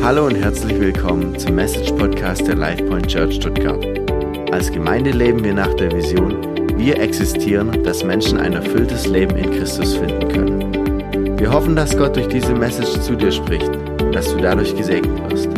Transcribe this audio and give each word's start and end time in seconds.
Hallo 0.00 0.26
und 0.26 0.36
herzlich 0.36 0.78
willkommen 0.80 1.38
zum 1.38 1.56
Message 1.56 1.90
Podcast 1.92 2.46
der 2.46 2.54
LifePoint 2.54 3.08
Church 3.08 3.34
Stuttgart. 3.34 3.84
Als 4.52 4.70
Gemeinde 4.70 5.10
leben 5.10 5.42
wir 5.42 5.52
nach 5.52 5.74
der 5.74 5.92
Vision, 5.92 6.78
wir 6.78 6.98
existieren, 7.00 7.82
dass 7.82 8.04
Menschen 8.04 8.38
ein 8.38 8.52
erfülltes 8.52 9.06
Leben 9.06 9.36
in 9.36 9.50
Christus 9.50 9.96
finden 9.96 10.28
können. 10.28 11.38
Wir 11.38 11.52
hoffen, 11.52 11.76
dass 11.76 11.96
Gott 11.96 12.16
durch 12.16 12.28
diese 12.28 12.54
Message 12.54 13.00
zu 13.00 13.16
dir 13.16 13.32
spricht 13.32 13.68
und 14.00 14.14
dass 14.14 14.28
du 14.28 14.38
dadurch 14.38 14.74
gesegnet 14.74 15.30
wirst. 15.30 15.48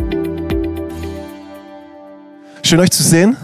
Schön 2.63 2.81
euch 2.81 2.91
zu 2.91 3.03
sehen. 3.03 3.37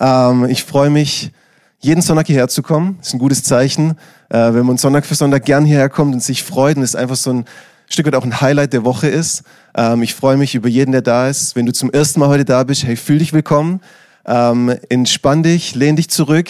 Ähm, 0.00 0.46
ich 0.46 0.64
freue 0.64 0.88
mich, 0.88 1.32
jeden 1.80 2.00
Sonntag 2.00 2.28
hierher 2.28 2.48
zu 2.48 2.62
kommen. 2.62 2.98
Ist 3.02 3.12
ein 3.12 3.18
gutes 3.18 3.42
Zeichen, 3.42 3.98
äh, 4.30 4.54
wenn 4.54 4.64
man 4.64 4.78
Sonntag 4.78 5.04
für 5.04 5.14
Sonntag 5.14 5.44
gern 5.44 5.64
hierher 5.64 5.88
kommt 5.88 6.14
und 6.14 6.22
sich 6.22 6.42
freut 6.42 6.76
und 6.76 6.82
es 6.82 6.96
einfach 6.96 7.16
so 7.16 7.30
ein 7.30 7.44
Stück 7.88 8.06
weit 8.06 8.14
auch 8.14 8.24
ein 8.24 8.40
Highlight 8.40 8.72
der 8.72 8.84
Woche 8.84 9.08
ist. 9.08 9.42
Ähm, 9.76 10.02
ich 10.02 10.14
freue 10.14 10.36
mich 10.36 10.54
über 10.54 10.68
jeden, 10.68 10.92
der 10.92 11.02
da 11.02 11.28
ist. 11.28 11.56
Wenn 11.56 11.66
du 11.66 11.72
zum 11.72 11.90
ersten 11.90 12.20
Mal 12.20 12.28
heute 12.28 12.44
da 12.44 12.64
bist, 12.64 12.84
hey, 12.84 12.96
fühl 12.96 13.18
dich 13.18 13.32
willkommen. 13.32 13.80
Ähm, 14.26 14.74
entspann 14.88 15.42
dich, 15.42 15.74
lehn 15.74 15.96
dich 15.96 16.08
zurück. 16.08 16.48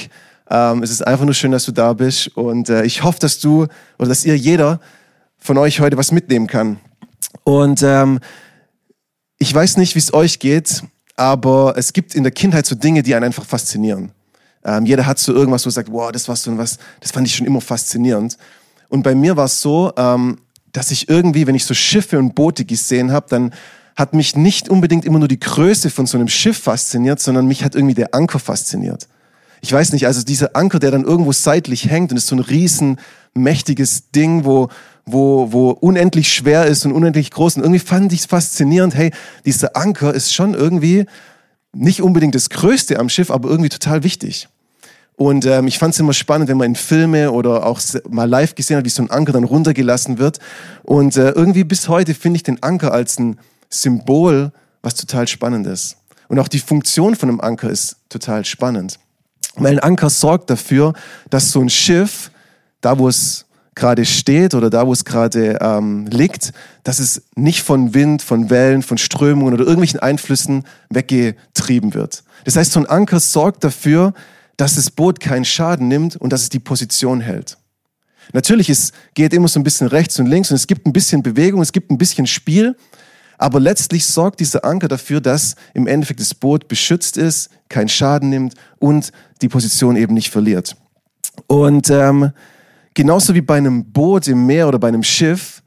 Ähm, 0.49 0.83
es 0.83 0.91
ist 0.91 1.07
einfach 1.07 1.25
nur 1.25 1.35
schön, 1.35 1.51
dass 1.51 1.65
du 1.65 1.73
da 1.73 1.93
bist. 1.93 2.29
Und 2.37 2.69
äh, 2.69 2.85
ich 2.85 3.03
hoffe, 3.03 3.19
dass 3.19 3.41
du 3.41 3.67
oder 3.99 4.09
dass 4.09 4.25
ihr 4.25 4.37
jeder 4.37 4.81
von 5.39 5.59
euch 5.59 5.81
heute 5.81 5.97
was 5.97 6.13
mitnehmen 6.13 6.47
kann. 6.47 6.79
Und 7.43 7.83
ähm, 7.83 8.21
ich 9.39 9.53
weiß 9.53 9.77
nicht, 9.77 9.95
wie 9.95 9.99
es 9.99 10.15
euch 10.15 10.39
geht, 10.39 10.85
aber 11.17 11.75
es 11.77 11.93
gibt 11.93 12.15
in 12.15 12.23
der 12.23 12.33
Kindheit 12.33 12.67
so 12.67 12.75
Dinge, 12.75 13.03
die 13.03 13.15
einen 13.15 13.25
einfach 13.25 13.45
faszinieren. 13.45 14.13
Ähm, 14.65 14.87
jeder 14.87 15.05
hat 15.05 15.19
so 15.19 15.35
irgendwas, 15.35 15.65
wo 15.67 15.69
er 15.69 15.73
sagt, 15.73 15.93
wow, 15.93 16.11
das 16.11 16.29
war 16.29 16.37
so 16.37 16.57
was, 16.57 16.79
das 17.01 17.11
fand 17.11 17.27
ich 17.27 17.35
schon 17.35 17.47
immer 17.47 17.61
faszinierend. 17.61 18.39
Und 18.89 19.03
bei 19.03 19.15
mir 19.15 19.37
war 19.37 19.47
es 19.47 19.61
so, 19.61 19.93
ähm, 19.97 20.39
dass 20.75 20.91
ich 20.91 21.09
irgendwie, 21.09 21.47
wenn 21.47 21.55
ich 21.55 21.65
so 21.65 21.73
Schiffe 21.73 22.19
und 22.19 22.35
Boote 22.35 22.65
gesehen 22.65 23.13
habe, 23.13 23.27
dann 23.31 23.55
hat 23.97 24.13
mich 24.13 24.37
nicht 24.37 24.69
unbedingt 24.69 25.05
immer 25.05 25.21
nur 25.21 25.29
die 25.29 25.39
Größe 25.39 25.89
von 25.89 26.05
so 26.05 26.19
einem 26.19 26.29
Schiff 26.29 26.59
fasziniert, 26.59 27.21
sondern 27.21 27.47
mich 27.47 27.65
hat 27.65 27.77
irgendwie 27.77 27.95
der 27.95 28.13
Anker 28.13 28.41
fasziniert. 28.41 29.09
Ich 29.61 29.73
weiß 29.73 29.93
nicht, 29.93 30.07
also 30.07 30.23
dieser 30.23 30.57
Anker, 30.57 30.81
der 30.81 30.91
dann 30.91 31.05
irgendwo 31.05 31.33
seitlich 31.33 31.89
hängt 31.89 32.11
und 32.11 32.17
ist 32.17 32.27
so 32.27 32.35
ein 32.35 32.41
riesen 32.41 32.99
mächtiges 33.35 34.11
Ding, 34.11 34.45
wo, 34.45 34.69
wo, 35.07 35.53
wo 35.53 35.71
unendlich 35.71 36.33
schwer 36.33 36.67
ist 36.67 36.85
und 36.85 36.93
unendlich 36.93 37.31
groß. 37.31 37.57
Und 37.57 37.63
irgendwie 37.63 37.79
fand 37.79 38.13
ich 38.13 38.21
es 38.21 38.27
faszinierend, 38.27 38.97
hey, 38.97 39.13
dieser 39.47 39.77
Anker 39.77 40.13
ist 40.13 40.35
schon 40.35 40.55
irgendwie 40.55 41.07
nicht 41.73 42.03
unbedingt 42.03 42.35
das 42.35 42.51
Größte 42.51 42.99
am 42.99 43.09
Schiff, 43.09 43.31
aber 43.31 43.49
irgendwie 43.49 43.71
total 43.71 44.03
wichtig. 44.03 44.49
Und 45.17 45.47
ähm, 45.47 45.69
ich 45.69 45.79
fand 45.79 45.95
es 45.95 46.01
immer 46.01 46.13
spannend, 46.13 46.49
wenn 46.49 46.57
man 46.57 46.71
in 46.71 46.75
Filme 46.75 47.31
oder 47.31 47.67
auch 47.67 47.81
mal 48.09 48.29
live 48.29 48.55
gesehen 48.55 48.77
hat, 48.77 48.85
wie 48.85 48.91
so 48.91 49.03
ein 49.03 49.11
Anker 49.11 49.33
dann 49.33 49.45
runtergelassen 49.45 50.19
wird. 50.19 50.41
Und 50.83 51.17
äh, 51.17 51.31
irgendwie 51.31 51.65
bis 51.65 51.89
heute 51.89 52.15
finde 52.15 52.39
ich 52.39 52.43
den 52.43 52.63
Anker 52.63 52.93
als 52.93 53.19
ein 53.19 53.39
Symbol, 53.71 54.53
was 54.83 54.97
total 54.97 55.29
spannend 55.29 55.67
ist. 55.67 55.97
Und 56.29 56.39
auch 56.41 56.49
die 56.49 56.59
Funktion 56.59 57.15
von 57.15 57.29
einem 57.29 57.41
Anker 57.41 57.71
ist 57.71 57.97
total 58.09 58.45
spannend. 58.45 58.99
Weil 59.57 59.75
ein 59.75 59.81
Anker 59.81 60.11
sorgt 60.11 60.51
dafür, 60.51 60.95
dass 61.31 61.53
so 61.53 61.61
ein 61.61 61.71
Schiff, 61.71 62.31
da 62.81 62.99
wo 62.99 63.09
es 63.09 63.47
gerade 63.77 64.05
steht 64.05 64.55
oder 64.55 64.71
da 64.71 64.87
wo 64.87 64.93
es 64.93 65.05
gerade 65.05 65.59
ähm, 65.61 66.07
liegt, 66.07 66.53
dass 66.83 66.99
es 66.99 67.23
nicht 67.35 67.63
von 67.63 67.95
Wind, 67.95 68.23
von 68.23 68.51
Wellen, 68.51 68.83
von 68.83 68.99
Strömungen 68.99 69.55
oder 69.55 69.65
irgendwelchen 69.65 70.01
Einflüssen 70.01 70.65
weggetrieben 70.91 71.95
wird. 71.95 72.25
Das 72.45 72.57
heißt, 72.57 72.73
so 72.73 72.81
ein 72.81 72.87
Anker 72.87 73.21
sorgt 73.21 73.65
dafür, 73.65 74.13
dass 74.57 74.77
das 74.77 74.91
Boot 74.91 75.21
keinen 75.21 75.45
Schaden 75.45 75.89
nimmt 75.89 76.17
und 76.17 76.33
dass 76.33 76.43
es 76.43 76.49
die 76.49 76.61
Position 76.61 77.21
hält. 77.21 77.59
Natürlich, 78.33 78.71
es 78.71 78.93
geht 79.15 79.35
immer 79.35 79.49
so 79.49 79.61
ein 79.61 79.65
bisschen 79.65 79.87
rechts 79.87 80.19
und 80.19 80.27
links 80.27 80.51
und 80.51 80.57
es 80.57 80.67
gibt 80.67 80.87
ein 80.87 80.93
bisschen 80.93 81.23
Bewegung, 81.23 81.61
es 81.61 81.73
gibt 81.73 81.91
ein 81.91 81.99
bisschen 81.99 82.27
Spiel, 82.27 82.77
aber 83.37 83.61
letztlich 83.61 84.07
sorgt 84.07 84.41
dieser 84.41 84.65
Anker 84.65 84.89
dafür, 84.89 85.21
dass 85.21 85.57
im 85.75 85.87
Endeffekt 85.87 86.21
das 86.21 86.35
Boot 86.35 86.69
beschützt 86.69 87.17
ist, 87.17 87.51
keinen 87.69 87.89
Schaden 87.89 88.31
nimmt 88.31 88.55
und 88.79 89.11
die 89.43 89.49
Position 89.49 89.97
eben 89.97 90.15
nicht 90.15 90.31
verliert. 90.31 90.77
Und 91.47 91.91
ähm, 91.91 92.31
genauso 92.95 93.35
wie 93.35 93.41
bei 93.41 93.57
einem 93.57 93.93
Boot 93.93 94.29
im 94.29 94.47
Meer 94.47 94.69
oder 94.69 94.79
bei 94.79 94.89
einem 94.89 95.03
Schiff 95.03 95.63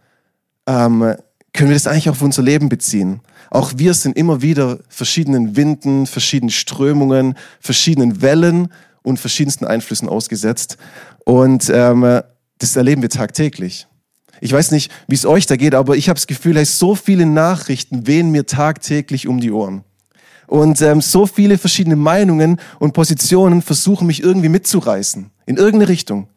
ähm, 0.66 1.16
können 1.54 1.70
wir 1.70 1.76
das 1.76 1.88
eigentlich 1.88 2.10
auch 2.10 2.14
auf 2.14 2.22
unser 2.22 2.44
Leben 2.44 2.70
beziehen. 2.70 3.22
Auch 3.50 3.74
wir 3.78 3.94
sind 3.94 4.18
immer 4.18 4.42
wieder 4.42 4.80
verschiedenen 4.90 5.56
Winden, 5.56 6.06
verschiedenen 6.06 6.52
Strömungen, 6.52 7.36
verschiedenen 7.60 8.22
Wellen 8.22 8.70
und 9.08 9.20
verschiedensten 9.20 9.66
Einflüssen 9.66 10.10
ausgesetzt. 10.10 10.78
Und 11.24 11.72
ähm, 11.74 12.22
das 12.60 12.76
erleben 12.76 13.02
wir 13.02 13.10
tagtäglich. 13.10 13.88
Ich 14.42 14.52
weiß 14.52 14.72
nicht, 14.72 14.92
wie 15.08 15.16
es 15.16 15.26
euch 15.26 15.46
da 15.48 15.56
geht, 15.56 15.74
aber 15.74 15.96
ich 15.96 16.10
habe 16.10 16.18
das 16.18 16.28
Gefühl, 16.28 16.58
hey, 16.58 16.66
so 16.66 16.94
viele 16.94 17.26
Nachrichten 17.26 18.06
wehen 18.06 18.30
mir 18.32 18.46
tagtäglich 18.46 19.28
um 19.28 19.40
die 19.40 19.52
Ohren. 19.52 19.84
Und 20.46 20.82
ähm, 20.82 21.02
so 21.02 21.26
viele 21.26 21.58
verschiedene 21.58 21.96
Meinungen 21.96 22.60
und 22.80 22.94
Positionen 22.94 23.62
versuchen 23.62 24.08
mich 24.08 24.22
irgendwie 24.22 24.50
mitzureißen, 24.50 25.32
in 25.46 25.58
irgendeine 25.58 25.90
Richtung. 25.90 26.28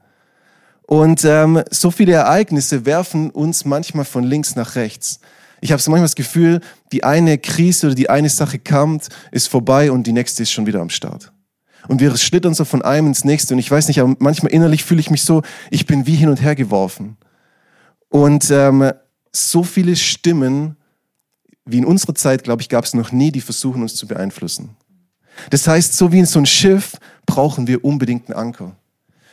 Und 0.82 1.24
ähm, 1.24 1.62
so 1.70 1.90
viele 1.90 2.12
Ereignisse 2.12 2.86
werfen 2.86 3.30
uns 3.30 3.64
manchmal 3.64 4.04
von 4.04 4.24
links 4.24 4.56
nach 4.56 4.74
rechts. 4.74 5.20
Ich 5.60 5.72
habe 5.72 5.82
manchmal 5.86 6.02
das 6.02 6.16
Gefühl, 6.16 6.60
die 6.90 7.04
eine 7.04 7.38
Krise 7.38 7.88
oder 7.88 7.94
die 7.94 8.10
eine 8.10 8.30
Sache 8.30 8.58
kommt, 8.58 9.08
ist 9.30 9.48
vorbei 9.48 9.92
und 9.92 10.06
die 10.06 10.12
nächste 10.12 10.42
ist 10.42 10.50
schon 10.50 10.66
wieder 10.66 10.80
am 10.80 10.90
Start. 10.90 11.32
Und 11.88 12.00
wir 12.00 12.16
schlittern 12.16 12.54
so 12.54 12.64
von 12.64 12.82
einem 12.82 13.08
ins 13.08 13.24
nächste. 13.24 13.54
Und 13.54 13.58
ich 13.60 13.70
weiß 13.70 13.88
nicht, 13.88 14.00
aber 14.00 14.14
manchmal 14.18 14.52
innerlich 14.52 14.84
fühle 14.84 15.00
ich 15.00 15.10
mich 15.10 15.22
so, 15.22 15.42
ich 15.70 15.86
bin 15.86 16.06
wie 16.06 16.14
hin 16.14 16.28
und 16.28 16.42
her 16.42 16.54
geworfen. 16.54 17.16
Und 18.08 18.50
ähm, 18.50 18.92
so 19.32 19.62
viele 19.62 19.96
Stimmen, 19.96 20.76
wie 21.64 21.78
in 21.78 21.84
unserer 21.84 22.14
Zeit, 22.14 22.44
glaube 22.44 22.62
ich, 22.62 22.68
gab 22.68 22.84
es 22.84 22.94
noch 22.94 23.12
nie, 23.12 23.30
die 23.30 23.40
versuchen, 23.40 23.82
uns 23.82 23.94
zu 23.94 24.06
beeinflussen. 24.06 24.76
Das 25.50 25.66
heißt, 25.66 25.96
so 25.96 26.12
wie 26.12 26.18
in 26.18 26.26
so 26.26 26.38
ein 26.38 26.46
Schiff 26.46 26.96
brauchen 27.26 27.66
wir 27.66 27.84
unbedingt 27.84 28.28
einen 28.28 28.38
Anker. 28.38 28.76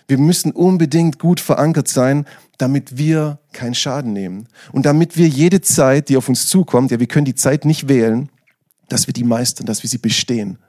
Wir 0.08 0.18
müssen 0.18 0.52
unbedingt 0.52 1.20
gut 1.20 1.40
verankert 1.40 1.90
sein, 1.90 2.26
damit 2.58 2.98
wir 2.98 3.40
keinen 3.52 3.76
Schaden 3.76 4.14
nehmen. 4.14 4.48
Und 4.72 4.86
damit 4.86 5.18
wir 5.18 5.28
jede 5.28 5.60
Zeit, 5.62 6.08
die 6.08 6.16
auf 6.16 6.30
uns 6.30 6.48
zukommt, 6.48 6.92
ja, 6.92 7.00
wir 7.00 7.08
können 7.08 7.26
die 7.26 7.36
Zeit 7.36 7.66
nicht 7.66 7.90
wählen, 7.90 8.30
dass 8.88 9.08
wir 9.08 9.14
die 9.14 9.26
meistern, 9.26 9.66
dass 9.66 9.84
wir 9.84 9.90
sie 9.90 9.98
bestehen. 9.98 10.60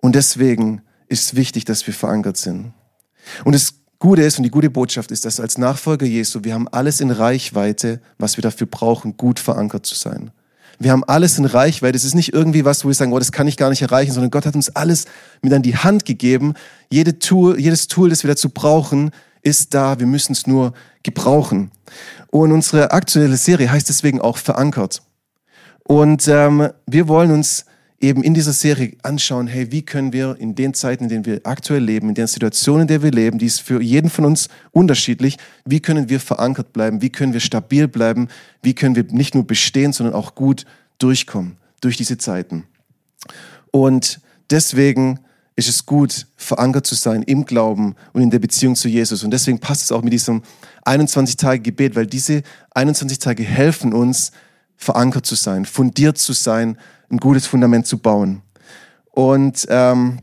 Und 0.00 0.14
deswegen 0.14 0.82
ist 1.08 1.36
wichtig, 1.36 1.64
dass 1.64 1.86
wir 1.86 1.94
verankert 1.94 2.36
sind. 2.36 2.72
Und 3.44 3.54
das 3.54 3.74
Gute 3.98 4.22
ist 4.22 4.38
und 4.38 4.44
die 4.44 4.50
gute 4.50 4.70
Botschaft 4.70 5.10
ist, 5.10 5.26
dass 5.26 5.40
als 5.40 5.58
Nachfolger 5.58 6.06
Jesu, 6.06 6.42
wir 6.42 6.54
haben 6.54 6.68
alles 6.68 7.00
in 7.00 7.10
Reichweite, 7.10 8.00
was 8.18 8.38
wir 8.38 8.42
dafür 8.42 8.66
brauchen, 8.66 9.16
gut 9.18 9.38
verankert 9.38 9.84
zu 9.84 9.94
sein. 9.94 10.30
Wir 10.78 10.92
haben 10.92 11.04
alles 11.04 11.36
in 11.36 11.44
Reichweite. 11.44 11.96
Es 11.96 12.04
ist 12.04 12.14
nicht 12.14 12.32
irgendwie 12.32 12.64
was, 12.64 12.82
wo 12.82 12.88
wir 12.88 12.94
sagen, 12.94 13.12
oh, 13.12 13.18
das 13.18 13.32
kann 13.32 13.46
ich 13.46 13.58
gar 13.58 13.68
nicht 13.68 13.82
erreichen, 13.82 14.12
sondern 14.12 14.30
Gott 14.30 14.46
hat 14.46 14.54
uns 14.54 14.74
alles 14.74 15.04
mit 15.42 15.52
an 15.52 15.60
die 15.60 15.76
Hand 15.76 16.06
gegeben. 16.06 16.54
Jede 16.90 17.18
Tool, 17.18 17.60
jedes 17.60 17.88
Tool, 17.88 18.08
das 18.08 18.24
wir 18.24 18.28
dazu 18.28 18.48
brauchen, 18.48 19.10
ist 19.42 19.74
da. 19.74 19.98
Wir 19.98 20.06
müssen 20.06 20.32
es 20.32 20.46
nur 20.46 20.72
gebrauchen. 21.02 21.70
Und 22.28 22.52
unsere 22.52 22.92
aktuelle 22.92 23.36
Serie 23.36 23.70
heißt 23.70 23.90
deswegen 23.90 24.22
auch 24.22 24.38
verankert. 24.38 25.02
Und 25.84 26.26
ähm, 26.28 26.70
wir 26.86 27.08
wollen 27.08 27.32
uns 27.32 27.66
eben 28.00 28.22
in 28.22 28.32
dieser 28.32 28.54
Serie 28.54 28.96
anschauen, 29.02 29.46
hey, 29.46 29.70
wie 29.70 29.82
können 29.82 30.12
wir 30.12 30.36
in 30.38 30.54
den 30.54 30.72
Zeiten, 30.72 31.04
in 31.04 31.10
denen 31.10 31.26
wir 31.26 31.40
aktuell 31.44 31.82
leben, 31.82 32.08
in 32.08 32.14
den 32.14 32.26
Situationen, 32.26 32.82
in 32.82 32.88
denen 32.88 33.02
wir 33.02 33.10
leben, 33.10 33.38
die 33.38 33.46
ist 33.46 33.60
für 33.60 33.82
jeden 33.82 34.08
von 34.08 34.24
uns 34.24 34.48
unterschiedlich, 34.72 35.36
wie 35.66 35.80
können 35.80 36.08
wir 36.08 36.18
verankert 36.18 36.72
bleiben, 36.72 37.02
wie 37.02 37.10
können 37.10 37.34
wir 37.34 37.40
stabil 37.40 37.88
bleiben, 37.88 38.28
wie 38.62 38.74
können 38.74 38.96
wir 38.96 39.04
nicht 39.04 39.34
nur 39.34 39.46
bestehen, 39.46 39.92
sondern 39.92 40.14
auch 40.14 40.34
gut 40.34 40.64
durchkommen 40.98 41.58
durch 41.82 41.98
diese 41.98 42.16
Zeiten. 42.16 42.64
Und 43.70 44.20
deswegen 44.48 45.20
ist 45.56 45.68
es 45.68 45.84
gut, 45.84 46.26
verankert 46.36 46.86
zu 46.86 46.94
sein 46.94 47.22
im 47.22 47.44
Glauben 47.44 47.94
und 48.14 48.22
in 48.22 48.30
der 48.30 48.38
Beziehung 48.38 48.76
zu 48.76 48.88
Jesus. 48.88 49.24
Und 49.24 49.30
deswegen 49.30 49.58
passt 49.58 49.82
es 49.82 49.92
auch 49.92 50.00
mit 50.00 50.12
diesem 50.12 50.42
21-Tage-Gebet, 50.86 51.96
weil 51.96 52.06
diese 52.06 52.42
21 52.74 53.18
Tage 53.18 53.42
helfen 53.42 53.92
uns, 53.92 54.32
verankert 54.80 55.26
zu 55.26 55.34
sein, 55.34 55.66
fundiert 55.66 56.18
zu 56.18 56.32
sein, 56.32 56.78
ein 57.10 57.18
gutes 57.18 57.46
Fundament 57.46 57.86
zu 57.86 57.98
bauen. 57.98 58.42
Und 59.10 59.66
ähm, 59.68 60.20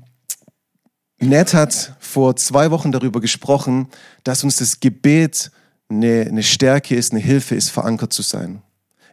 Ned 1.19 1.53
hat 1.53 1.93
vor 1.99 2.35
zwei 2.35 2.71
Wochen 2.71 2.91
darüber 2.91 3.21
gesprochen, 3.21 3.87
dass 4.23 4.43
uns 4.43 4.57
das 4.57 4.79
Gebet 4.79 5.51
eine, 5.89 6.25
eine 6.27 6.43
Stärke 6.43 6.95
ist, 6.95 7.11
eine 7.11 7.21
Hilfe 7.21 7.55
ist, 7.55 7.69
verankert 7.69 8.13
zu 8.13 8.21
sein. 8.21 8.61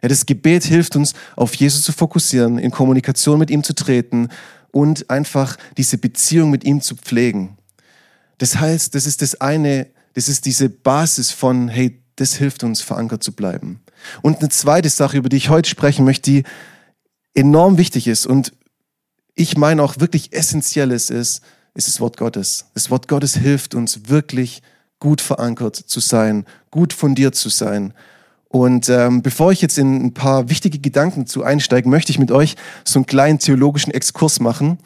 Ja, 0.01 0.09
das 0.09 0.25
Gebet 0.25 0.63
hilft 0.63 0.95
uns, 0.95 1.13
auf 1.35 1.55
Jesus 1.55 1.83
zu 1.83 1.93
fokussieren, 1.93 2.57
in 2.57 2.71
Kommunikation 2.71 3.39
mit 3.39 3.49
ihm 3.49 3.63
zu 3.63 3.73
treten 3.73 4.29
und 4.71 5.09
einfach 5.09 5.57
diese 5.77 5.97
Beziehung 5.97 6.51
mit 6.51 6.63
ihm 6.63 6.81
zu 6.81 6.95
pflegen. 6.95 7.57
Das 8.37 8.57
heißt, 8.57 8.93
das 8.93 9.05
ist 9.05 9.21
das 9.21 9.39
eine, 9.41 9.87
das 10.13 10.27
ist 10.27 10.45
diese 10.45 10.69
Basis 10.69 11.31
von, 11.31 11.67
hey, 11.67 12.01
das 12.17 12.35
hilft 12.35 12.63
uns, 12.63 12.81
verankert 12.81 13.23
zu 13.23 13.31
bleiben. 13.31 13.81
Und 14.21 14.39
eine 14.39 14.49
zweite 14.49 14.89
Sache, 14.89 15.17
über 15.17 15.29
die 15.29 15.37
ich 15.37 15.49
heute 15.49 15.69
sprechen 15.69 16.05
möchte, 16.05 16.29
die 16.29 16.43
enorm 17.33 17.77
wichtig 17.77 18.07
ist 18.07 18.25
und 18.25 18.53
ich 19.35 19.57
meine 19.57 19.83
auch 19.83 19.99
wirklich 19.99 20.33
essentielles 20.33 21.09
ist, 21.09 21.41
ist 21.73 21.87
das 21.87 21.99
Wort 21.99 22.17
Gottes. 22.17 22.67
Das 22.73 22.89
Wort 22.89 23.07
Gottes 23.07 23.35
hilft 23.35 23.75
uns 23.75 24.07
wirklich 24.07 24.61
gut 24.99 25.19
verankert 25.19 25.75
zu 25.75 25.99
sein, 25.99 26.45
gut 26.71 26.93
fundiert 26.93 27.35
zu 27.35 27.49
sein. 27.49 27.93
Und 28.47 28.87
ähm, 28.87 29.21
bevor 29.21 29.51
ich 29.51 29.61
jetzt 29.61 29.77
in 29.77 30.05
ein 30.05 30.13
paar 30.13 30.49
wichtige 30.49 30.79
Gedanken 30.79 31.27
zu 31.27 31.43
einsteige, 31.43 31.89
möchte 31.89 32.11
ich 32.11 32.19
mit 32.19 32.31
euch 32.31 32.55
so 32.85 32.99
einen 32.99 33.05
kleinen 33.05 33.39
theologischen 33.39 33.91
Exkurs 33.93 34.39
machen. 34.39 34.77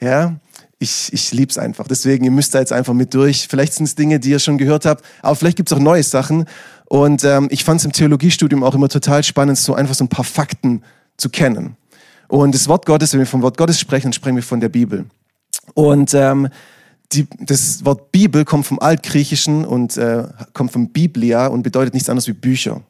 Ja, 0.00 0.36
ich, 0.78 1.12
ich 1.12 1.32
liebe 1.32 1.50
es 1.50 1.58
einfach. 1.58 1.88
Deswegen, 1.88 2.24
ihr 2.24 2.30
müsst 2.30 2.54
da 2.54 2.60
jetzt 2.60 2.72
einfach 2.72 2.94
mit 2.94 3.14
durch. 3.14 3.48
Vielleicht 3.48 3.72
sind 3.72 3.86
es 3.86 3.96
Dinge, 3.96 4.20
die 4.20 4.30
ihr 4.30 4.38
schon 4.38 4.58
gehört 4.58 4.84
habt, 4.84 5.04
aber 5.22 5.34
vielleicht 5.34 5.56
gibt 5.56 5.70
es 5.70 5.76
auch 5.76 5.80
neue 5.80 6.04
Sachen. 6.04 6.44
Und 6.86 7.24
ähm, 7.24 7.48
ich 7.50 7.64
fand 7.64 7.80
es 7.80 7.84
im 7.84 7.92
Theologiestudium 7.92 8.62
auch 8.62 8.74
immer 8.74 8.88
total 8.88 9.22
spannend, 9.24 9.58
so 9.58 9.74
einfach 9.74 9.94
so 9.94 10.04
ein 10.04 10.08
paar 10.08 10.24
Fakten 10.24 10.82
zu 11.16 11.30
kennen. 11.30 11.76
Und 12.28 12.54
das 12.54 12.68
Wort 12.68 12.86
Gottes, 12.86 13.12
wenn 13.12 13.20
wir 13.20 13.26
vom 13.26 13.42
Wort 13.42 13.56
Gottes 13.56 13.78
sprechen, 13.78 14.06
dann 14.06 14.12
sprechen 14.12 14.36
wir 14.36 14.42
von 14.42 14.60
der 14.60 14.68
Bibel. 14.68 15.06
Und 15.74 16.14
ähm, 16.14 16.48
die, 17.12 17.26
das 17.40 17.84
Wort 17.84 18.12
Bibel 18.12 18.44
kommt 18.44 18.66
vom 18.66 18.78
Altgriechischen 18.78 19.64
und 19.64 19.96
äh, 19.96 20.24
kommt 20.52 20.72
vom 20.72 20.88
Biblia 20.88 21.46
und 21.46 21.62
bedeutet 21.62 21.94
nichts 21.94 22.08
anderes 22.08 22.26
wie 22.28 22.32
Bücher. 22.32 22.82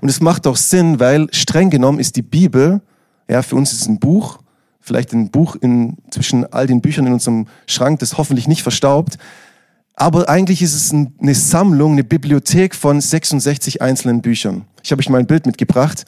Und 0.00 0.08
es 0.08 0.20
macht 0.20 0.46
auch 0.46 0.56
Sinn, 0.56 1.00
weil 1.00 1.28
streng 1.32 1.70
genommen 1.70 2.00
ist 2.00 2.16
die 2.16 2.22
Bibel, 2.22 2.80
ja, 3.28 3.42
für 3.42 3.56
uns 3.56 3.72
ist 3.72 3.82
es 3.82 3.88
ein 3.88 3.98
Buch, 3.98 4.38
vielleicht 4.80 5.12
ein 5.12 5.30
Buch 5.30 5.56
in, 5.56 5.96
zwischen 6.10 6.50
all 6.52 6.66
den 6.66 6.80
Büchern 6.80 7.06
in 7.06 7.12
unserem 7.12 7.46
Schrank, 7.66 8.00
das 8.00 8.18
hoffentlich 8.18 8.48
nicht 8.48 8.62
verstaubt. 8.62 9.18
Aber 10.00 10.30
eigentlich 10.30 10.62
ist 10.62 10.72
es 10.72 10.92
eine 10.92 11.34
Sammlung, 11.34 11.92
eine 11.92 12.04
Bibliothek 12.04 12.74
von 12.74 13.02
66 13.02 13.82
einzelnen 13.82 14.22
Büchern. 14.22 14.64
Ich 14.82 14.92
habe 14.92 15.00
euch 15.00 15.10
mal 15.10 15.18
ein 15.18 15.26
Bild 15.26 15.44
mitgebracht. 15.44 16.06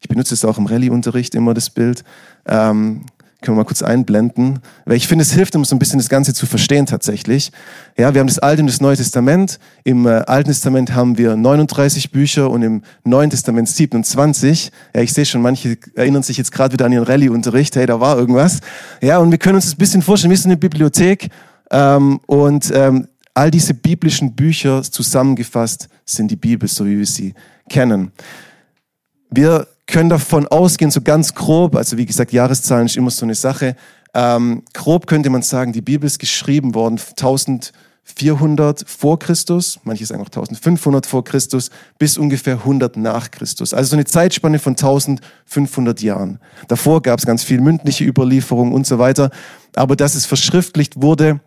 Ich 0.00 0.06
benutze 0.06 0.32
es 0.34 0.44
auch 0.44 0.58
im 0.58 0.66
Rallye-Unterricht 0.66 1.34
immer, 1.34 1.52
das 1.52 1.68
Bild. 1.68 2.04
Ähm, 2.46 3.04
können 3.40 3.56
wir 3.56 3.62
mal 3.62 3.66
kurz 3.66 3.82
einblenden, 3.82 4.60
weil 4.84 4.94
ich 4.94 5.08
finde, 5.08 5.24
es 5.24 5.32
hilft, 5.32 5.56
um 5.56 5.64
so 5.64 5.74
ein 5.74 5.80
bisschen 5.80 5.98
das 5.98 6.08
Ganze 6.08 6.34
zu 6.34 6.46
verstehen 6.46 6.86
tatsächlich. 6.86 7.50
Ja, 7.98 8.14
wir 8.14 8.20
haben 8.20 8.28
das 8.28 8.38
Alte 8.38 8.62
und 8.62 8.68
das 8.68 8.80
Neue 8.80 8.96
Testament. 8.96 9.58
Im 9.82 10.06
äh, 10.06 10.10
Alten 10.10 10.50
Testament 10.50 10.94
haben 10.94 11.18
wir 11.18 11.34
39 11.34 12.12
Bücher 12.12 12.48
und 12.48 12.62
im 12.62 12.82
Neuen 13.02 13.30
Testament 13.30 13.68
27. 13.68 14.70
Ja, 14.94 15.02
ich 15.02 15.12
sehe 15.12 15.26
schon, 15.26 15.42
manche 15.42 15.78
erinnern 15.96 16.22
sich 16.22 16.36
jetzt 16.36 16.52
gerade 16.52 16.74
wieder 16.74 16.84
an 16.84 16.92
ihren 16.92 17.02
Rallye-Unterricht. 17.02 17.74
Hey, 17.74 17.86
da 17.86 17.98
war 17.98 18.16
irgendwas. 18.16 18.60
Ja, 19.02 19.18
und 19.18 19.32
wir 19.32 19.38
können 19.38 19.56
uns 19.56 19.64
das 19.64 19.74
ein 19.74 19.78
bisschen 19.78 20.02
vorstellen, 20.02 20.30
wir 20.30 20.38
sind 20.38 20.52
eine 20.52 20.58
Bibliothek 20.58 21.28
ähm, 21.72 22.20
und 22.26 22.70
ähm, 22.72 23.08
all 23.34 23.50
diese 23.50 23.74
biblischen 23.74 24.34
Bücher 24.34 24.82
zusammengefasst 24.82 25.88
sind 26.04 26.30
die 26.30 26.36
Bibel, 26.36 26.68
so 26.68 26.86
wie 26.86 26.98
wir 26.98 27.06
sie 27.06 27.34
kennen. 27.68 28.12
Wir 29.30 29.66
können 29.86 30.10
davon 30.10 30.46
ausgehen, 30.46 30.90
so 30.90 31.00
ganz 31.00 31.34
grob, 31.34 31.74
also 31.76 31.96
wie 31.96 32.06
gesagt, 32.06 32.32
Jahreszahlen 32.32 32.86
ist 32.86 32.96
immer 32.96 33.10
so 33.10 33.24
eine 33.24 33.34
Sache. 33.34 33.76
Ähm, 34.14 34.62
grob 34.74 35.06
könnte 35.06 35.30
man 35.30 35.42
sagen, 35.42 35.72
die 35.72 35.80
Bibel 35.80 36.06
ist 36.06 36.18
geschrieben 36.18 36.74
worden 36.74 36.98
1400 36.98 38.84
vor 38.86 39.18
Christus, 39.18 39.80
manche 39.84 40.04
sagen 40.04 40.20
auch 40.20 40.26
1500 40.26 41.06
vor 41.06 41.24
Christus, 41.24 41.70
bis 41.98 42.18
ungefähr 42.18 42.56
100 42.58 42.98
nach 42.98 43.30
Christus. 43.30 43.72
Also 43.72 43.90
so 43.90 43.96
eine 43.96 44.04
Zeitspanne 44.04 44.58
von 44.58 44.72
1500 44.72 46.02
Jahren. 46.02 46.38
Davor 46.68 47.00
gab 47.00 47.18
es 47.18 47.26
ganz 47.26 47.42
viel 47.42 47.60
mündliche 47.60 48.04
Überlieferung 48.04 48.72
und 48.72 48.86
so 48.86 48.98
weiter. 48.98 49.30
Aber 49.74 49.96
dass 49.96 50.14
es 50.14 50.26
verschriftlicht 50.26 51.00
wurde, 51.00 51.40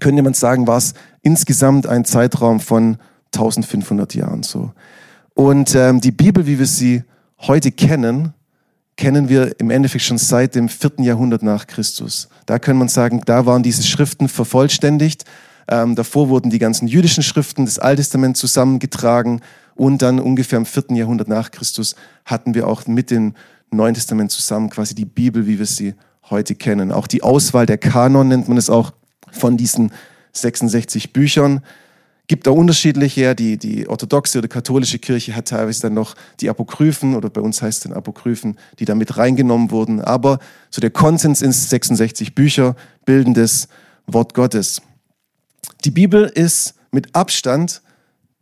könnte 0.00 0.22
man 0.22 0.34
sagen, 0.34 0.66
war 0.66 0.78
es 0.78 0.94
insgesamt 1.22 1.86
ein 1.86 2.04
Zeitraum 2.04 2.60
von 2.60 2.98
1500 3.34 4.14
Jahren 4.14 4.42
so. 4.42 4.72
Und 5.34 5.74
ähm, 5.74 6.00
die 6.00 6.12
Bibel, 6.12 6.46
wie 6.46 6.58
wir 6.58 6.66
sie 6.66 7.04
heute 7.40 7.72
kennen, 7.72 8.34
kennen 8.96 9.28
wir 9.28 9.58
im 9.58 9.70
Endeffekt 9.70 10.04
schon 10.04 10.18
seit 10.18 10.54
dem 10.54 10.68
vierten 10.68 11.02
Jahrhundert 11.02 11.42
nach 11.42 11.66
Christus. 11.66 12.28
Da 12.46 12.58
kann 12.58 12.76
man 12.76 12.88
sagen, 12.88 13.22
da 13.24 13.46
waren 13.46 13.62
diese 13.62 13.82
Schriften 13.82 14.28
vervollständigt. 14.28 15.24
Ähm, 15.68 15.94
davor 15.94 16.28
wurden 16.28 16.50
die 16.50 16.58
ganzen 16.58 16.88
jüdischen 16.88 17.22
Schriften 17.22 17.64
des 17.64 17.78
Alttestaments 17.78 18.40
zusammengetragen 18.40 19.40
und 19.74 20.02
dann 20.02 20.20
ungefähr 20.20 20.58
im 20.58 20.66
vierten 20.66 20.96
Jahrhundert 20.96 21.28
nach 21.28 21.50
Christus 21.50 21.94
hatten 22.24 22.54
wir 22.54 22.68
auch 22.68 22.86
mit 22.86 23.10
dem 23.10 23.34
Neuen 23.70 23.94
Testament 23.94 24.30
zusammen 24.30 24.68
quasi 24.68 24.94
die 24.94 25.06
Bibel, 25.06 25.46
wie 25.46 25.58
wir 25.58 25.66
sie 25.66 25.94
heute 26.28 26.54
kennen. 26.54 26.92
Auch 26.92 27.06
die 27.06 27.22
Auswahl 27.22 27.64
der 27.64 27.78
Kanon 27.78 28.28
nennt 28.28 28.48
man 28.48 28.58
es 28.58 28.68
auch 28.68 28.92
von 29.30 29.56
diesen 29.56 29.92
66 30.32 31.12
Büchern 31.12 31.62
gibt 32.26 32.48
auch 32.48 32.56
unterschiedliche. 32.56 33.34
Die, 33.34 33.58
die 33.58 33.88
orthodoxe 33.88 34.38
oder 34.38 34.48
katholische 34.48 34.98
Kirche 34.98 35.34
hat 35.34 35.48
teilweise 35.48 35.82
dann 35.82 35.94
noch 35.94 36.14
die 36.40 36.48
Apokryphen 36.48 37.14
oder 37.14 37.30
bei 37.30 37.40
uns 37.40 37.62
heißt 37.62 37.78
es 37.78 37.90
dann 37.90 37.96
Apokryphen, 37.96 38.58
die 38.78 38.84
da 38.84 38.94
mit 38.94 39.16
reingenommen 39.16 39.70
wurden. 39.70 40.00
Aber 40.00 40.38
so 40.70 40.80
der 40.80 40.90
Konsens 40.90 41.42
ist 41.42 41.70
66 41.70 42.34
Bücher 42.34 42.76
bilden 43.04 43.34
das 43.34 43.68
Wort 44.06 44.34
Gottes. 44.34 44.82
Die 45.84 45.90
Bibel 45.90 46.24
ist 46.24 46.74
mit 46.90 47.14
Abstand 47.14 47.82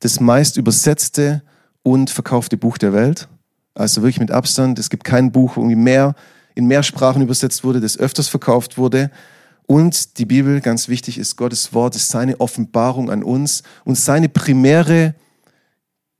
das 0.00 0.18
meist 0.18 0.56
übersetzte 0.56 1.42
und 1.82 2.10
verkaufte 2.10 2.56
Buch 2.56 2.78
der 2.78 2.92
Welt. 2.92 3.28
Also 3.74 4.02
wirklich 4.02 4.20
mit 4.20 4.30
Abstand. 4.30 4.78
Es 4.78 4.90
gibt 4.90 5.04
kein 5.04 5.30
Buch, 5.30 5.56
wo 5.56 5.60
irgendwie 5.60 5.76
mehr 5.76 6.14
in 6.54 6.66
mehr 6.66 6.82
Sprachen 6.82 7.22
übersetzt 7.22 7.62
wurde, 7.62 7.80
das 7.80 7.96
öfters 7.96 8.28
verkauft 8.28 8.76
wurde. 8.76 9.10
Und 9.70 10.18
die 10.18 10.26
Bibel, 10.26 10.60
ganz 10.60 10.88
wichtig, 10.88 11.16
ist 11.16 11.36
Gottes 11.36 11.72
Wort, 11.72 11.94
ist 11.94 12.08
seine 12.08 12.40
Offenbarung 12.40 13.08
an 13.08 13.22
uns 13.22 13.62
und 13.84 13.96
seine 13.96 14.28
primäre 14.28 15.14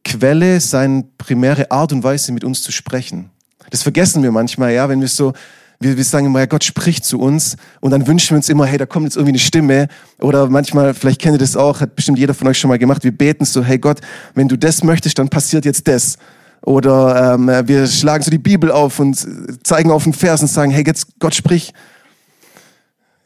Quelle, 0.04 0.60
seine 0.60 1.02
primäre 1.18 1.68
Art 1.72 1.92
und 1.92 2.04
Weise, 2.04 2.30
mit 2.30 2.44
uns 2.44 2.62
zu 2.62 2.70
sprechen. 2.70 3.30
Das 3.70 3.82
vergessen 3.82 4.22
wir 4.22 4.30
manchmal, 4.30 4.72
ja, 4.72 4.88
wenn 4.88 5.00
wir 5.00 5.08
so, 5.08 5.32
wir, 5.80 5.96
wir 5.96 6.04
sagen 6.04 6.26
immer, 6.26 6.38
ja, 6.38 6.46
Gott 6.46 6.62
spricht 6.62 7.04
zu 7.04 7.18
uns 7.18 7.56
und 7.80 7.90
dann 7.90 8.06
wünschen 8.06 8.30
wir 8.30 8.36
uns 8.36 8.48
immer, 8.48 8.66
hey, 8.66 8.78
da 8.78 8.86
kommt 8.86 9.06
jetzt 9.06 9.16
irgendwie 9.16 9.32
eine 9.32 9.40
Stimme 9.40 9.88
oder 10.20 10.48
manchmal, 10.48 10.94
vielleicht 10.94 11.20
kennt 11.20 11.34
ihr 11.34 11.38
das 11.38 11.56
auch, 11.56 11.80
hat 11.80 11.96
bestimmt 11.96 12.20
jeder 12.20 12.34
von 12.34 12.46
euch 12.46 12.56
schon 12.56 12.68
mal 12.68 12.78
gemacht, 12.78 13.02
wir 13.02 13.10
beten 13.10 13.44
so, 13.44 13.64
hey 13.64 13.80
Gott, 13.80 14.00
wenn 14.36 14.46
du 14.46 14.56
das 14.56 14.84
möchtest, 14.84 15.18
dann 15.18 15.28
passiert 15.28 15.64
jetzt 15.64 15.88
das. 15.88 16.18
Oder 16.62 17.34
ähm, 17.34 17.48
wir 17.66 17.88
schlagen 17.88 18.22
so 18.22 18.30
die 18.30 18.38
Bibel 18.38 18.70
auf 18.70 19.00
und 19.00 19.26
zeigen 19.64 19.90
auf 19.90 20.04
den 20.04 20.12
Vers 20.12 20.40
und 20.40 20.46
sagen, 20.46 20.70
hey, 20.70 20.84
jetzt 20.86 21.18
Gott 21.18 21.34
sprich. 21.34 21.74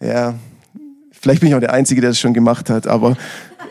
Ja, 0.04 0.34
vielleicht 1.10 1.40
bin 1.40 1.48
ich 1.48 1.54
auch 1.54 1.60
der 1.60 1.72
Einzige, 1.72 2.02
der 2.02 2.10
das 2.10 2.18
schon 2.18 2.34
gemacht 2.34 2.68
hat, 2.68 2.86
aber 2.86 3.12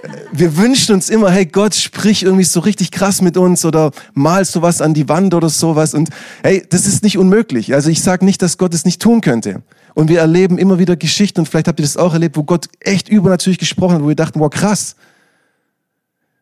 äh, 0.02 0.08
wir 0.32 0.58
wünschen 0.58 0.96
uns 0.96 1.10
immer, 1.10 1.30
hey 1.30 1.46
Gott, 1.46 1.76
sprich 1.76 2.24
irgendwie 2.24 2.44
so 2.44 2.60
richtig 2.60 2.90
krass 2.90 3.22
mit 3.22 3.38
uns 3.38 3.66
oder 3.66 3.92
malst 4.16 4.56
du 4.56 4.64
was 4.64 4.82
an 4.82 4.96
die 4.96 5.08
Wand 5.08 5.36
oder 5.36 5.50
sowas. 5.50 5.94
Und 5.94 6.10
hey, 6.42 6.66
das 6.68 6.88
ist 6.88 7.04
nicht 7.04 7.20
unmöglich. 7.20 7.76
Also 7.76 7.92
ich 7.92 8.02
sage 8.02 8.26
nicht, 8.26 8.42
dass 8.42 8.58
Gott 8.58 8.74
es 8.74 8.84
nicht 8.84 9.00
tun 9.00 9.22
könnte. 9.22 9.62
Und 9.94 10.10
wir 10.10 10.22
erleben 10.22 10.58
immer 10.58 10.80
wieder 10.80 10.96
Geschichten 10.96 11.42
und 11.42 11.46
vielleicht 11.48 11.68
habt 11.68 11.80
ihr 11.80 11.86
das 11.86 11.98
auch 11.98 12.14
erlebt, 12.14 12.36
wo 12.36 12.44
Gott 12.44 12.68
echt 12.80 13.10
übernatürlich 13.10 13.60
gesprochen 13.60 13.96
hat, 13.96 14.02
wo 14.02 14.08
wir 14.08 14.16
dachten, 14.16 14.40
wow, 14.40 14.50
krass. 14.50 14.96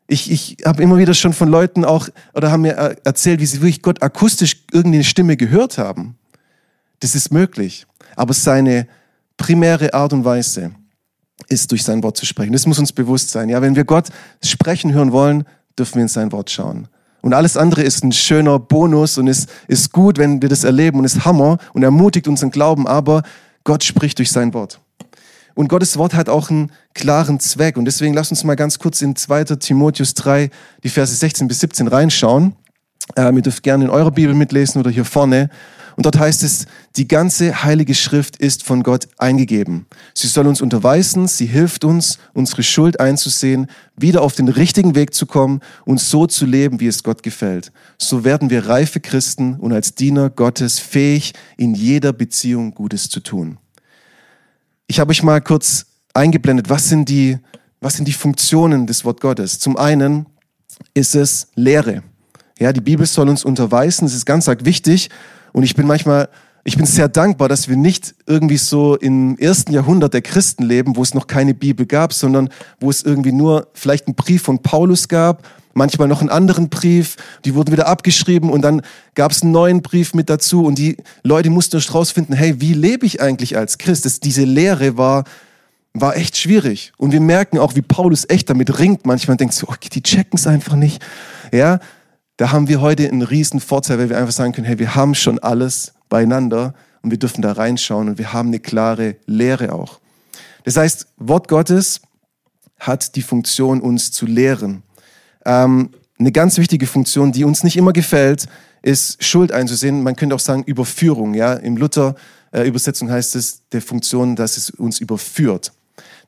Ich, 0.07 0.31
ich 0.31 0.57
habe 0.65 0.81
immer 0.81 0.97
wieder 0.97 1.13
schon 1.13 1.33
von 1.33 1.49
Leuten 1.49 1.83
auch, 1.83 2.07
oder 2.33 2.49
haben 2.49 2.61
mir 2.61 2.77
äh, 2.77 2.95
erzählt, 3.03 3.41
wie 3.41 3.45
sie 3.45 3.59
wirklich 3.59 3.81
Gott 3.81 4.01
akustisch 4.01 4.63
irgendeine 4.71 5.03
Stimme 5.03 5.35
gehört 5.35 5.77
haben. 5.77 6.15
Das 7.01 7.13
ist 7.13 7.31
möglich. 7.33 7.85
Aber 8.15 8.33
seine 8.33 8.87
primäre 9.41 9.95
Art 9.95 10.13
und 10.13 10.23
Weise 10.23 10.71
ist, 11.47 11.71
durch 11.71 11.83
sein 11.83 12.03
Wort 12.03 12.15
zu 12.15 12.27
sprechen. 12.27 12.53
Das 12.53 12.67
muss 12.67 12.77
uns 12.77 12.93
bewusst 12.93 13.31
sein. 13.31 13.49
Ja, 13.49 13.59
wenn 13.63 13.75
wir 13.75 13.85
Gott 13.85 14.09
sprechen 14.43 14.93
hören 14.93 15.11
wollen, 15.11 15.45
dürfen 15.77 15.95
wir 15.95 16.03
in 16.03 16.07
sein 16.07 16.31
Wort 16.31 16.51
schauen. 16.51 16.87
Und 17.21 17.33
alles 17.33 17.57
andere 17.57 17.81
ist 17.81 18.03
ein 18.03 18.11
schöner 18.11 18.59
Bonus 18.59 19.17
und 19.17 19.25
ist, 19.25 19.49
ist 19.67 19.91
gut, 19.91 20.19
wenn 20.19 20.43
wir 20.43 20.49
das 20.49 20.63
erleben 20.63 20.99
und 20.99 21.05
ist 21.05 21.25
Hammer 21.25 21.57
und 21.73 21.81
ermutigt 21.81 22.27
unseren 22.27 22.51
Glauben, 22.51 22.87
aber 22.87 23.23
Gott 23.63 23.83
spricht 23.83 24.19
durch 24.19 24.31
sein 24.31 24.53
Wort. 24.53 24.79
Und 25.55 25.69
Gottes 25.69 25.97
Wort 25.97 26.13
hat 26.13 26.29
auch 26.29 26.51
einen 26.51 26.71
klaren 26.93 27.39
Zweck. 27.39 27.77
Und 27.77 27.85
deswegen 27.85 28.13
lasst 28.13 28.29
uns 28.29 28.43
mal 28.43 28.55
ganz 28.55 28.77
kurz 28.77 29.01
in 29.01 29.15
2. 29.15 29.45
Timotheus 29.55 30.13
3, 30.13 30.51
die 30.83 30.89
Verse 30.89 31.13
16 31.15 31.47
bis 31.47 31.59
17 31.61 31.87
reinschauen. 31.87 32.53
Ähm, 33.15 33.37
ihr 33.37 33.41
dürft 33.41 33.63
gerne 33.63 33.85
in 33.85 33.89
eurer 33.89 34.11
Bibel 34.11 34.35
mitlesen 34.35 34.79
oder 34.79 34.91
hier 34.91 35.03
vorne. 35.03 35.49
Und 35.95 36.05
dort 36.05 36.17
heißt 36.19 36.43
es, 36.43 36.65
die 36.95 37.07
ganze 37.07 37.63
heilige 37.63 37.95
Schrift 37.95 38.37
ist 38.37 38.63
von 38.63 38.83
Gott 38.83 39.07
eingegeben. 39.17 39.85
Sie 40.13 40.27
soll 40.27 40.47
uns 40.47 40.61
unterweisen, 40.61 41.27
sie 41.27 41.45
hilft 41.45 41.83
uns, 41.83 42.17
unsere 42.33 42.63
Schuld 42.63 42.99
einzusehen, 42.99 43.67
wieder 43.95 44.21
auf 44.21 44.33
den 44.33 44.47
richtigen 44.47 44.95
Weg 44.95 45.13
zu 45.13 45.25
kommen 45.25 45.61
und 45.85 45.99
so 45.99 46.27
zu 46.27 46.45
leben, 46.45 46.79
wie 46.79 46.87
es 46.87 47.03
Gott 47.03 47.23
gefällt. 47.23 47.71
So 47.97 48.23
werden 48.23 48.49
wir 48.49 48.67
reife 48.67 48.99
Christen 48.99 49.55
und 49.55 49.73
als 49.73 49.95
Diener 49.95 50.29
Gottes 50.29 50.79
fähig, 50.79 51.33
in 51.57 51.73
jeder 51.73 52.13
Beziehung 52.13 52.73
Gutes 52.73 53.09
zu 53.09 53.19
tun. 53.19 53.57
Ich 54.87 54.99
habe 54.99 55.11
euch 55.11 55.23
mal 55.23 55.41
kurz 55.41 55.85
eingeblendet, 56.13 56.69
was 56.69 56.89
sind 56.89 57.07
die, 57.09 57.37
was 57.79 57.95
sind 57.95 58.07
die 58.07 58.13
Funktionen 58.13 58.87
des 58.87 59.05
Wort 59.05 59.21
Gottes? 59.21 59.59
Zum 59.59 59.77
einen 59.77 60.25
ist 60.93 61.15
es 61.15 61.47
Lehre. 61.55 62.03
Ja, 62.59 62.73
die 62.73 62.81
Bibel 62.81 63.05
soll 63.05 63.29
uns 63.29 63.43
unterweisen, 63.43 64.05
das 64.05 64.13
ist 64.13 64.25
ganz 64.25 64.47
arg 64.47 64.65
wichtig. 64.65 65.09
Und 65.53 65.63
ich 65.63 65.75
bin 65.75 65.87
manchmal, 65.87 66.29
ich 66.63 66.77
bin 66.77 66.85
sehr 66.85 67.07
dankbar, 67.07 67.49
dass 67.49 67.67
wir 67.67 67.75
nicht 67.75 68.13
irgendwie 68.27 68.57
so 68.57 68.95
im 68.95 69.37
ersten 69.37 69.73
Jahrhundert 69.73 70.13
der 70.13 70.21
Christen 70.21 70.63
leben, 70.63 70.95
wo 70.95 71.01
es 71.01 71.13
noch 71.13 71.27
keine 71.27 71.53
Bibel 71.53 71.85
gab, 71.85 72.13
sondern 72.13 72.49
wo 72.79 72.89
es 72.89 73.03
irgendwie 73.03 73.31
nur 73.31 73.67
vielleicht 73.73 74.07
einen 74.07 74.15
Brief 74.15 74.43
von 74.43 74.59
Paulus 74.59 75.07
gab, 75.07 75.43
manchmal 75.73 76.07
noch 76.07 76.21
einen 76.21 76.29
anderen 76.29 76.69
Brief, 76.69 77.15
die 77.45 77.55
wurden 77.55 77.71
wieder 77.71 77.87
abgeschrieben 77.87 78.49
und 78.49 78.61
dann 78.61 78.81
gab 79.15 79.31
es 79.31 79.41
einen 79.41 79.51
neuen 79.51 79.81
Brief 79.81 80.13
mit 80.13 80.29
dazu 80.29 80.65
und 80.65 80.77
die 80.77 80.97
Leute 81.23 81.49
mussten 81.49 81.77
rausfinden, 81.77 82.35
hey, 82.35 82.59
wie 82.61 82.73
lebe 82.73 83.05
ich 83.05 83.21
eigentlich 83.21 83.57
als 83.57 83.77
Christ? 83.77 84.05
Das, 84.05 84.19
diese 84.19 84.43
Lehre 84.43 84.97
war, 84.97 85.23
war 85.93 86.15
echt 86.15 86.37
schwierig. 86.37 86.93
Und 86.97 87.11
wir 87.11 87.21
merken 87.21 87.57
auch, 87.57 87.75
wie 87.75 87.81
Paulus 87.81 88.25
echt 88.29 88.49
damit 88.49 88.79
ringt. 88.79 89.05
Manchmal 89.05 89.37
denkt 89.37 89.53
so, 89.53 89.67
okay, 89.67 89.89
die 89.91 90.03
checken 90.03 90.37
es 90.37 90.47
einfach 90.47 90.75
nicht. 90.75 91.03
Ja, 91.51 91.79
da 92.37 92.51
haben 92.51 92.67
wir 92.67 92.81
heute 92.81 93.07
einen 93.07 93.21
riesen 93.21 93.59
Vorteil, 93.59 93.99
weil 93.99 94.09
wir 94.09 94.17
einfach 94.17 94.33
sagen 94.33 94.53
können, 94.53 94.67
hey, 94.67 94.79
wir 94.79 94.95
haben 94.95 95.15
schon 95.15 95.39
alles 95.39 95.93
beieinander 96.09 96.73
und 97.01 97.11
wir 97.11 97.19
dürfen 97.19 97.41
da 97.41 97.51
reinschauen 97.51 98.09
und 98.09 98.17
wir 98.17 98.33
haben 98.33 98.49
eine 98.49 98.59
klare 98.59 99.15
Lehre 99.25 99.73
auch. 99.73 99.99
Das 100.63 100.77
heißt, 100.77 101.07
Wort 101.17 101.47
Gottes 101.47 102.01
hat 102.79 103.15
die 103.15 103.21
Funktion, 103.21 103.81
uns 103.81 104.11
zu 104.11 104.25
lehren. 104.25 104.83
Ähm, 105.45 105.91
eine 106.19 106.31
ganz 106.31 106.57
wichtige 106.57 106.87
Funktion, 106.87 107.31
die 107.31 107.43
uns 107.43 107.63
nicht 107.63 107.77
immer 107.77 107.93
gefällt, 107.93 108.47
ist 108.81 109.23
Schuld 109.23 109.51
einzusehen. 109.51 110.03
Man 110.03 110.15
könnte 110.15 110.35
auch 110.35 110.39
sagen 110.39 110.63
Überführung. 110.63 111.33
Ja, 111.33 111.53
im 111.53 111.77
Luther 111.77 112.15
äh, 112.51 112.67
Übersetzung 112.67 113.09
heißt 113.09 113.35
es 113.35 113.67
der 113.71 113.81
Funktion, 113.81 114.35
dass 114.35 114.57
es 114.57 114.69
uns 114.69 114.99
überführt. 114.99 115.71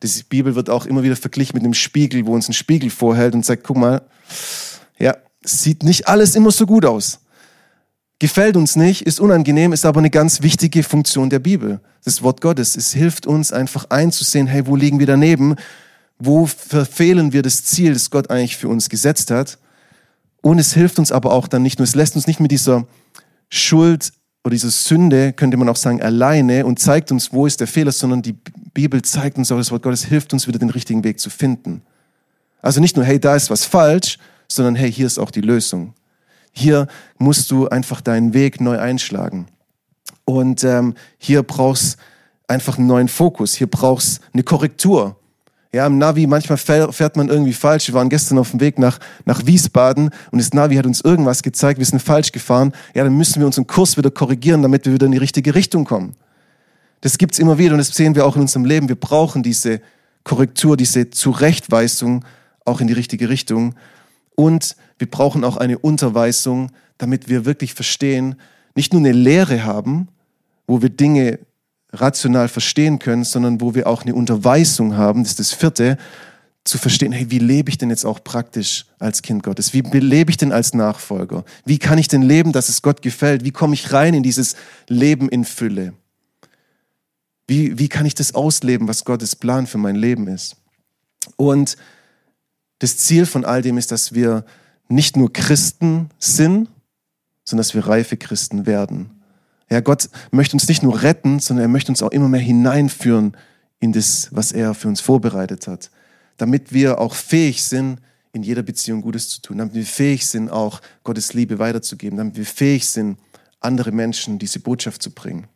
Die 0.02 0.24
Bibel 0.28 0.56
wird 0.56 0.70
auch 0.70 0.86
immer 0.86 1.04
wieder 1.04 1.16
verglichen 1.16 1.56
mit 1.56 1.64
einem 1.64 1.74
Spiegel, 1.74 2.26
wo 2.26 2.34
uns 2.34 2.50
ein 2.50 2.54
Spiegel 2.54 2.90
vorhält 2.90 3.34
und 3.34 3.46
sagt, 3.46 3.64
guck 3.64 3.78
mal, 3.78 4.02
ja, 5.00 5.16
sieht 5.44 5.84
nicht 5.84 6.08
alles 6.08 6.36
immer 6.36 6.52
so 6.52 6.66
gut 6.66 6.86
aus. 6.86 7.20
Gefällt 8.20 8.56
uns 8.56 8.76
nicht, 8.76 9.02
ist 9.02 9.20
unangenehm, 9.20 9.74
ist 9.74 9.86
aber 9.86 10.00
eine 10.00 10.10
ganz 10.10 10.42
wichtige 10.42 10.84
Funktion 10.84 11.30
der 11.30 11.40
Bibel. 11.40 11.82
Das 12.06 12.22
Wort 12.22 12.42
Gottes. 12.42 12.78
Es 12.78 12.94
hilft 12.94 13.28
uns 13.28 13.52
einfach 13.52 13.90
einzusehen, 13.90 14.48
hey, 14.48 14.66
wo 14.66 14.76
liegen 14.76 15.00
wir 15.00 15.08
daneben? 15.08 15.56
Wo 16.20 16.46
verfehlen 16.46 17.34
wir 17.34 17.42
das 17.42 17.66
Ziel, 17.66 17.94
das 17.94 18.10
Gott 18.10 18.30
eigentlich 18.30 18.56
für 18.56 18.70
uns 18.70 18.90
gesetzt 18.90 19.30
hat? 19.32 19.58
Und 20.42 20.60
es 20.60 20.74
hilft 20.74 21.00
uns 21.00 21.12
aber 21.12 21.34
auch 21.34 21.48
dann 21.48 21.64
nicht 21.64 21.80
nur, 21.80 21.84
es 21.84 21.96
lässt 21.96 22.16
uns 22.16 22.28
nicht 22.28 22.40
mit 22.40 22.52
dieser 22.52 22.86
Schuld 23.50 24.14
oder 24.44 24.52
dieser 24.52 24.72
Sünde, 24.72 25.34
könnte 25.34 25.58
man 25.58 25.70
auch 25.70 25.76
sagen, 25.76 26.02
alleine 26.02 26.66
und 26.66 26.80
zeigt 26.80 27.12
uns, 27.12 27.32
wo 27.32 27.46
ist 27.46 27.60
der 27.60 27.68
Fehler, 27.68 27.92
sondern 27.92 28.22
die 28.22 28.36
Bibel 28.74 29.02
zeigt 29.02 29.38
uns 29.38 29.52
auch, 29.52 29.58
das 29.58 29.72
Wort 29.72 29.84
Gottes 29.84 30.04
hilft 30.06 30.34
uns 30.34 30.48
wieder 30.48 30.60
den 30.60 30.70
richtigen 30.70 31.04
Weg 31.04 31.20
zu 31.20 31.30
finden. 31.30 31.82
Also 32.62 32.82
nicht 32.82 32.96
nur, 32.96 33.06
hey, 33.06 33.20
da 33.20 33.36
ist 33.36 33.50
was 33.50 33.66
falsch, 33.66 34.18
sondern 34.48 34.76
hey, 34.76 34.92
hier 34.92 35.08
ist 35.08 35.20
auch 35.20 35.32
die 35.32 35.42
Lösung. 35.42 35.94
Hier 36.52 36.88
musst 37.18 37.50
du 37.52 37.68
einfach 37.68 38.02
deinen 38.02 38.34
Weg 38.34 38.62
neu 38.62 38.78
einschlagen. 38.78 39.48
Und 40.26 40.64
ähm, 40.64 40.96
hier 41.18 41.44
brauchst 41.44 41.98
einfach 42.48 42.78
einen 42.78 42.88
neuen 42.88 43.08
Fokus. 43.08 43.56
Hier 43.56 43.68
brauchst 43.68 44.22
eine 44.34 44.44
Korrektur. 44.44 45.18
Ja, 45.74 45.88
im 45.88 45.98
Navi, 45.98 46.28
manchmal 46.28 46.58
fährt 46.58 47.18
man 47.18 47.30
irgendwie 47.30 47.54
falsch. 47.54 47.88
Wir 47.88 47.96
waren 47.96 48.10
gestern 48.10 48.38
auf 48.38 48.52
dem 48.52 48.60
Weg 48.60 48.78
nach, 48.78 49.00
nach 49.26 49.48
Wiesbaden 49.48 50.12
und 50.30 50.38
das 50.40 50.54
Navi 50.54 50.76
hat 50.76 50.86
uns 50.86 51.02
irgendwas 51.02 51.42
gezeigt, 51.42 51.80
wir 51.80 51.86
sind 51.88 52.00
falsch 52.00 52.32
gefahren. 52.32 52.74
Ja, 52.94 53.04
dann 53.04 53.18
müssen 53.18 53.40
wir 53.40 53.48
unseren 53.48 53.66
Kurs 53.66 53.98
wieder 53.98 54.12
korrigieren, 54.12 54.62
damit 54.62 54.86
wir 54.86 54.94
wieder 54.94 55.08
in 55.08 55.14
die 55.14 55.18
richtige 55.18 55.56
Richtung 55.56 55.84
kommen. 55.84 56.16
Das 57.02 57.18
gibt's 57.18 57.40
immer 57.40 57.58
wieder 57.58 57.72
und 57.72 57.80
das 57.80 57.88
sehen 57.88 58.14
wir 58.14 58.28
auch 58.28 58.36
in 58.36 58.44
unserem 58.44 58.66
Leben. 58.66 58.88
Wir 58.88 58.96
brauchen 58.96 59.42
diese 59.42 59.82
Korrektur, 60.24 60.78
diese 60.78 61.10
Zurechtweisung 61.10 62.24
auch 62.66 62.80
in 62.80 62.86
die 62.86 62.94
richtige 62.94 63.30
Richtung. 63.30 63.74
Und 64.36 64.76
wir 64.98 65.10
brauchen 65.10 65.44
auch 65.44 65.58
eine 65.58 65.78
Unterweisung, 65.78 66.72
damit 66.98 67.30
wir 67.30 67.46
wirklich 67.46 67.74
verstehen, 67.74 68.36
nicht 68.76 68.94
nur 68.94 69.02
eine 69.02 69.12
Lehre 69.12 69.64
haben, 69.64 70.08
wo 70.68 70.82
wir 70.82 70.90
Dinge 70.90 71.40
rational 71.92 72.48
verstehen 72.48 73.00
können, 73.00 73.24
sondern 73.24 73.62
wo 73.62 73.76
wir 73.76 73.88
auch 73.88 74.04
eine 74.04 74.16
Unterweisung 74.16 74.98
haben, 74.98 75.24
das 75.24 75.32
ist 75.32 75.40
das 75.40 75.54
vierte, 75.54 75.98
zu 76.64 76.78
verstehen, 76.78 77.12
hey, 77.12 77.30
wie 77.30 77.40
lebe 77.40 77.70
ich 77.70 77.78
denn 77.78 77.90
jetzt 77.90 78.06
auch 78.06 78.24
praktisch 78.24 78.86
als 78.98 79.22
Kind 79.22 79.44
Gottes? 79.44 79.74
Wie 79.74 79.82
lebe 79.82 80.32
ich 80.32 80.38
denn 80.38 80.54
als 80.54 80.74
Nachfolger? 80.74 81.44
Wie 81.66 81.78
kann 81.78 81.98
ich 81.98 82.08
denn 82.08 82.22
leben, 82.22 82.54
dass 82.54 82.70
es 82.70 82.82
Gott 82.82 83.02
gefällt? 83.02 83.44
Wie 83.44 83.52
komme 83.52 83.74
ich 83.74 83.92
rein 83.92 84.14
in 84.14 84.24
dieses 84.24 84.56
Leben 84.88 85.28
in 85.28 85.44
Fülle? 85.44 85.94
Wie, 87.48 87.78
wie 87.78 87.90
kann 87.90 88.06
ich 88.06 88.16
das 88.16 88.34
ausleben, 88.34 88.88
was 88.88 89.04
Gottes 89.04 89.36
Plan 89.36 89.68
für 89.68 89.78
mein 89.78 89.96
Leben 89.96 90.28
ist? 90.28 90.56
Und 91.36 91.76
das 92.80 92.98
Ziel 92.98 93.26
von 93.26 93.46
all 93.46 93.62
dem 93.62 93.78
ist, 93.78 93.92
dass 93.92 94.14
wir 94.14 94.46
nicht 94.90 95.18
nur 95.18 95.32
Christen 95.32 96.10
sind, 96.20 96.70
sondern 97.46 97.62
dass 97.62 97.74
wir 97.74 97.88
reife 97.88 98.18
Christen 98.18 98.66
werden. 98.66 99.22
Ja, 99.70 99.80
Gott 99.80 100.10
möchte 100.32 100.56
uns 100.56 100.68
nicht 100.68 100.84
nur 100.84 101.02
retten, 101.02 101.40
sondern 101.40 101.66
er 101.66 101.70
möchte 101.70 101.92
uns 101.92 102.04
auch 102.04 102.12
immer 102.12 102.30
mehr 102.30 102.42
hineinführen 102.42 103.36
in 103.80 103.92
das, 103.92 104.30
was 104.32 104.52
er 104.52 104.74
für 104.74 104.88
uns 104.88 105.02
vorbereitet 105.02 105.68
hat. 105.68 105.90
Damit 106.38 106.74
wir 106.74 107.00
auch 107.00 107.16
fähig 107.16 107.64
sind, 107.64 108.00
in 108.34 108.44
jeder 108.44 108.64
Beziehung 108.64 109.02
Gutes 109.02 109.30
zu 109.30 109.42
tun, 109.42 109.60
damit 109.60 109.76
wir 109.76 109.86
fähig 109.86 110.28
sind, 110.28 110.50
auch 110.50 110.82
Gottes 111.04 111.34
Liebe 111.34 111.60
weiterzugeben, 111.60 112.18
damit 112.18 112.36
wir 112.36 112.46
fähig 112.46 112.88
sind, 112.88 113.18
andere 113.60 113.92
Menschen 113.92 114.40
diese 114.40 114.60
Botschaft 114.60 115.02
zu 115.02 115.12
bringen. 115.12 115.48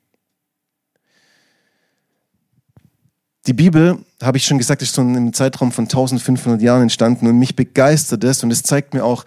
Die 3.48 3.54
Bibel, 3.54 4.00
habe 4.22 4.38
ich 4.38 4.46
schon 4.46 4.58
gesagt, 4.58 4.82
ist 4.82 4.94
schon 4.94 5.16
im 5.16 5.32
Zeitraum 5.32 5.72
von 5.72 5.86
1500 5.86 6.62
Jahren 6.62 6.82
entstanden 6.82 7.28
und 7.28 7.40
mich 7.40 7.56
begeistert 7.56 8.26
es 8.26 8.44
und 8.44 8.52
es 8.52 8.62
zeigt 8.62 8.94
mir 8.94 9.06
auch 9.06 9.24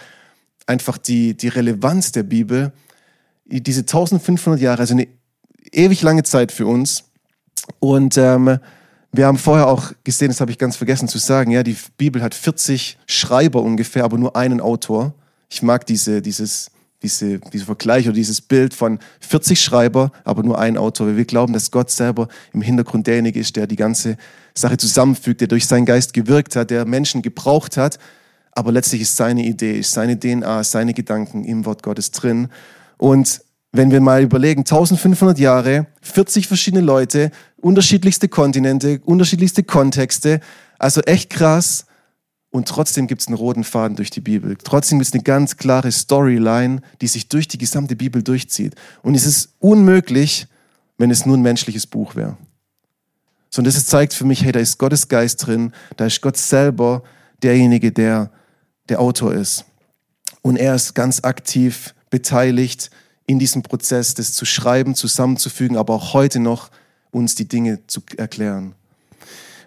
einfach 0.67 0.99
die, 0.99 1.35
die 1.35 1.49
Relevanz 1.49 2.13
der 2.13 2.23
Bibel. 2.23 2.73
Diese 3.47 3.81
1500 3.81 4.61
Jahre, 4.61 4.81
also 4.81 4.93
eine 4.93 5.09
ewig 5.73 6.03
lange 6.03 6.23
Zeit 6.23 6.53
für 6.53 6.67
uns. 6.67 7.05
Und 7.79 8.19
ähm, 8.19 8.59
wir 9.11 9.27
haben 9.27 9.39
vorher 9.39 9.69
auch 9.69 9.93
gesehen, 10.05 10.29
das 10.29 10.43
habe 10.43 10.51
ich 10.51 10.59
ganz 10.59 10.77
vergessen 10.77 11.09
zu 11.09 11.19
sagen, 11.19 11.51
ja, 11.51 11.63
die 11.63 11.77
Bibel 11.97 12.23
hat 12.23 12.35
40 12.35 12.99
Schreiber 13.07 13.63
ungefähr, 13.63 14.05
aber 14.05 14.19
nur 14.19 14.37
einen 14.37 14.61
Autor. 14.61 15.15
Ich 15.49 15.63
mag 15.63 15.87
diese, 15.87 16.21
dieses, 16.21 16.71
diese, 17.03 17.39
dieser 17.39 17.65
Vergleich 17.65 18.07
oder 18.07 18.15
dieses 18.15 18.41
Bild 18.41 18.75
von 18.75 18.99
40 19.21 19.61
Schreiber, 19.61 20.13
aber 20.25 20.43
nur 20.43 20.59
ein 20.59 20.77
Autor. 20.77 21.09
Weil 21.09 21.17
wir 21.17 21.25
glauben, 21.25 21.53
dass 21.53 21.71
Gott 21.71 21.91
selber 21.91 22.29
im 22.53 22.63
Hintergrund 22.63 23.07
derjenige 23.07 23.41
ist, 23.41 23.57
der 23.57 23.67
die 23.67 23.77
ganze 23.77 24.17
Sache 24.55 24.77
zusammenfügt, 24.77 25.41
der 25.41 25.49
durch 25.49 25.67
seinen 25.67 25.87
Geist 25.87 26.13
gewirkt 26.13 26.57
hat, 26.57 26.71
der 26.71 26.85
Menschen 26.85 27.23
gebraucht 27.23 27.77
hat. 27.77 27.99
Aber 28.53 28.73
letztlich 28.73 29.03
ist 29.03 29.17
seine 29.17 29.45
Idee, 29.45 29.79
ist 29.79 29.93
seine 29.93 30.19
DNA, 30.19 30.65
seine 30.65 30.93
Gedanken 30.93 31.45
im 31.45 31.65
Wort 31.65 31.83
Gottes 31.83 32.11
drin. 32.11 32.49
Und 32.99 33.43
wenn 33.73 33.91
wir 33.91 34.01
mal 34.01 34.23
überlegen, 34.23 34.61
1500 34.61 35.39
Jahre, 35.39 35.87
40 36.03 36.49
verschiedene 36.49 36.83
Leute, 36.83 37.31
unterschiedlichste 37.57 38.29
Kontinente, 38.29 39.01
unterschiedlichste 39.05 39.63
Kontexte, 39.63 40.41
also 40.79 41.01
echt 41.03 41.31
krass. 41.31 41.87
Und 42.51 42.69
trotzdem 42.69 43.07
gibt 43.07 43.21
es 43.21 43.29
einen 43.29 43.37
roten 43.37 43.63
Faden 43.63 43.97
durch 43.97 44.11
die 44.11 44.21
Bibel. 44.21 44.57
Trotzdem 44.63 44.99
gibt 44.99 45.09
es 45.09 45.13
eine 45.13 45.23
ganz 45.23 45.57
klare 45.57 45.93
Storyline, 45.93 46.83
die 47.01 47.07
sich 47.07 47.29
durch 47.29 47.47
die 47.47 47.59
gesamte 47.59 47.95
Bibel 47.95 48.23
durchzieht. 48.23 48.75
Und 49.03 49.15
es 49.15 49.25
ist 49.25 49.55
unmöglich, 49.61 50.49
wenn 50.99 51.11
es 51.11 51.25
nur 51.27 51.37
ein 51.37 51.43
menschliches 51.43 51.87
Buch 51.87 52.17
wäre. 52.17 52.37
Sondern 53.51 53.73
das 53.73 53.87
zeigt 53.87 54.15
für 54.15 54.25
mich, 54.25 54.45
hey, 54.45 54.53
da 54.53 54.61
ist 54.61 54.79
Gottes 54.79 55.09
Geist 55.09 55.47
drin, 55.47 55.73
da 55.97 56.07
ist 56.07 56.21
Gott 56.21 56.37
selber 56.37 57.03
derjenige, 57.43 57.93
der 57.93 58.31
der 58.91 59.01
Autor 59.01 59.33
ist. 59.33 59.65
Und 60.43 60.57
er 60.57 60.75
ist 60.75 60.95
ganz 60.95 61.23
aktiv 61.23 61.95
beteiligt 62.11 62.91
in 63.27 63.39
diesem 63.39 63.63
Prozess, 63.63 64.15
das 64.15 64.33
zu 64.33 64.45
schreiben, 64.45 64.95
zusammenzufügen, 64.95 65.77
aber 65.77 65.95
auch 65.95 66.13
heute 66.13 66.41
noch 66.41 66.71
uns 67.13 67.35
die 67.37 67.49
Dinge 67.49 67.87
zu 67.87 68.03
erklären. 68.17 68.75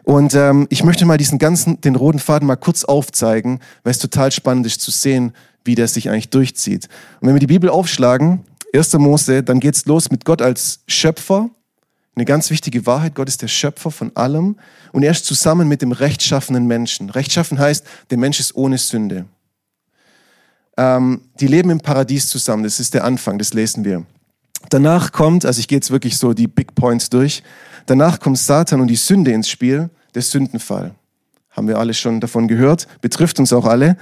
Und 0.03 0.33
ähm, 0.33 0.67
ich 0.69 0.83
möchte 0.83 1.05
mal 1.05 1.17
diesen 1.17 1.39
ganzen, 1.39 1.79
den 1.81 1.95
roten 1.95 2.19
Faden 2.19 2.48
mal 2.48 2.57
kurz 2.57 2.83
aufzeigen, 2.83 3.60
weil 3.83 3.91
es 3.91 4.00
total 4.00 4.31
spannend 4.31 4.65
ist 4.65 4.81
zu 4.81 4.91
sehen, 4.91 5.33
wie 5.63 5.75
der 5.75 5.88
sich 5.88 6.10
eigentlich 6.10 6.29
durchzieht. 6.29 6.89
Und 7.22 7.27
wenn 7.27 7.36
wir 7.36 7.39
die 7.39 7.48
Bibel 7.48 7.69
aufschlagen, 7.69 8.43
1. 8.74 8.93
Mose, 8.93 9.43
dann 9.43 9.60
geht's 9.60 9.86
los 9.86 10.12
mit 10.12 10.25
Gott 10.25 10.41
als 10.41 10.81
Schöpfer. 10.88 11.50
Eine 12.15 12.25
ganz 12.25 12.50
wichtige 12.50 12.86
Wahrheit, 12.86 13.15
Gott 13.15 13.27
ist 13.27 13.41
der 13.41 13.48
Schöpfer 13.48 13.91
von 13.91 14.12
allem 14.15 14.57
und 14.91 15.03
er 15.03 15.12
ist 15.12 15.25
zusammen 15.25 15.67
mit 15.67 15.81
dem 15.81 15.91
rechtschaffenen 15.91 16.67
Menschen. 16.67 17.10
Rechtschaffen 17.10 17.57
heißt, 17.57 17.86
der 18.12 18.17
Mensch 18.17 18.39
ist 18.39 18.55
ohne 18.55 18.77
Sünde. 18.77 19.25
Ähm, 20.77 21.22
die 21.39 21.48
leben 21.48 21.69
im 21.69 21.79
Paradies 21.79 22.27
zusammen, 22.27 22.63
das 22.63 22.79
ist 22.79 22.93
der 22.93 23.03
Anfang, 23.03 23.38
das 23.38 23.53
lesen 23.53 23.86
wir. 23.86 24.05
Danach 24.69 25.12
kommt, 25.12 25.45
also 25.45 25.60
ich 25.60 25.67
gehe 25.67 25.77
jetzt 25.77 25.91
wirklich 25.91 26.17
so 26.17 26.33
die 26.33 26.48
Big 26.48 26.75
Points 26.75 27.10
durch, 27.10 27.43
Danach 27.85 28.19
kommt 28.19 28.37
Satan 28.37 28.81
und 28.81 28.87
die 28.87 28.95
Sünde 28.95 29.31
ins 29.31 29.49
Spiel, 29.49 29.89
der 30.15 30.21
Sündenfall. 30.21 30.95
Haben 31.49 31.67
wir 31.67 31.77
alle 31.77 31.93
schon 31.93 32.19
davon 32.19 32.47
gehört, 32.47 32.87
betrifft 33.01 33.39
uns 33.39 33.53
auch 33.53 33.65
alle, 33.65 33.97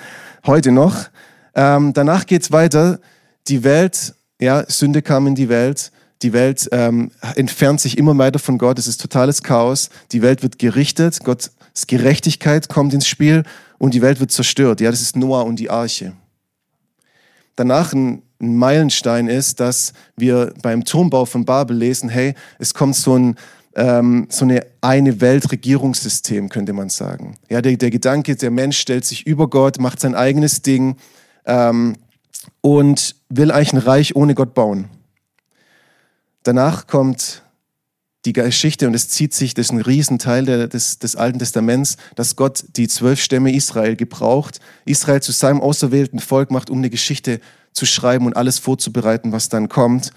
heute 0.46 0.72
noch. 0.72 1.10
Ähm, 1.54 1.94
danach 1.94 2.26
geht's 2.26 2.52
weiter, 2.52 3.00
die 3.48 3.64
Welt, 3.64 4.14
ja, 4.40 4.64
Sünde 4.70 5.02
kam 5.02 5.28
in 5.28 5.36
die 5.36 5.50
Welt, 5.50 5.92
die 6.22 6.34
Welt 6.34 6.70
ähm, 6.72 7.12
entfernt 7.36 7.82
sich 7.82 7.98
immer 7.98 8.18
weiter 8.18 8.40
von 8.40 8.58
Gott, 8.58 8.80
es 8.80 8.88
ist 8.88 9.02
totales 9.02 9.44
Chaos, 9.44 9.90
die 10.12 10.22
Welt 10.22 10.44
wird 10.44 10.60
gerichtet, 10.60 11.24
Gottes 11.24 11.52
Gerechtigkeit 11.88 12.70
kommt 12.70 12.94
ins 12.94 13.08
Spiel 13.08 13.44
und 13.80 13.94
die 13.94 14.02
Welt 14.02 14.20
wird 14.20 14.32
zerstört. 14.32 14.80
Ja, 14.82 14.92
das 14.92 15.02
ist 15.02 15.16
Noah 15.16 15.46
und 15.46 15.58
die 15.58 15.70
Arche. 15.70 16.14
Danach 17.56 17.92
ein 17.94 18.22
ein 18.42 18.56
Meilenstein 18.56 19.28
ist, 19.28 19.60
dass 19.60 19.94
wir 20.18 20.54
beim 20.62 20.84
Turmbau 20.84 21.26
von 21.26 21.46
Babel 21.46 21.78
lesen, 21.78 22.10
hey, 22.10 22.34
es 22.60 22.74
kommt 22.74 22.96
so 22.96 23.18
ein 23.18 23.36
ähm, 23.76 24.28
so 24.30 24.46
eine 24.46 24.66
eine 24.82 25.22
Weltregierungssystem, 25.22 26.50
könnte 26.50 26.74
man 26.74 26.90
sagen. 26.90 27.36
Ja, 27.50 27.62
der, 27.62 27.78
der 27.78 27.92
Gedanke, 27.92 28.36
der 28.36 28.52
Mensch 28.52 28.80
stellt 28.80 29.06
sich 29.06 29.28
über 29.28 29.48
Gott, 29.48 29.80
macht 29.80 30.00
sein 30.00 30.16
eigenes 30.16 30.64
Ding 30.64 30.98
ähm, 31.46 31.98
und 32.62 33.16
will 33.30 33.52
eigentlich 33.52 33.74
ein 33.74 33.80
Reich 33.80 34.16
ohne 34.16 34.34
Gott 34.34 34.54
bauen. 34.54 34.90
Danach 36.44 36.88
kommt 36.88 37.44
die 38.26 38.34
Geschichte, 38.34 38.88
und 38.88 38.94
es 38.94 39.10
zieht 39.10 39.34
sich, 39.34 39.54
das 39.54 39.68
ist 39.68 39.72
ein 39.72 39.82
Riesenteil 39.82 40.46
des, 40.68 41.00
des 41.00 41.16
Alten 41.16 41.40
Testaments, 41.40 41.98
dass 42.16 42.36
Gott 42.36 42.66
die 42.76 42.88
zwölf 42.88 43.20
Stämme 43.22 43.54
Israel 43.54 43.96
gebraucht, 43.96 44.60
Israel 44.86 45.22
zu 45.22 45.32
seinem 45.32 45.62
auserwählten 45.62 46.20
Volk 46.20 46.52
macht, 46.52 46.70
um 46.70 46.80
eine 46.80 46.92
Geschichte 46.92 47.40
zu 47.74 47.86
schreiben 47.86 48.26
und 48.26 48.36
alles 48.36 48.60
vorzubereiten, 48.60 49.32
was 49.32 49.50
dann 49.50 49.70
kommt. 49.70 50.12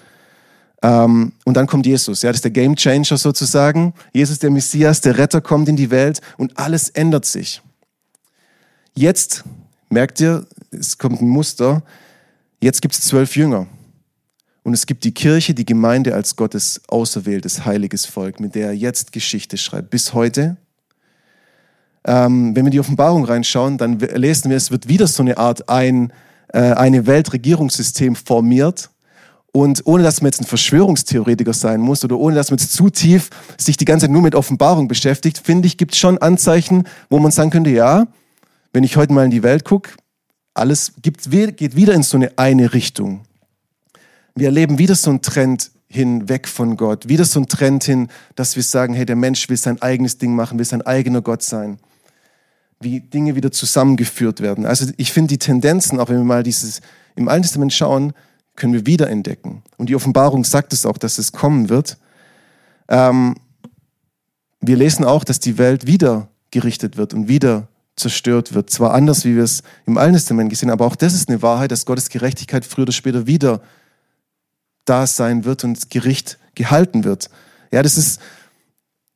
Ähm, 0.85 1.33
und 1.47 1.57
dann 1.57 1.67
kommt 1.67 1.87
Jesus, 1.87 2.21
ja, 2.21 2.29
das 2.29 2.37
ist 2.37 2.45
der 2.45 2.51
Game 2.51 2.77
Changer 2.77 3.17
sozusagen. 3.17 3.95
Jesus, 4.13 4.39
der 4.39 4.51
Messias, 4.51 5.01
der 5.01 5.17
Retter, 5.17 5.41
kommt 5.41 5.67
in 5.71 5.77
die 5.77 5.91
Welt 5.91 6.21
und 6.37 6.59
alles 6.59 6.91
ändert 6.91 7.25
sich. 7.25 7.63
Jetzt, 8.95 9.45
merkt 9.89 10.21
ihr, 10.21 10.47
es 10.71 10.99
kommt 10.99 11.23
ein 11.23 11.29
Muster, 11.29 11.83
jetzt 12.61 12.83
gibt 12.83 12.93
es 12.93 13.01
zwölf 13.01 13.35
Jünger. 13.35 13.67
Und 14.63 14.75
es 14.75 14.85
gibt 14.85 15.05
die 15.05 15.15
Kirche, 15.15 15.55
die 15.55 15.65
Gemeinde 15.65 16.15
als 16.15 16.37
Gottes 16.37 16.83
auserwähltes, 16.89 17.65
heiliges 17.65 18.05
Volk, 18.05 18.39
mit 18.39 18.55
der 18.55 18.67
er 18.69 18.75
jetzt 18.75 19.13
Geschichte 19.13 19.57
schreibt, 19.57 19.89
bis 19.89 20.13
heute. 20.13 20.59
Ähm, 22.07 22.55
wenn 22.55 22.67
wir 22.67 22.71
die 22.71 22.81
Offenbarung 22.81 23.25
reinschauen, 23.25 23.79
dann 23.79 23.99
lesen 23.99 24.51
wir, 24.51 24.59
es 24.59 24.71
wird 24.71 24.87
wieder 24.87 25.07
so 25.07 25.23
eine 25.23 25.39
Art 25.39 25.71
ein, 25.71 26.13
äh, 26.49 26.59
eine 26.59 27.07
Weltregierungssystem 27.07 28.17
formiert. 28.17 28.91
Und 29.57 29.83
ohne 29.85 30.03
dass 30.03 30.21
man 30.21 30.33
jetzt 30.33 30.41
ein 30.41 30.47
Verschwörungstheoretiker 30.47 31.53
sein 31.53 31.81
muss 31.81 32.03
oder 32.03 32.19
ohne 32.19 32.35
dass 32.35 32.51
man 32.51 32.59
jetzt 32.59 32.73
zu 32.73 32.91
tief 32.91 33.31
sich 33.57 33.77
die 33.77 33.85
ganze 33.85 34.07
Zeit 34.07 34.13
nur 34.13 34.21
mit 34.21 34.35
Offenbarung 34.35 34.89
beschäftigt, 34.89 35.39
finde 35.39 35.69
ich, 35.69 35.77
gibt 35.77 35.93
es 35.93 36.01
schon 36.01 36.19
Anzeichen, 36.19 36.89
wo 37.09 37.21
man 37.21 37.31
sagen 37.31 37.51
könnte, 37.51 37.71
ja, 37.71 38.09
wenn 38.73 38.83
ich 38.83 38.97
heute 38.97 39.13
mal 39.13 39.27
in 39.27 39.31
die 39.31 39.45
Welt 39.45 39.65
gucke, 39.65 39.91
alles 40.55 40.95
gibt, 41.03 41.31
geht 41.31 41.77
wieder 41.77 41.95
in 41.95 42.03
so 42.03 42.17
eine 42.17 42.37
eine 42.37 42.75
Richtung. 42.75 43.21
Wir 44.35 44.47
erleben 44.47 44.79
wieder 44.79 44.97
so 44.97 45.11
einen 45.11 45.23
Trend 45.23 45.71
hin, 45.87 46.29
weg 46.29 46.49
von 46.49 46.77
Gott. 46.77 47.09
Wieder 47.09 47.25
so 47.25 47.39
einen 47.39 47.47
Trend 47.47 47.85
hin, 47.85 48.09
dass 48.35 48.57
wir 48.57 48.63
sagen, 48.65 48.93
hey, 48.93 49.07
der 49.07 49.15
Mensch 49.15 49.49
will 49.49 49.57
sein 49.57 49.81
eigenes 49.81 50.19
Ding 50.19 50.35
machen, 50.35 50.59
will 50.59 50.65
sein 50.65 50.83
eigener 50.83 51.23
Gott 51.23 51.43
sein. 51.43 51.79
Wie 52.81 52.99
Dinge 52.99 53.37
wieder 53.37 53.53
zusammengeführt 53.53 54.41
werden. 54.41 54.67
Also 54.67 54.91
ich 54.97 55.13
finde 55.13 55.29
die 55.29 55.39
Tendenzen, 55.39 56.01
auch 56.01 56.09
wenn 56.09 56.17
wir 56.17 56.25
mal 56.25 56.43
dieses 56.43 56.81
im 57.15 57.29
Alten 57.29 57.43
Testament 57.43 57.73
schauen, 57.73 58.15
können 58.57 58.73
wir 58.73 58.87
wiederentdecken. 58.87 59.63
Und 59.77 59.89
die 59.89 59.97
Offenbarung 59.97 60.45
sagt 60.45 60.73
es 60.73 60.87
auch, 60.87 60.99
dass 60.99 61.19
es 61.19 61.33
kommen 61.33 61.69
wird. 61.69 61.99
Ähm, 62.89 63.37
wir 64.61 64.77
lesen 64.77 65.05
auch, 65.05 65.25
dass 65.25 65.41
die 65.41 65.59
Welt 65.59 65.87
wieder 65.87 66.29
gerichtet 66.51 66.97
wird 66.97 67.15
und 67.15 67.29
wieder 67.29 67.69
zerstört 67.97 68.55
wird. 68.55 68.71
Zwar 68.71 68.95
anders, 68.95 69.25
wie 69.25 69.37
wir 69.37 69.43
es 69.45 69.63
im 69.87 69.99
Alten 69.99 70.15
Testament 70.15 70.51
gesehen 70.51 70.71
haben, 70.71 70.79
aber 70.79 70.87
auch 70.87 70.97
das 70.97 71.15
ist 71.15 71.29
eine 71.29 71.43
Wahrheit, 71.43 71.71
dass 71.71 71.87
Gottes 71.87 72.09
Gerechtigkeit 72.09 72.65
früher 72.65 72.83
oder 72.83 72.93
später 72.93 73.27
wieder 73.27 73.61
da 74.85 75.07
sein 75.07 75.45
wird 75.45 75.65
und 75.65 75.91
Gericht 75.91 76.39
gehalten 76.55 77.05
wird. 77.05 77.31
Ja, 77.73 77.83
das 77.83 77.97
ist, 77.97 78.21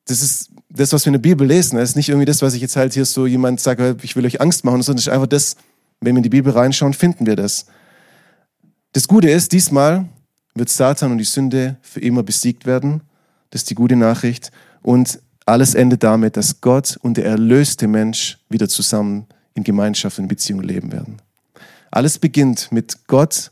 das 0.07 0.23
ist 0.23 0.50
das, 0.68 0.92
was 0.92 1.04
wir 1.04 1.09
in 1.09 1.14
der 1.14 1.28
Bibel 1.28 1.47
lesen. 1.47 1.76
Das 1.76 1.90
ist 1.90 1.97
nicht 1.97 2.09
irgendwie 2.09 2.26
das, 2.26 2.42
was 2.42 2.54
ich 2.54 2.61
jetzt 2.61 2.76
halt 2.76 2.95
hier 2.95 3.04
so 3.04 3.26
jemand 3.26 3.61
sage, 3.61 3.97
ich 4.02 4.16
will 4.16 4.26
euch 4.26 4.40
Angst 4.40 4.64
machen, 4.64 4.83
sondern 4.83 4.99
es 4.99 5.07
ist 5.07 5.12
einfach 5.12 5.26
das, 5.26 5.57
wenn 6.00 6.14
wir 6.14 6.18
in 6.18 6.23
die 6.23 6.28
Bibel 6.28 6.52
reinschauen, 6.52 6.95
finden 6.95 7.26
wir 7.26 7.37
das. 7.37 7.66
Das 8.92 9.07
Gute 9.07 9.30
ist, 9.30 9.52
diesmal 9.52 10.09
wird 10.54 10.68
Satan 10.68 11.12
und 11.12 11.18
die 11.18 11.25
Sünde 11.25 11.76
für 11.83 12.00
immer 12.00 12.23
besiegt 12.23 12.66
werden. 12.66 13.02
Das 13.50 13.62
ist 13.62 13.71
die 13.71 13.75
gute 13.75 13.97
Nachricht. 13.97 14.50
Und 14.83 15.21
alles 15.47 15.75
endet 15.75 16.02
damit, 16.02 16.37
dass 16.37 16.61
Gott 16.61 16.99
und 17.02 17.16
der 17.16 17.25
erlöste 17.26 17.87
Mensch 17.87 18.38
wieder 18.49 18.68
zusammen 18.68 19.26
in 19.54 19.64
Gemeinschaft 19.64 20.18
und 20.18 20.28
Beziehung 20.28 20.62
leben 20.62 20.92
werden. 20.92 21.16
Alles 21.90 22.18
beginnt 22.18 22.71
mit 22.71 23.07
Gott 23.07 23.50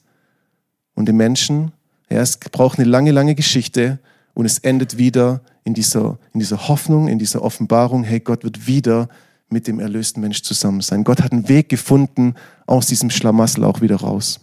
und 0.95 1.07
dem 1.07 1.17
Menschen 1.17 1.73
ja, 2.11 2.21
es 2.21 2.37
braucht 2.37 2.79
eine 2.79 2.89
lange, 2.89 3.11
lange 3.11 3.35
Geschichte 3.35 3.99
und 4.35 4.47
es 4.47 4.59
endet 4.59 4.97
wieder 4.97 5.41
in 5.65 5.75
dieser, 5.75 6.19
in 6.33 6.41
dieser 6.41 6.69
Hoffnung, 6.69 7.09
in 7.09 7.19
dieser 7.19 7.43
Offenbarung, 7.43 8.05
hey, 8.05 8.21
Gott 8.21 8.45
wird 8.45 8.67
wieder 8.67 9.09
mit 9.49 9.67
dem 9.67 9.81
erlösten 9.81 10.21
Mensch 10.21 10.43
zusammen 10.43 10.81
sein. 10.81 11.05
Gott 11.05 11.23
hat 11.23 11.33
einen 11.33 11.49
Weg 11.49 11.69
gefunden 11.69 12.35
aus 12.67 12.87
diesem 12.87 13.11
Schlamassel 13.11 13.65
auch 13.65 13.81
wieder 13.81 13.97
raus. 13.97 14.41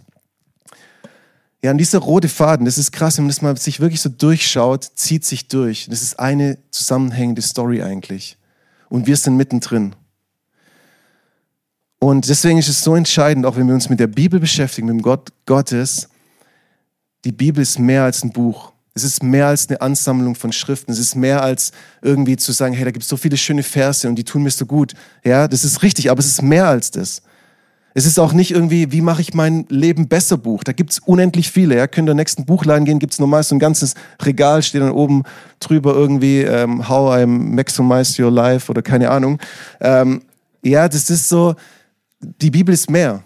Ja, 1.63 1.71
und 1.71 1.77
dieser 1.77 1.99
rote 1.99 2.27
Faden, 2.27 2.65
das 2.65 2.77
ist 2.77 2.91
krass, 2.91 3.17
wenn 3.17 3.23
man 3.23 3.29
das 3.29 3.41
mal 3.41 3.55
sich 3.55 3.79
wirklich 3.79 4.01
so 4.01 4.09
durchschaut, 4.09 4.83
zieht 4.95 5.23
sich 5.23 5.47
durch. 5.47 5.87
Das 5.89 6.01
ist 6.01 6.19
eine 6.19 6.57
zusammenhängende 6.71 7.41
Story 7.41 7.81
eigentlich. 7.81 8.37
Und 8.89 9.07
wir 9.07 9.15
sind 9.15 9.37
mittendrin. 9.37 9.95
Und 11.99 12.27
deswegen 12.27 12.57
ist 12.59 12.67
es 12.67 12.83
so 12.83 12.95
entscheidend, 12.95 13.45
auch 13.45 13.55
wenn 13.55 13.67
wir 13.67 13.73
uns 13.73 13.87
mit 13.87 14.01
der 14.01 14.07
Bibel 14.07 14.41
beschäftigen, 14.41 14.87
mit 14.87 14.97
dem 14.97 15.01
Gott 15.01 15.29
Gottes, 15.45 16.09
die 17.23 17.31
Bibel 17.31 17.63
ist 17.63 17.79
mehr 17.79 18.03
als 18.03 18.25
ein 18.25 18.33
Buch. 18.33 18.73
Es 18.93 19.05
ist 19.05 19.23
mehr 19.23 19.47
als 19.47 19.69
eine 19.69 19.79
Ansammlung 19.79 20.35
von 20.35 20.51
Schriften. 20.51 20.91
Es 20.91 20.99
ist 20.99 21.15
mehr 21.15 21.41
als 21.41 21.71
irgendwie 22.01 22.35
zu 22.35 22.51
sagen, 22.51 22.73
hey, 22.73 22.83
da 22.83 22.91
gibt 22.91 23.03
es 23.03 23.09
so 23.09 23.15
viele 23.15 23.37
schöne 23.37 23.63
Verse 23.63 24.05
und 24.09 24.15
die 24.15 24.25
tun 24.25 24.43
mir 24.43 24.51
so 24.51 24.65
gut. 24.65 24.95
Ja, 25.23 25.47
das 25.47 25.63
ist 25.63 25.81
richtig, 25.81 26.11
aber 26.11 26.19
es 26.19 26.27
ist 26.27 26.41
mehr 26.41 26.67
als 26.67 26.91
das. 26.91 27.21
Es 27.93 28.05
ist 28.05 28.19
auch 28.19 28.33
nicht 28.33 28.51
irgendwie, 28.51 28.91
wie 28.91 29.01
mache 29.01 29.21
ich 29.21 29.33
mein 29.33 29.65
Leben 29.69 30.07
besser 30.07 30.37
Buch. 30.37 30.63
Da 30.63 30.71
gibt 30.71 30.91
es 30.91 30.99
unendlich 30.99 31.51
viele. 31.51 31.77
Ja, 31.77 31.87
könnt 31.87 32.09
ihr 32.09 32.15
nächsten 32.15 32.45
Buchladen 32.45 32.85
gehen, 32.85 32.99
gibt 32.99 33.13
es 33.13 33.19
normal 33.19 33.43
so 33.43 33.55
ein 33.55 33.59
ganzes 33.59 33.93
Regal, 34.21 34.63
steht 34.63 34.81
dann 34.81 34.91
oben 34.91 35.23
drüber 35.59 35.93
irgendwie 35.93 36.41
ähm, 36.41 36.89
How 36.89 37.21
I 37.21 37.25
Maximize 37.25 38.23
Your 38.23 38.31
Life 38.31 38.71
oder 38.71 38.81
keine 38.81 39.11
Ahnung. 39.11 39.39
Ähm, 39.79 40.23
ja, 40.63 40.89
das 40.89 41.09
ist 41.09 41.29
so, 41.29 41.55
die 42.19 42.49
Bibel 42.49 42.73
ist 42.73 42.89
mehr. 42.89 43.23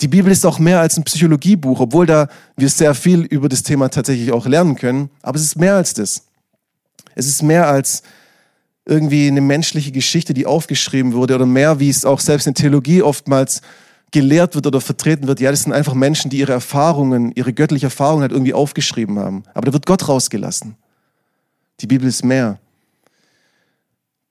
Die 0.00 0.08
Bibel 0.08 0.30
ist 0.30 0.44
auch 0.46 0.58
mehr 0.58 0.80
als 0.80 0.96
ein 0.96 1.04
Psychologiebuch, 1.04 1.80
obwohl 1.80 2.06
da 2.06 2.28
wir 2.56 2.68
sehr 2.68 2.94
viel 2.94 3.22
über 3.22 3.48
das 3.48 3.62
Thema 3.62 3.88
tatsächlich 3.88 4.32
auch 4.32 4.46
lernen 4.46 4.76
können. 4.76 5.10
Aber 5.22 5.36
es 5.36 5.44
ist 5.44 5.56
mehr 5.56 5.74
als 5.74 5.94
das. 5.94 6.22
Es 7.14 7.26
ist 7.26 7.42
mehr 7.42 7.66
als 7.68 8.02
irgendwie 8.84 9.26
eine 9.26 9.40
menschliche 9.40 9.92
Geschichte, 9.92 10.32
die 10.32 10.46
aufgeschrieben 10.46 11.12
wurde 11.12 11.34
oder 11.34 11.46
mehr, 11.46 11.80
wie 11.80 11.88
es 11.88 12.04
auch 12.04 12.20
selbst 12.20 12.46
in 12.46 12.54
Theologie 12.54 13.02
oftmals 13.02 13.62
gelehrt 14.12 14.54
wird 14.54 14.66
oder 14.66 14.80
vertreten 14.80 15.26
wird. 15.26 15.40
Ja, 15.40 15.50
das 15.50 15.62
sind 15.62 15.72
einfach 15.72 15.94
Menschen, 15.94 16.30
die 16.30 16.38
ihre 16.38 16.52
Erfahrungen, 16.52 17.32
ihre 17.32 17.52
göttliche 17.52 17.86
Erfahrung 17.86 18.20
halt 18.20 18.32
irgendwie 18.32 18.54
aufgeschrieben 18.54 19.18
haben. 19.18 19.42
Aber 19.54 19.66
da 19.66 19.72
wird 19.72 19.86
Gott 19.86 20.08
rausgelassen. 20.08 20.76
Die 21.80 21.86
Bibel 21.86 22.08
ist 22.08 22.24
mehr. 22.24 22.58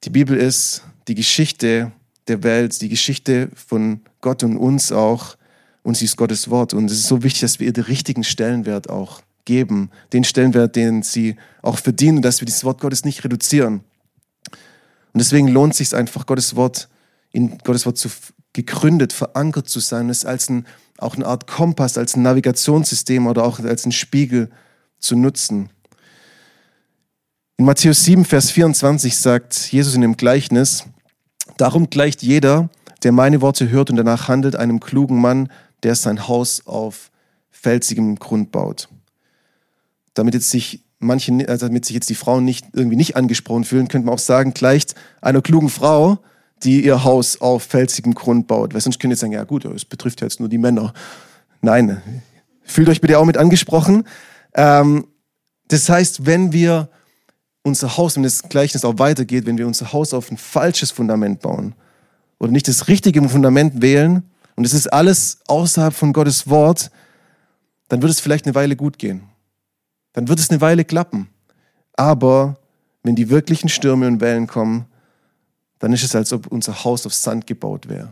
Die 0.03 0.09
Bibel 0.09 0.37
ist 0.37 0.83
die 1.07 1.15
Geschichte 1.15 1.91
der 2.27 2.43
Welt, 2.43 2.81
die 2.81 2.89
Geschichte 2.89 3.49
von 3.55 4.01
Gott 4.21 4.43
und 4.43 4.57
uns 4.57 4.91
auch 4.91 5.37
und 5.83 5.95
sie 5.95 6.05
ist 6.05 6.17
Gottes 6.17 6.49
Wort. 6.49 6.73
Und 6.73 6.89
es 6.89 6.97
ist 6.97 7.07
so 7.07 7.21
wichtig, 7.21 7.41
dass 7.41 7.59
wir 7.59 7.67
ihr 7.67 7.73
den 7.73 7.83
richtigen 7.83 8.23
Stellenwert 8.23 8.89
auch 8.89 9.21
geben, 9.45 9.91
den 10.13 10.23
Stellenwert, 10.23 10.75
den 10.75 11.03
sie 11.03 11.35
auch 11.61 11.77
verdienen, 11.77 12.23
dass 12.23 12.41
wir 12.41 12.47
dieses 12.47 12.63
Wort 12.63 12.81
Gottes 12.81 13.05
nicht 13.05 13.23
reduzieren. 13.23 13.81
Und 14.49 15.19
deswegen 15.19 15.47
lohnt 15.47 15.73
es 15.73 15.77
sich 15.77 15.95
einfach, 15.95 16.25
Gottes 16.25 16.55
Wort 16.55 16.89
in 17.31 17.57
Gottes 17.59 17.85
Wort 17.85 17.97
zu 17.97 18.09
gegründet, 18.55 19.13
verankert 19.13 19.69
zu 19.69 19.79
sein, 19.79 20.09
es 20.09 20.25
als 20.25 20.49
ein, 20.49 20.65
auch 20.97 21.15
eine 21.15 21.27
Art 21.27 21.45
Kompass, 21.45 21.97
als 21.97 22.15
ein 22.15 22.23
Navigationssystem 22.23 23.27
oder 23.27 23.43
auch 23.43 23.59
als 23.59 23.85
ein 23.85 23.91
Spiegel 23.91 24.49
zu 24.99 25.15
nutzen. 25.15 25.69
In 27.57 27.65
Matthäus 27.65 28.03
7, 28.03 28.25
Vers 28.25 28.51
24 28.51 29.15
sagt 29.17 29.71
Jesus 29.71 29.93
in 29.93 30.01
dem 30.01 30.17
Gleichnis, 30.17 30.85
darum 31.57 31.89
gleicht 31.89 32.23
jeder, 32.23 32.69
der 33.03 33.11
meine 33.11 33.41
Worte 33.41 33.69
hört 33.69 33.89
und 33.89 33.97
danach 33.97 34.27
handelt, 34.27 34.55
einem 34.55 34.79
klugen 34.79 35.21
Mann, 35.21 35.49
der 35.83 35.95
sein 35.95 36.27
Haus 36.27 36.65
auf 36.65 37.11
felsigem 37.51 38.15
Grund 38.15 38.51
baut. 38.51 38.89
Damit 40.13 40.33
jetzt 40.33 40.49
sich 40.49 40.81
manche, 40.99 41.47
also 41.47 41.67
damit 41.67 41.85
sich 41.85 41.93
jetzt 41.93 42.09
die 42.09 42.15
Frauen 42.15 42.45
nicht 42.45 42.67
irgendwie 42.73 42.95
nicht 42.95 43.15
angesprochen 43.15 43.63
fühlen, 43.63 43.87
könnte 43.87 44.05
man 44.05 44.15
auch 44.15 44.19
sagen, 44.19 44.53
gleicht 44.53 44.95
einer 45.21 45.41
klugen 45.41 45.69
Frau, 45.69 46.19
die 46.63 46.85
ihr 46.85 47.03
Haus 47.03 47.41
auf 47.41 47.63
felsigem 47.63 48.13
Grund 48.13 48.47
baut. 48.47 48.73
Weil 48.73 48.81
sonst 48.81 48.99
könnt 48.99 49.13
ihr 49.13 49.17
sagen, 49.17 49.33
ja 49.33 49.43
gut, 49.43 49.65
es 49.65 49.85
betrifft 49.85 50.21
ja 50.21 50.27
jetzt 50.27 50.39
nur 50.39 50.49
die 50.49 50.57
Männer. 50.57 50.93
Nein, 51.61 52.01
fühlt 52.63 52.89
euch 52.89 53.01
bitte 53.01 53.19
auch 53.19 53.25
mit 53.25 53.37
angesprochen. 53.37 54.03
Ähm, 54.53 55.07
das 55.67 55.89
heißt, 55.89 56.25
wenn 56.25 56.53
wir 56.53 56.89
unser 57.63 57.97
Haus, 57.97 58.15
wenn 58.15 58.23
das 58.23 58.43
Gleichnis 58.43 58.85
auch 58.85 58.99
weitergeht, 58.99 59.45
wenn 59.45 59.57
wir 59.57 59.67
unser 59.67 59.91
Haus 59.91 60.13
auf 60.13 60.31
ein 60.31 60.37
falsches 60.37 60.91
Fundament 60.91 61.41
bauen 61.41 61.73
oder 62.39 62.51
nicht 62.51 62.67
das 62.67 62.87
richtige 62.87 63.27
Fundament 63.27 63.81
wählen, 63.81 64.23
und 64.55 64.65
es 64.65 64.73
ist 64.73 64.91
alles 64.91 65.39
außerhalb 65.47 65.93
von 65.93 66.13
Gottes 66.13 66.49
Wort, 66.49 66.89
dann 67.89 68.01
wird 68.01 68.11
es 68.11 68.19
vielleicht 68.19 68.45
eine 68.45 68.55
Weile 68.55 68.75
gut 68.75 68.97
gehen. 68.97 69.23
Dann 70.13 70.27
wird 70.27 70.39
es 70.39 70.49
eine 70.49 70.61
Weile 70.61 70.85
klappen. 70.85 71.27
Aber 71.93 72.57
wenn 73.03 73.15
die 73.15 73.29
wirklichen 73.29 73.69
Stürme 73.69 74.07
und 74.07 74.21
Wellen 74.21 74.47
kommen, 74.47 74.85
dann 75.85 75.93
ist 75.93 76.03
es, 76.03 76.15
als 76.15 76.33
ob 76.33 76.47
unser 76.47 76.83
Haus 76.83 77.05
auf 77.05 77.13
Sand 77.13 77.45
gebaut 77.45 77.87
wäre. 77.87 78.11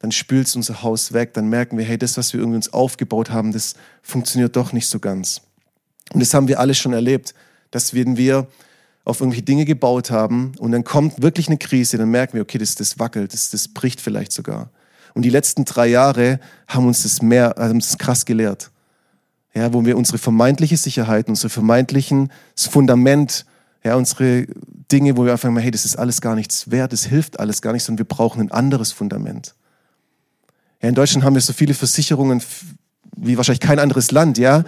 Dann 0.00 0.12
spült 0.12 0.46
es 0.46 0.56
unser 0.56 0.82
Haus 0.82 1.14
weg, 1.14 1.32
dann 1.32 1.48
merken 1.48 1.78
wir, 1.78 1.86
hey, 1.86 1.96
das, 1.96 2.18
was 2.18 2.34
wir 2.34 2.40
irgendwie 2.40 2.56
uns 2.56 2.70
aufgebaut 2.74 3.30
haben, 3.30 3.50
das 3.50 3.76
funktioniert 4.02 4.56
doch 4.56 4.74
nicht 4.74 4.86
so 4.86 4.98
ganz. 4.98 5.40
Und 6.12 6.20
das 6.20 6.34
haben 6.34 6.48
wir 6.48 6.60
alle 6.60 6.74
schon 6.74 6.92
erlebt, 6.92 7.32
dass 7.70 7.94
wenn 7.94 8.18
wir 8.18 8.46
auf 9.06 9.20
irgendwelche 9.20 9.42
Dinge 9.42 9.64
gebaut 9.64 10.10
haben 10.10 10.52
und 10.58 10.72
dann 10.72 10.84
kommt 10.84 11.22
wirklich 11.22 11.48
eine 11.48 11.56
Krise, 11.56 11.96
dann 11.96 12.10
merken 12.10 12.34
wir, 12.34 12.42
okay, 12.42 12.58
das, 12.58 12.74
das 12.74 12.98
wackelt, 12.98 13.32
das, 13.32 13.48
das 13.48 13.68
bricht 13.68 13.98
vielleicht 13.98 14.32
sogar. 14.32 14.68
Und 15.14 15.22
die 15.22 15.30
letzten 15.30 15.64
drei 15.64 15.86
Jahre 15.86 16.40
haben 16.68 16.86
uns 16.86 17.04
das 17.04 17.22
mehr, 17.22 17.54
haben 17.56 17.76
uns 17.76 17.88
das 17.88 17.96
krass 17.96 18.26
gelehrt. 18.26 18.70
Ja, 19.54 19.72
wo 19.72 19.86
wir 19.86 19.96
unsere 19.96 20.18
vermeintliche 20.18 20.76
Sicherheit, 20.76 21.30
unsere 21.30 21.48
vermeintlichen 21.48 22.30
Fundament 22.54 23.46
Ja, 23.84 23.96
unsere 23.96 24.46
Dinge, 24.92 25.16
wo 25.16 25.24
wir 25.24 25.50
mal, 25.50 25.62
hey, 25.62 25.70
das 25.70 25.84
ist 25.84 25.96
alles 25.96 26.20
gar 26.20 26.34
nichts 26.34 26.70
wert, 26.70 26.92
das 26.92 27.04
hilft 27.04 27.40
alles 27.40 27.62
gar 27.62 27.72
nicht, 27.72 27.82
sondern 27.82 27.98
wir 27.98 28.08
brauchen 28.08 28.40
ein 28.40 28.52
anderes 28.52 28.92
Fundament. 28.92 29.54
Ja, 30.80 30.88
in 30.88 30.94
Deutschland 30.94 31.24
haben 31.24 31.34
wir 31.34 31.40
so 31.40 31.52
viele 31.52 31.74
Versicherungen 31.74 32.42
wie 33.16 33.36
wahrscheinlich 33.36 33.60
kein 33.60 33.78
anderes 33.78 34.10
Land, 34.10 34.38
ja. 34.38 34.64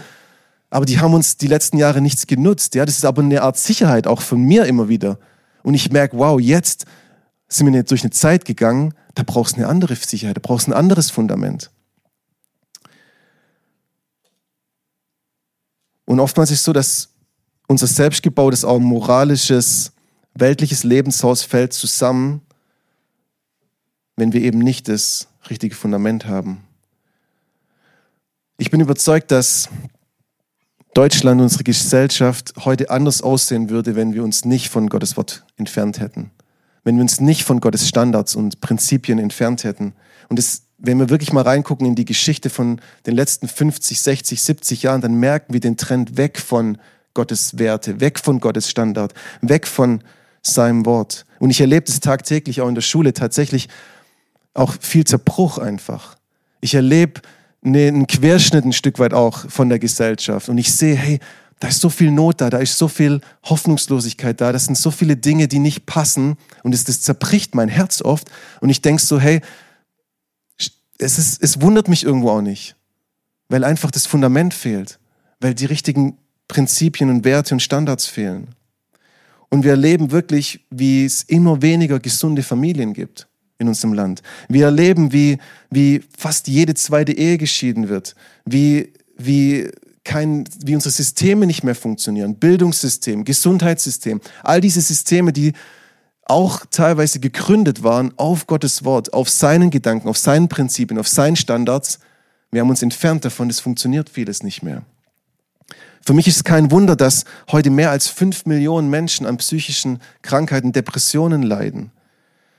Aber 0.71 0.87
die 0.87 0.99
haben 0.99 1.15
uns 1.15 1.37
die 1.37 1.47
letzten 1.47 1.79
Jahre 1.79 2.01
nichts 2.01 2.27
genutzt, 2.27 2.75
ja. 2.75 2.85
Das 2.85 2.97
ist 2.97 3.05
aber 3.05 3.23
eine 3.23 3.43
Art 3.43 3.57
Sicherheit 3.57 4.07
auch 4.07 4.21
von 4.21 4.43
mir 4.43 4.67
immer 4.67 4.89
wieder. 4.89 5.19
Und 5.63 5.75
ich 5.75 5.91
merke, 5.93 6.19
wow, 6.19 6.41
jetzt 6.41 6.85
sind 7.49 7.73
wir 7.73 7.83
durch 7.85 8.03
eine 8.03 8.11
Zeit 8.11 8.45
gegangen, 8.45 8.95
da 9.15 9.23
brauchst 9.25 9.57
du 9.57 9.61
eine 9.61 9.69
andere 9.69 9.95
Sicherheit, 9.95 10.37
da 10.37 10.41
brauchst 10.43 10.67
du 10.67 10.73
ein 10.73 10.77
anderes 10.77 11.11
Fundament. 11.11 11.71
Und 16.05 16.21
oftmals 16.21 16.51
ist 16.51 16.59
es 16.59 16.65
so, 16.65 16.73
dass 16.73 17.14
unser 17.75 17.89
selbstgebautes, 17.89 18.65
auch 18.65 18.79
moralisches, 18.79 19.91
weltliches 20.33 20.85
Lebenshaus 20.85 21.43
fällt 21.43 21.73
zusammen, 21.73 22.41
wenn 24.15 24.33
wir 24.33 24.43
eben 24.43 24.61
nicht 24.61 24.87
das 24.87 25.27
richtige 25.51 25.75
Fundament 25.75 26.25
haben. 26.27 26.63
Ich 28.59 28.71
bin 28.71 28.81
überzeugt, 28.81 29.33
dass 29.33 29.69
Deutschland, 30.95 31.41
unsere 31.41 31.65
Gesellschaft 31.65 32.55
heute 32.65 32.91
anders 32.91 33.23
aussehen 33.23 33.71
würde, 33.71 33.97
wenn 33.97 34.15
wir 34.15 34.23
uns 34.23 34.45
nicht 34.45 34.69
von 34.69 34.89
Gottes 34.89 35.17
Wort 35.17 35.45
entfernt 35.57 35.99
hätten. 35.99 36.31
Wenn 36.85 36.95
wir 36.95 37.03
uns 37.03 37.19
nicht 37.19 37.43
von 37.43 37.59
Gottes 37.59 37.89
Standards 37.89 38.37
und 38.37 38.61
Prinzipien 38.61 39.19
entfernt 39.19 39.65
hätten. 39.65 39.95
Und 40.29 40.39
das, 40.39 40.63
wenn 40.79 41.01
wir 41.01 41.11
wirklich 41.11 41.33
mal 41.33 41.43
reingucken 41.43 41.89
in 41.89 41.97
die 41.97 42.05
Geschichte 42.05 42.51
von 42.51 42.81
den 43.07 43.17
letzten 43.17 43.49
50, 43.49 44.01
60, 44.01 44.41
70 44.41 44.83
Jahren, 44.85 45.01
dann 45.01 45.15
merken 45.15 45.53
wir 45.53 45.61
den 45.61 45.77
Trend 45.77 46.17
weg 46.17 46.39
von 46.39 46.79
Gottes 47.15 47.59
Werte, 47.59 48.01
weg 48.01 48.19
von 48.19 48.41
Gottes 48.41 48.69
Standard, 48.69 49.15
weg 49.41 49.67
von 49.67 50.03
seinem 50.43 50.85
Wort. 50.85 51.25
Und 51.39 51.51
ich 51.51 51.61
erlebe 51.61 51.87
das 51.87 52.01
tagtäglich 52.01 52.61
auch 52.61 52.69
in 52.69 52.75
der 52.75 52.83
Schule 52.83 53.13
tatsächlich 53.13 53.69
auch 54.53 54.75
viel 54.81 55.05
Zerbruch 55.05 55.59
einfach. 55.59 56.17
Ich 56.61 56.75
erlebe 56.75 57.21
einen 57.65 58.07
Querschnitt 58.07 58.65
ein 58.65 58.73
Stück 58.73 58.99
weit 58.99 59.15
auch 59.15 59.51
von 59.51 59.69
der 59.69 59.79
Gesellschaft 59.79 60.49
und 60.49 60.59
ich 60.59 60.73
sehe, 60.73 60.95
hey, 60.95 61.19
da 61.61 61.69
ist 61.69 61.81
so 61.81 61.89
viel 61.89 62.11
Not 62.11 62.41
da, 62.41 62.51
da 62.51 62.59
ist 62.59 62.77
so 62.77 62.89
viel 62.89 63.21
Hoffnungslosigkeit 63.45 64.41
da, 64.41 64.53
das 64.53 64.67
sind 64.67 64.77
so 64.77 64.91
viele 64.91 65.17
Dinge, 65.17 65.49
die 65.49 65.59
nicht 65.59 65.87
passen 65.87 66.37
und 66.63 66.75
es, 66.75 66.85
das 66.85 67.01
zerbricht 67.01 67.55
mein 67.55 67.69
Herz 67.69 68.03
oft 68.03 68.31
und 68.61 68.69
ich 68.69 68.83
denke 68.83 69.03
so, 69.03 69.19
hey, 69.19 69.41
es, 70.99 71.19
ist, 71.19 71.43
es 71.43 71.61
wundert 71.61 71.89
mich 71.89 72.05
irgendwo 72.05 72.31
auch 72.31 72.43
nicht, 72.43 72.77
weil 73.49 73.65
einfach 73.65 73.91
das 73.91 74.07
Fundament 74.07 74.53
fehlt, 74.53 74.99
weil 75.41 75.55
die 75.55 75.67
richtigen 75.67 76.19
Prinzipien 76.49 77.11
und 77.11 77.25
Werte 77.25 77.55
und 77.55 77.61
Standards 77.61 78.07
fehlen. 78.07 78.49
Und 79.49 79.65
wir 79.65 79.73
erleben 79.73 80.11
wirklich, 80.11 80.65
wie 80.71 81.05
es 81.05 81.23
immer 81.23 81.63
weniger 81.63 82.01
gesunde 82.01 82.43
Familien 82.43 82.93
gibt 82.93 83.29
in 83.59 83.69
unserem 83.69 83.95
Land. 83.95 84.23
Wir 84.49 84.67
erleben, 84.67 85.13
wie, 85.13 85.39
wie 85.71 86.03
fast 86.17 86.49
jede 86.49 86.75
zweite 86.75 87.13
Ehe 87.13 87.39
geschieden 87.39 87.89
wird, 87.89 88.15
wie, 88.45 88.93
wie, 89.17 89.71
kein, 90.05 90.45
wie 90.65 90.75
unsere 90.75 90.93
Systeme 90.93 91.47
nicht 91.47 91.65
mehr 91.65 91.75
funktionieren, 91.75 92.37
Bildungssystem, 92.37 93.25
Gesundheitssystem, 93.25 94.21
all 94.43 94.61
diese 94.61 94.81
Systeme, 94.81 95.33
die 95.33 95.53
auch 96.27 96.65
teilweise 96.71 97.21
gegründet 97.21 97.83
waren 97.83 98.13
auf 98.17 98.47
Gottes 98.47 98.85
Wort, 98.85 99.13
auf 99.13 99.29
seinen 99.29 99.71
Gedanken, 99.71 100.09
auf 100.09 100.19
seinen 100.19 100.49
Prinzipien, 100.49 100.99
auf 100.99 101.09
seinen 101.09 101.37
Standards. 101.37 101.99
Wir 102.51 102.61
haben 102.61 102.71
uns 102.71 102.83
entfernt 102.83 103.25
davon, 103.25 103.51
es 103.51 103.61
funktioniert 103.61 104.09
vieles 104.09 104.43
nicht 104.43 104.63
mehr. 104.63 104.85
Für 106.07 106.13
mich 106.13 106.29
ist 106.29 106.37
es 106.37 106.45
kein 106.45 106.71
Wunder, 106.71 106.97
dass 106.97 107.25
heute 107.51 107.71
mehr 107.71 107.91
als 107.91 108.09
fünf 108.09 108.45
Millionen 108.45 108.91
Menschen 108.91 109.25
an 109.25 109.39
psychischen 109.39 110.01
Krankheiten, 110.21 110.73
Depressionen 110.73 111.43
leiden. 111.43 111.93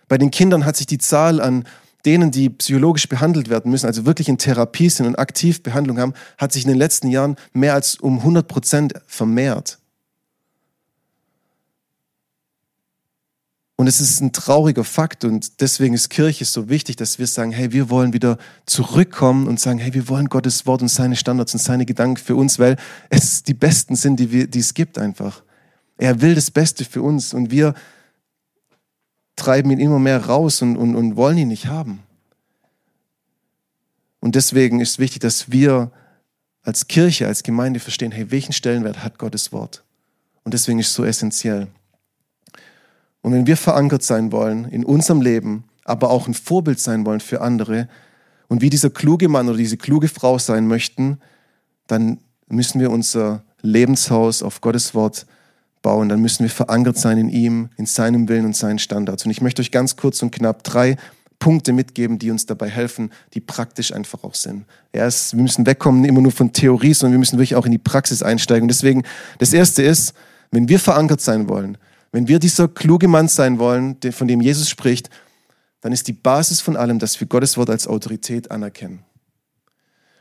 Bei 0.07 0.17
den 0.17 0.31
Kindern 0.31 0.65
hat 0.65 0.75
sich 0.75 0.87
die 0.87 0.97
Zahl 0.97 1.39
an 1.39 1.65
denen, 2.05 2.31
die 2.31 2.49
psychologisch 2.49 3.07
behandelt 3.07 3.49
werden 3.49 3.69
müssen, 3.69 3.85
also 3.85 4.05
wirklich 4.05 4.29
in 4.29 4.37
Therapie 4.37 4.89
sind 4.89 5.05
und 5.05 5.19
aktiv 5.19 5.61
Behandlung 5.61 5.99
haben, 5.99 6.13
hat 6.37 6.53
sich 6.53 6.63
in 6.63 6.69
den 6.69 6.77
letzten 6.77 7.07
Jahren 7.07 7.35
mehr 7.53 7.73
als 7.73 7.95
um 7.95 8.19
100 8.19 8.47
Prozent 8.47 8.93
vermehrt. 9.05 9.79
Und 13.77 13.87
es 13.87 13.99
ist 13.99 14.21
ein 14.21 14.31
trauriger 14.31 14.85
Fakt 14.85 15.25
und 15.25 15.59
deswegen 15.59 15.93
ist 15.93 16.09
Kirche 16.09 16.45
so 16.45 16.69
wichtig, 16.69 16.95
dass 16.95 17.19
wir 17.19 17.27
sagen, 17.27 17.51
hey, 17.51 17.73
wir 17.73 17.89
wollen 17.89 18.13
wieder 18.13 18.37
zurückkommen 18.65 19.47
und 19.47 19.59
sagen, 19.59 19.79
hey, 19.79 19.93
wir 19.93 20.07
wollen 20.07 20.29
Gottes 20.29 20.65
Wort 20.65 20.81
und 20.81 20.87
seine 20.87 21.17
Standards 21.17 21.53
und 21.53 21.59
seine 21.59 21.85
Gedanken 21.85 22.17
für 22.17 22.37
uns, 22.37 22.57
weil 22.57 22.77
es 23.09 23.43
die 23.43 23.53
besten 23.53 23.97
sind, 23.97 24.17
die, 24.17 24.31
wir, 24.31 24.47
die 24.47 24.59
es 24.59 24.73
gibt 24.73 24.97
einfach. 24.97 25.43
Er 25.97 26.21
will 26.21 26.35
das 26.35 26.51
Beste 26.51 26.85
für 26.85 27.01
uns 27.01 27.33
und 27.33 27.51
wir 27.51 27.73
treiben 29.35 29.71
ihn 29.71 29.79
immer 29.79 29.99
mehr 29.99 30.25
raus 30.25 30.61
und, 30.61 30.77
und, 30.77 30.95
und 30.95 31.17
wollen 31.17 31.37
ihn 31.37 31.49
nicht 31.49 31.67
haben. 31.67 32.01
Und 34.21 34.35
deswegen 34.35 34.79
ist 34.79 34.99
wichtig, 34.99 35.19
dass 35.19 35.51
wir 35.51 35.91
als 36.63 36.87
Kirche, 36.87 37.27
als 37.27 37.43
Gemeinde 37.43 37.81
verstehen, 37.81 38.13
hey, 38.13 38.31
welchen 38.31 38.53
Stellenwert 38.53 39.03
hat 39.03 39.19
Gottes 39.19 39.51
Wort? 39.51 39.83
Und 40.43 40.53
deswegen 40.53 40.79
ist 40.79 40.87
es 40.87 40.93
so 40.93 41.03
essentiell. 41.03 41.67
Und 43.25 43.33
wenn 43.33 43.47
wir 43.47 43.57
verankert 43.57 44.03
sein 44.03 44.31
wollen 44.31 44.65
in 44.65 44.85
unserem 44.85 45.19
Leben, 45.19 45.63
aber 45.83 46.11
auch 46.11 46.27
ein 46.27 46.35
Vorbild 46.35 46.79
sein 46.79 47.07
wollen 47.07 47.21
für 47.21 47.41
andere 47.41 47.87
und 48.49 48.61
wie 48.61 48.69
dieser 48.69 48.91
kluge 48.91 49.29
Mann 49.29 49.49
oder 49.49 49.57
diese 49.57 49.77
kluge 49.77 50.09
Frau 50.09 50.37
sein 50.37 50.67
möchten, 50.67 51.17
dann 51.87 52.19
müssen 52.49 52.79
wir 52.79 52.91
unser 52.91 53.43
Lebenshaus 53.63 54.43
auf 54.43 54.61
Gottes 54.61 54.93
Wort 54.93 55.25
bauen, 55.81 56.07
dann 56.07 56.21
müssen 56.21 56.43
wir 56.43 56.51
verankert 56.51 56.99
sein 56.99 57.17
in 57.17 57.29
ihm, 57.29 57.69
in 57.77 57.87
seinem 57.87 58.29
Willen 58.29 58.45
und 58.45 58.55
seinen 58.55 58.77
Standards. 58.77 59.25
Und 59.25 59.31
ich 59.31 59.41
möchte 59.41 59.63
euch 59.63 59.71
ganz 59.71 59.95
kurz 59.95 60.21
und 60.21 60.29
knapp 60.29 60.63
drei 60.63 60.95
Punkte 61.39 61.73
mitgeben, 61.73 62.19
die 62.19 62.29
uns 62.29 62.45
dabei 62.45 62.69
helfen, 62.69 63.09
die 63.33 63.39
praktisch 63.39 63.91
einfach 63.91 64.23
auch 64.23 64.35
sind. 64.35 64.65
Erst, 64.93 65.35
wir 65.35 65.41
müssen 65.41 65.65
wegkommen 65.65 66.05
immer 66.05 66.21
nur 66.21 66.31
von 66.31 66.53
Theorie, 66.53 66.93
sondern 66.93 67.13
wir 67.13 67.19
müssen 67.19 67.39
wirklich 67.39 67.55
auch 67.55 67.65
in 67.65 67.71
die 67.71 67.79
Praxis 67.79 68.21
einsteigen. 68.21 68.65
Und 68.65 68.67
deswegen, 68.67 69.01
das 69.39 69.51
erste 69.51 69.81
ist, 69.81 70.13
wenn 70.51 70.69
wir 70.69 70.77
verankert 70.77 71.21
sein 71.21 71.49
wollen, 71.49 71.79
wenn 72.15 72.29
wir 72.29 72.39
dieser 72.39 72.69
kluge 72.69 73.09
Mann 73.09 73.27
sein 73.27 73.59
wollen, 73.59 73.97
von 74.11 74.29
dem 74.29 74.39
Jesus 74.39 74.69
spricht, 74.69 75.09
dann 75.81 75.91
ist 75.91 76.07
die 76.07 76.13
Basis 76.13 76.61
von 76.61 76.77
allem, 76.77 76.97
dass 76.97 77.19
wir 77.19 77.27
Gottes 77.27 77.57
Wort 77.57 77.69
als 77.69 77.87
Autorität 77.87 78.51
anerkennen. 78.51 79.03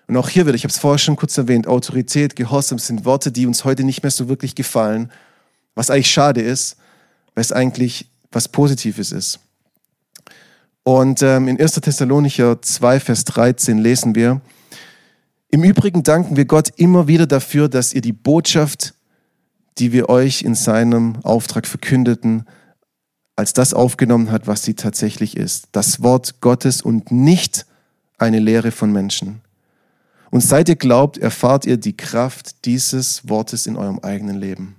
Und 0.08 0.16
auch 0.16 0.28
hier 0.28 0.44
wieder, 0.44 0.56
ich 0.56 0.64
habe 0.64 0.72
es 0.72 0.78
vorher 0.78 0.98
schon 0.98 1.14
kurz 1.14 1.38
erwähnt, 1.38 1.68
Autorität, 1.68 2.34
Gehorsam 2.34 2.80
sind 2.80 3.04
Worte, 3.04 3.30
die 3.30 3.46
uns 3.46 3.64
heute 3.64 3.84
nicht 3.84 4.02
mehr 4.02 4.10
so 4.10 4.28
wirklich 4.28 4.56
gefallen. 4.56 5.12
Was 5.76 5.88
eigentlich 5.88 6.10
schade 6.10 6.40
ist, 6.40 6.78
weil 7.36 7.42
es 7.42 7.52
eigentlich 7.52 8.10
was 8.32 8.48
Positives 8.48 9.12
ist. 9.12 9.38
Und 10.82 11.22
ähm, 11.22 11.46
in 11.46 11.60
1. 11.60 11.74
Thessalonicher 11.74 12.60
2, 12.60 12.98
Vers 12.98 13.24
13 13.24 13.78
lesen 13.78 14.16
wir, 14.16 14.40
im 15.48 15.62
Übrigen 15.62 16.02
danken 16.02 16.36
wir 16.36 16.46
Gott 16.46 16.72
immer 16.74 17.06
wieder 17.06 17.28
dafür, 17.28 17.68
dass 17.68 17.94
ihr 17.94 18.00
die 18.00 18.12
Botschaft, 18.12 18.94
die 19.78 19.92
wir 19.92 20.08
euch 20.08 20.42
in 20.42 20.54
seinem 20.54 21.16
Auftrag 21.22 21.66
verkündeten, 21.66 22.46
als 23.36 23.52
das 23.52 23.74
aufgenommen 23.74 24.30
hat, 24.30 24.46
was 24.46 24.62
sie 24.62 24.74
tatsächlich 24.74 25.36
ist. 25.36 25.68
Das 25.72 26.02
Wort 26.02 26.40
Gottes 26.40 26.82
und 26.82 27.10
nicht 27.10 27.66
eine 28.18 28.38
Lehre 28.38 28.70
von 28.70 28.92
Menschen. 28.92 29.40
Und 30.30 30.40
seit 30.40 30.68
ihr 30.68 30.76
glaubt, 30.76 31.18
erfahrt 31.18 31.66
ihr 31.66 31.76
die 31.76 31.96
Kraft 31.96 32.64
dieses 32.64 33.28
Wortes 33.28 33.66
in 33.66 33.76
eurem 33.76 33.98
eigenen 34.00 34.36
Leben. 34.36 34.76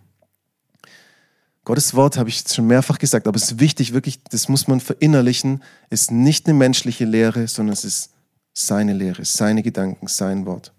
Gottes 1.66 1.96
Wort 1.96 2.18
habe 2.18 2.30
ich 2.30 2.38
jetzt 2.38 2.54
schon 2.54 2.68
mehrfach 2.68 3.00
gesagt, 3.00 3.28
aber 3.28 3.38
es 3.38 3.52
ist 3.52 3.60
wichtig, 3.60 3.94
wirklich, 3.94 4.22
das 4.24 4.50
muss 4.50 4.68
man 4.68 4.80
verinnerlichen, 4.80 5.64
ist 5.90 6.12
nicht 6.12 6.46
eine 6.46 6.54
menschliche 6.54 7.06
Lehre, 7.06 7.48
sondern 7.48 7.74
es 7.74 7.84
ist 7.84 8.12
seine 8.54 8.94
Lehre, 8.94 9.26
seine 9.26 9.64
Gedanken, 9.64 10.08
sein 10.08 10.46
Wort. 10.46 10.72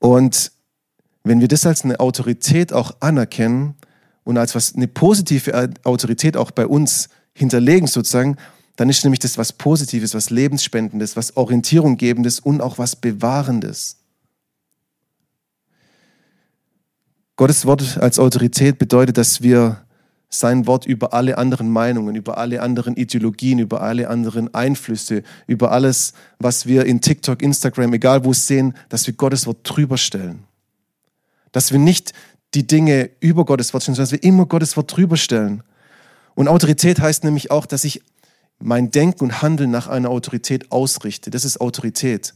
Und 0.00 0.50
wenn 1.24 1.40
wir 1.40 1.48
das 1.48 1.66
als 1.66 1.84
eine 1.84 2.00
Autorität 2.00 2.72
auch 2.72 2.96
anerkennen 3.00 3.74
und 4.24 4.36
als 4.36 4.54
was 4.54 4.74
eine 4.74 4.86
positive 4.86 5.70
Autorität 5.82 6.36
auch 6.36 6.50
bei 6.50 6.66
uns 6.66 7.08
hinterlegen 7.32 7.88
sozusagen, 7.88 8.36
dann 8.76 8.90
ist 8.90 9.04
nämlich 9.04 9.20
das 9.20 9.38
was 9.38 9.52
Positives, 9.52 10.14
was 10.14 10.30
Lebensspendendes, 10.30 11.16
was 11.16 11.36
Orientierung 11.36 11.96
gebendes 11.96 12.40
und 12.40 12.60
auch 12.60 12.78
was 12.78 12.96
Bewahrendes. 12.96 13.96
Gottes 17.36 17.66
Wort 17.66 17.98
als 17.98 18.18
Autorität 18.18 18.78
bedeutet, 18.78 19.16
dass 19.16 19.42
wir 19.42 19.84
sein 20.28 20.66
Wort 20.66 20.86
über 20.86 21.14
alle 21.14 21.38
anderen 21.38 21.70
Meinungen, 21.70 22.16
über 22.16 22.38
alle 22.38 22.60
anderen 22.60 22.96
Ideologien, 22.96 23.60
über 23.60 23.80
alle 23.82 24.08
anderen 24.08 24.52
Einflüsse, 24.52 25.22
über 25.46 25.72
alles, 25.72 26.12
was 26.38 26.66
wir 26.66 26.84
in 26.86 27.00
TikTok, 27.00 27.40
Instagram, 27.40 27.94
egal 27.94 28.24
wo 28.24 28.32
es 28.32 28.46
sehen, 28.46 28.74
dass 28.88 29.06
wir 29.06 29.14
Gottes 29.14 29.46
Wort 29.46 29.58
drüber 29.62 29.96
stellen. 29.96 30.44
Dass 31.54 31.72
wir 31.72 31.78
nicht 31.78 32.12
die 32.52 32.66
Dinge 32.66 33.10
über 33.20 33.46
Gottes 33.46 33.72
Wort 33.72 33.84
stellen, 33.84 33.94
sondern 33.94 34.10
dass 34.10 34.22
wir 34.22 34.28
immer 34.28 34.44
Gottes 34.44 34.76
Wort 34.76 34.94
drüber 34.94 35.16
stellen. 35.16 35.62
Und 36.34 36.48
Autorität 36.48 37.00
heißt 37.00 37.24
nämlich 37.24 37.50
auch, 37.50 37.64
dass 37.64 37.84
ich 37.84 38.02
mein 38.58 38.90
Denken 38.90 39.24
und 39.24 39.40
Handeln 39.40 39.70
nach 39.70 39.88
einer 39.88 40.10
Autorität 40.10 40.70
ausrichte. 40.72 41.30
Das 41.30 41.44
ist 41.44 41.60
Autorität. 41.60 42.34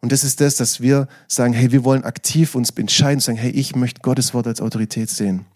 Und 0.00 0.12
das 0.12 0.24
ist 0.24 0.40
das, 0.40 0.56
dass 0.56 0.80
wir 0.80 1.08
sagen, 1.28 1.52
hey, 1.52 1.72
wir 1.72 1.84
wollen 1.84 2.04
aktiv 2.04 2.54
uns 2.54 2.70
entscheiden, 2.70 3.20
sagen, 3.20 3.38
hey, 3.38 3.50
ich 3.50 3.76
möchte 3.76 4.00
Gottes 4.00 4.34
Wort 4.34 4.46
als 4.46 4.60
Autorität 4.60 5.10
sehen. 5.10 5.46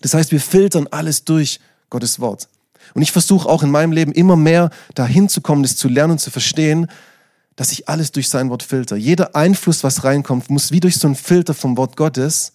Das 0.00 0.14
heißt, 0.14 0.32
wir 0.32 0.40
filtern 0.40 0.86
alles 0.90 1.24
durch 1.24 1.60
Gottes 1.90 2.20
Wort. 2.20 2.48
Und 2.92 3.02
ich 3.02 3.12
versuche 3.12 3.48
auch 3.48 3.62
in 3.62 3.70
meinem 3.70 3.92
Leben 3.92 4.12
immer 4.12 4.36
mehr 4.36 4.70
dahin 4.94 5.28
zu 5.28 5.40
kommen, 5.40 5.62
das 5.62 5.76
zu 5.76 5.88
lernen 5.88 6.12
und 6.12 6.18
zu 6.18 6.30
verstehen, 6.30 6.88
dass 7.56 7.72
ich 7.72 7.88
alles 7.88 8.12
durch 8.12 8.28
sein 8.28 8.50
Wort 8.50 8.62
filter. 8.62 8.96
Jeder 8.96 9.36
Einfluss, 9.36 9.84
was 9.84 10.04
reinkommt, 10.04 10.50
muss 10.50 10.72
wie 10.72 10.80
durch 10.80 10.96
so 10.96 11.06
einen 11.06 11.14
Filter 11.14 11.54
vom 11.54 11.76
Wort 11.76 11.96
Gottes, 11.96 12.52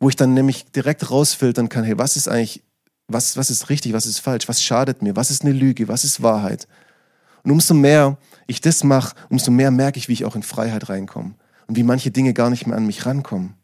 wo 0.00 0.08
ich 0.08 0.16
dann 0.16 0.34
nämlich 0.34 0.66
direkt 0.72 1.10
rausfiltern 1.10 1.68
kann, 1.68 1.84
hey, 1.84 1.96
was 1.96 2.16
ist 2.16 2.28
eigentlich, 2.28 2.62
was, 3.06 3.36
was 3.36 3.50
ist 3.50 3.68
richtig, 3.70 3.92
was 3.92 4.06
ist 4.06 4.18
falsch, 4.18 4.48
was 4.48 4.62
schadet 4.62 5.02
mir, 5.02 5.14
was 5.14 5.30
ist 5.30 5.42
eine 5.42 5.52
Lüge, 5.52 5.86
was 5.88 6.04
ist 6.04 6.22
Wahrheit. 6.22 6.66
Und 7.44 7.52
umso 7.52 7.74
mehr 7.74 8.18
ich 8.46 8.60
das 8.60 8.82
mache, 8.84 9.14
umso 9.28 9.50
mehr 9.50 9.70
merke 9.70 9.98
ich, 9.98 10.08
wie 10.08 10.12
ich 10.12 10.24
auch 10.24 10.34
in 10.34 10.42
Freiheit 10.42 10.88
reinkomme 10.88 11.34
und 11.68 11.76
wie 11.76 11.82
manche 11.84 12.10
Dinge 12.10 12.34
gar 12.34 12.50
nicht 12.50 12.66
mehr 12.66 12.76
an 12.76 12.86
mich 12.86 13.06
rankommen. 13.06 13.54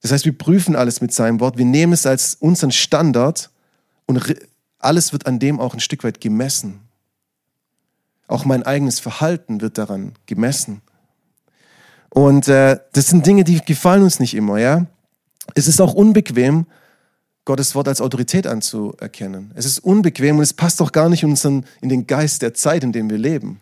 Das 0.00 0.12
heißt, 0.12 0.24
wir 0.24 0.36
prüfen 0.36 0.76
alles 0.76 1.00
mit 1.00 1.14
seinem 1.14 1.40
Wort, 1.40 1.56
wir 1.56 1.64
nehmen 1.64 1.92
es 1.92 2.04
als 2.04 2.34
unseren 2.34 2.72
Standard 2.72 3.50
und 4.06 4.20
alles 4.78 5.12
wird 5.12 5.26
an 5.26 5.38
dem 5.38 5.60
auch 5.60 5.72
ein 5.72 5.80
Stück 5.80 6.04
weit 6.04 6.20
gemessen. 6.20 6.80
Auch 8.26 8.44
mein 8.44 8.62
eigenes 8.62 9.00
Verhalten 9.00 9.60
wird 9.60 9.78
daran 9.78 10.12
gemessen. 10.26 10.80
Und 12.10 12.48
äh, 12.48 12.78
das 12.92 13.08
sind 13.08 13.26
Dinge, 13.26 13.44
die 13.44 13.60
gefallen 13.60 14.02
uns 14.02 14.20
nicht 14.20 14.34
immer, 14.34 14.58
ja. 14.58 14.86
Es 15.54 15.68
ist 15.68 15.80
auch 15.80 15.94
unbequem, 15.94 16.66
Gottes 17.44 17.74
Wort 17.74 17.88
als 17.88 18.00
Autorität 18.00 18.46
anzuerkennen. 18.46 19.52
Es 19.54 19.66
ist 19.66 19.78
unbequem 19.80 20.36
und 20.36 20.42
es 20.42 20.54
passt 20.54 20.80
auch 20.80 20.92
gar 20.92 21.10
nicht 21.10 21.22
in, 21.22 21.30
unseren, 21.30 21.66
in 21.82 21.90
den 21.90 22.06
Geist 22.06 22.40
der 22.40 22.54
Zeit, 22.54 22.82
in 22.82 22.92
dem 22.92 23.10
wir 23.10 23.18
leben. 23.18 23.60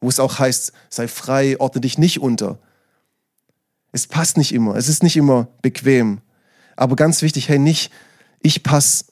Wo 0.00 0.08
es 0.08 0.20
auch 0.20 0.38
heißt, 0.38 0.72
sei 0.90 1.08
frei, 1.08 1.58
ordne 1.58 1.80
dich 1.80 1.96
nicht 1.96 2.20
unter. 2.20 2.58
Es 3.92 4.06
passt 4.06 4.36
nicht 4.36 4.52
immer, 4.52 4.74
es 4.76 4.88
ist 4.88 5.02
nicht 5.02 5.16
immer 5.16 5.48
bequem. 5.62 6.20
Aber 6.76 6.96
ganz 6.96 7.22
wichtig, 7.22 7.48
hey, 7.48 7.58
nicht 7.58 7.90
ich 8.40 8.62
passe 8.62 9.06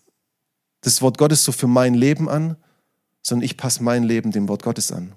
das 0.82 1.00
Wort 1.00 1.16
Gottes 1.16 1.42
so 1.44 1.52
für 1.52 1.68
mein 1.68 1.94
Leben 1.94 2.28
an, 2.28 2.56
sondern 3.22 3.44
ich 3.44 3.56
passe 3.56 3.82
mein 3.82 4.02
Leben 4.02 4.32
dem 4.32 4.48
Wort 4.48 4.62
Gottes 4.62 4.92
an. 4.92 5.12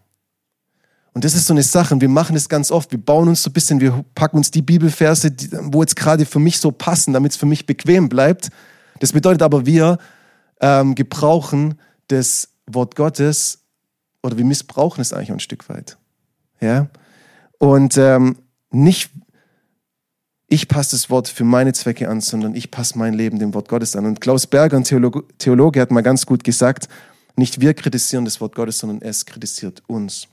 Und 1.13 1.23
das 1.23 1.33
ist 1.33 1.47
so 1.47 1.53
eine 1.53 1.63
Sache, 1.63 1.93
und 1.93 2.01
wir 2.01 2.09
machen 2.09 2.35
es 2.35 2.49
ganz 2.49 2.71
oft. 2.71 2.91
Wir 2.91 2.99
bauen 2.99 3.29
uns 3.29 3.41
so 3.41 3.49
ein 3.49 3.53
bisschen, 3.53 3.79
wir 3.79 4.03
packen 4.15 4.37
uns 4.37 4.51
die 4.51 4.61
Bibelverse, 4.61 5.31
die, 5.31 5.49
wo 5.51 5.81
jetzt 5.81 5.95
gerade 5.95 6.25
für 6.25 6.39
mich 6.39 6.59
so 6.59 6.71
passen, 6.71 7.13
damit 7.13 7.31
es 7.31 7.37
für 7.37 7.45
mich 7.45 7.65
bequem 7.65 8.09
bleibt. 8.09 8.49
Das 8.99 9.13
bedeutet 9.13 9.41
aber, 9.41 9.65
wir 9.65 9.97
ähm, 10.59 10.93
gebrauchen 10.93 11.79
das 12.09 12.49
Wort 12.67 12.95
Gottes 12.95 13.59
oder 14.23 14.37
wir 14.37 14.45
missbrauchen 14.45 15.01
es 15.01 15.13
eigentlich 15.13 15.31
ein 15.31 15.39
Stück 15.39 15.69
weit. 15.69 15.97
Ja? 16.59 16.89
Und 17.59 17.97
ähm, 17.97 18.37
nicht 18.71 19.11
ich 20.47 20.67
passe 20.67 20.91
das 20.91 21.09
Wort 21.09 21.27
für 21.27 21.43
meine 21.43 21.73
Zwecke 21.73 22.07
an, 22.07 22.21
sondern 22.21 22.55
ich 22.55 22.69
passe 22.69 22.97
mein 22.97 23.13
Leben 23.13 23.39
dem 23.39 23.53
Wort 23.53 23.67
Gottes 23.67 23.95
an. 23.95 24.05
Und 24.05 24.21
Klaus 24.21 24.45
Berger, 24.45 24.77
ein 24.77 24.83
Theologe, 24.83 25.23
Theologe, 25.37 25.81
hat 25.81 25.91
mal 25.91 26.01
ganz 26.01 26.25
gut 26.25 26.43
gesagt, 26.43 26.87
nicht 27.35 27.59
wir 27.61 27.73
kritisieren 27.73 28.25
das 28.25 28.39
Wort 28.41 28.55
Gottes, 28.55 28.79
sondern 28.79 29.01
es 29.01 29.25
kritisiert 29.25 29.83
uns 29.87 30.27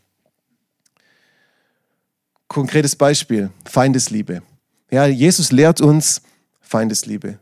konkretes 2.52 2.94
Beispiel, 2.94 3.50
Feindesliebe. 3.64 4.42
Ja, 4.90 5.06
Jesus 5.06 5.52
lehrt 5.52 5.80
uns 5.80 6.20
Feindesliebe. 6.60 7.38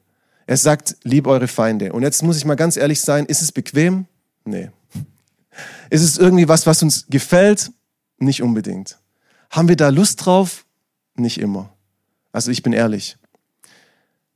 Er 0.46 0.56
sagt, 0.56 0.96
lieb 1.02 1.26
eure 1.26 1.48
Feinde. 1.48 1.92
Und 1.92 2.02
jetzt 2.02 2.22
muss 2.22 2.36
ich 2.36 2.44
mal 2.44 2.54
ganz 2.54 2.76
ehrlich 2.76 3.00
sein, 3.00 3.26
ist 3.26 3.42
es 3.42 3.52
bequem? 3.52 4.06
Nee. 4.44 4.70
Ist 5.90 6.02
es 6.02 6.16
irgendwie 6.16 6.48
was, 6.48 6.66
was 6.66 6.82
uns 6.82 7.06
gefällt? 7.08 7.72
Nicht 8.18 8.42
unbedingt. 8.42 8.98
Haben 9.50 9.68
wir 9.68 9.76
da 9.76 9.88
Lust 9.88 10.24
drauf? 10.24 10.64
Nicht 11.16 11.38
immer. 11.38 11.72
Also 12.32 12.52
ich 12.52 12.62
bin 12.62 12.72
ehrlich. 12.72 13.16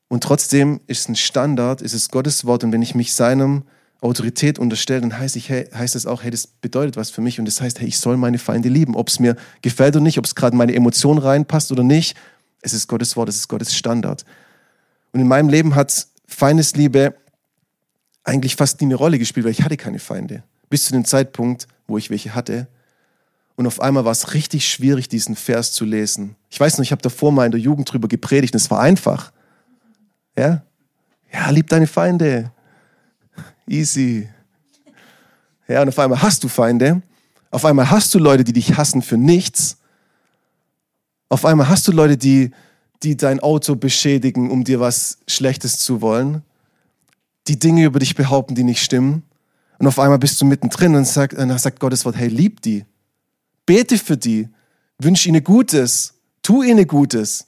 Und 0.09 0.25
trotzdem 0.25 0.81
ist 0.89 1.01
es 1.01 1.09
ein 1.09 1.17
Standard, 1.17 1.83
ist 1.83 1.95
es 1.95 2.09
Gottes 2.09 2.45
Wort. 2.45 2.65
Und 2.65 2.73
wenn 2.73 2.83
ich 2.83 2.97
mich 2.97 3.15
seinem 3.15 3.63
Autorität 4.05 4.59
unterstellt, 4.59 5.03
dann 5.03 5.19
heißt, 5.19 5.35
ich, 5.37 5.49
hey, 5.49 5.67
heißt 5.75 5.95
das 5.95 6.05
auch, 6.05 6.23
hey, 6.23 6.31
das 6.31 6.47
bedeutet 6.47 6.97
was 6.97 7.11
für 7.11 7.23
mich 7.23 7.39
und 7.39 7.47
das 7.47 7.61
heißt, 7.61 7.81
hey, 7.81 7.89
ich 7.89 7.99
soll 7.99 8.17
meine 8.17 8.39
Feinde 8.39 8.69
lieben. 8.69 8.95
Ob 8.95 9.09
es 9.09 9.19
mir 9.19 9.35
gefällt 9.63 9.97
oder 9.97 10.03
nicht, 10.03 10.19
ob 10.19 10.27
es 10.27 10.35
gerade 10.35 10.57
meine 10.57 10.75
Emotion 10.75 11.19
reinpasst 11.19 11.73
oder 11.73 11.83
nicht, 11.83 12.17
es 12.61 12.75
ist 12.75 12.87
Gottes 12.87 13.17
Wort, 13.17 13.29
es 13.29 13.37
ist 13.37 13.49
Gottes 13.49 13.75
Standard. 13.75 14.25
Und 15.13 15.21
in 15.21 15.29
meinem 15.29 15.49
Leben 15.49 15.75
hat 15.75 16.07
Feindesliebe 16.27 17.15
eigentlich 18.25 18.57
fast 18.57 18.81
nie 18.81 18.87
eine 18.87 18.95
Rolle 18.95 19.19
gespielt, 19.19 19.45
weil 19.45 19.53
ich 19.53 19.63
hatte 19.63 19.77
keine 19.77 19.99
Feinde. 19.99 20.43
Bis 20.69 20.85
zu 20.85 20.93
dem 20.93 21.05
Zeitpunkt, 21.05 21.67
wo 21.87 21.99
ich 21.99 22.11
welche 22.11 22.35
hatte. 22.35 22.67
Und 23.57 23.67
auf 23.67 23.81
einmal 23.81 24.05
war 24.05 24.13
es 24.13 24.35
richtig 24.35 24.69
schwierig, 24.69 25.09
diesen 25.09 25.37
Vers 25.37 25.73
zu 25.73 25.85
lesen. 25.85 26.37
Ich 26.51 26.59
weiß 26.59 26.77
noch, 26.77 26.83
ich 26.83 26.93
habe 26.93 27.03
davor 27.03 27.33
mal 27.33 27.47
in 27.47 27.53
der 27.53 27.61
Jugend 27.61 27.93
drüber 27.93 28.09
gepredigt 28.09 28.55
und 28.55 28.61
es 28.61 28.71
war 28.71 28.81
einfach. 28.81 29.33
Ja? 30.37 30.63
Ja, 31.33 31.51
lieb 31.51 31.69
deine 31.69 31.87
Feinde. 31.87 32.51
Easy. 33.67 34.29
Ja, 35.69 35.83
und 35.83 35.89
auf 35.89 35.99
einmal 35.99 36.23
hast 36.23 36.45
du 36.45 36.49
Feinde. 36.49 37.03
Auf 37.51 37.65
einmal 37.65 37.91
hast 37.91 38.15
du 38.15 38.19
Leute, 38.19 38.45
die 38.45 38.53
dich 38.53 38.77
hassen 38.77 39.01
für 39.01 39.17
nichts. 39.17 39.79
Auf 41.29 41.45
einmal 41.45 41.69
hast 41.69 41.89
du 41.89 41.93
Leute, 41.93 42.17
die, 42.17 42.51
die 43.03 43.17
dein 43.17 43.41
Auto 43.41 43.77
beschädigen, 43.77 44.51
um 44.51 44.65
dir 44.65 44.81
was 44.81 45.19
Schlechtes 45.27 45.79
zu 45.79 46.01
wollen. 46.01 46.43
Die 47.47 47.59
Dinge 47.59 47.85
über 47.85 47.99
dich 47.99 48.15
behaupten, 48.15 48.55
die 48.55 48.65
nicht 48.65 48.83
stimmen. 48.83 49.23
Und 49.79 49.87
auf 49.87 49.99
einmal 49.99 50.19
bist 50.19 50.41
du 50.41 50.45
mittendrin 50.45 50.95
und 50.95 51.07
sagt, 51.07 51.35
und 51.35 51.59
sagt 51.59 51.81
Gottes 51.81 52.05
Wort, 52.05 52.17
hey, 52.17 52.29
lieb 52.29 52.61
die. 52.63 52.85
Bete 53.67 53.99
für 53.99 54.17
die. 54.17 54.49
Wünsch 54.99 55.27
ihnen 55.27 55.43
Gutes. 55.43 56.15
Tu 56.43 56.63
ihnen 56.63 56.87
Gutes. 56.87 57.47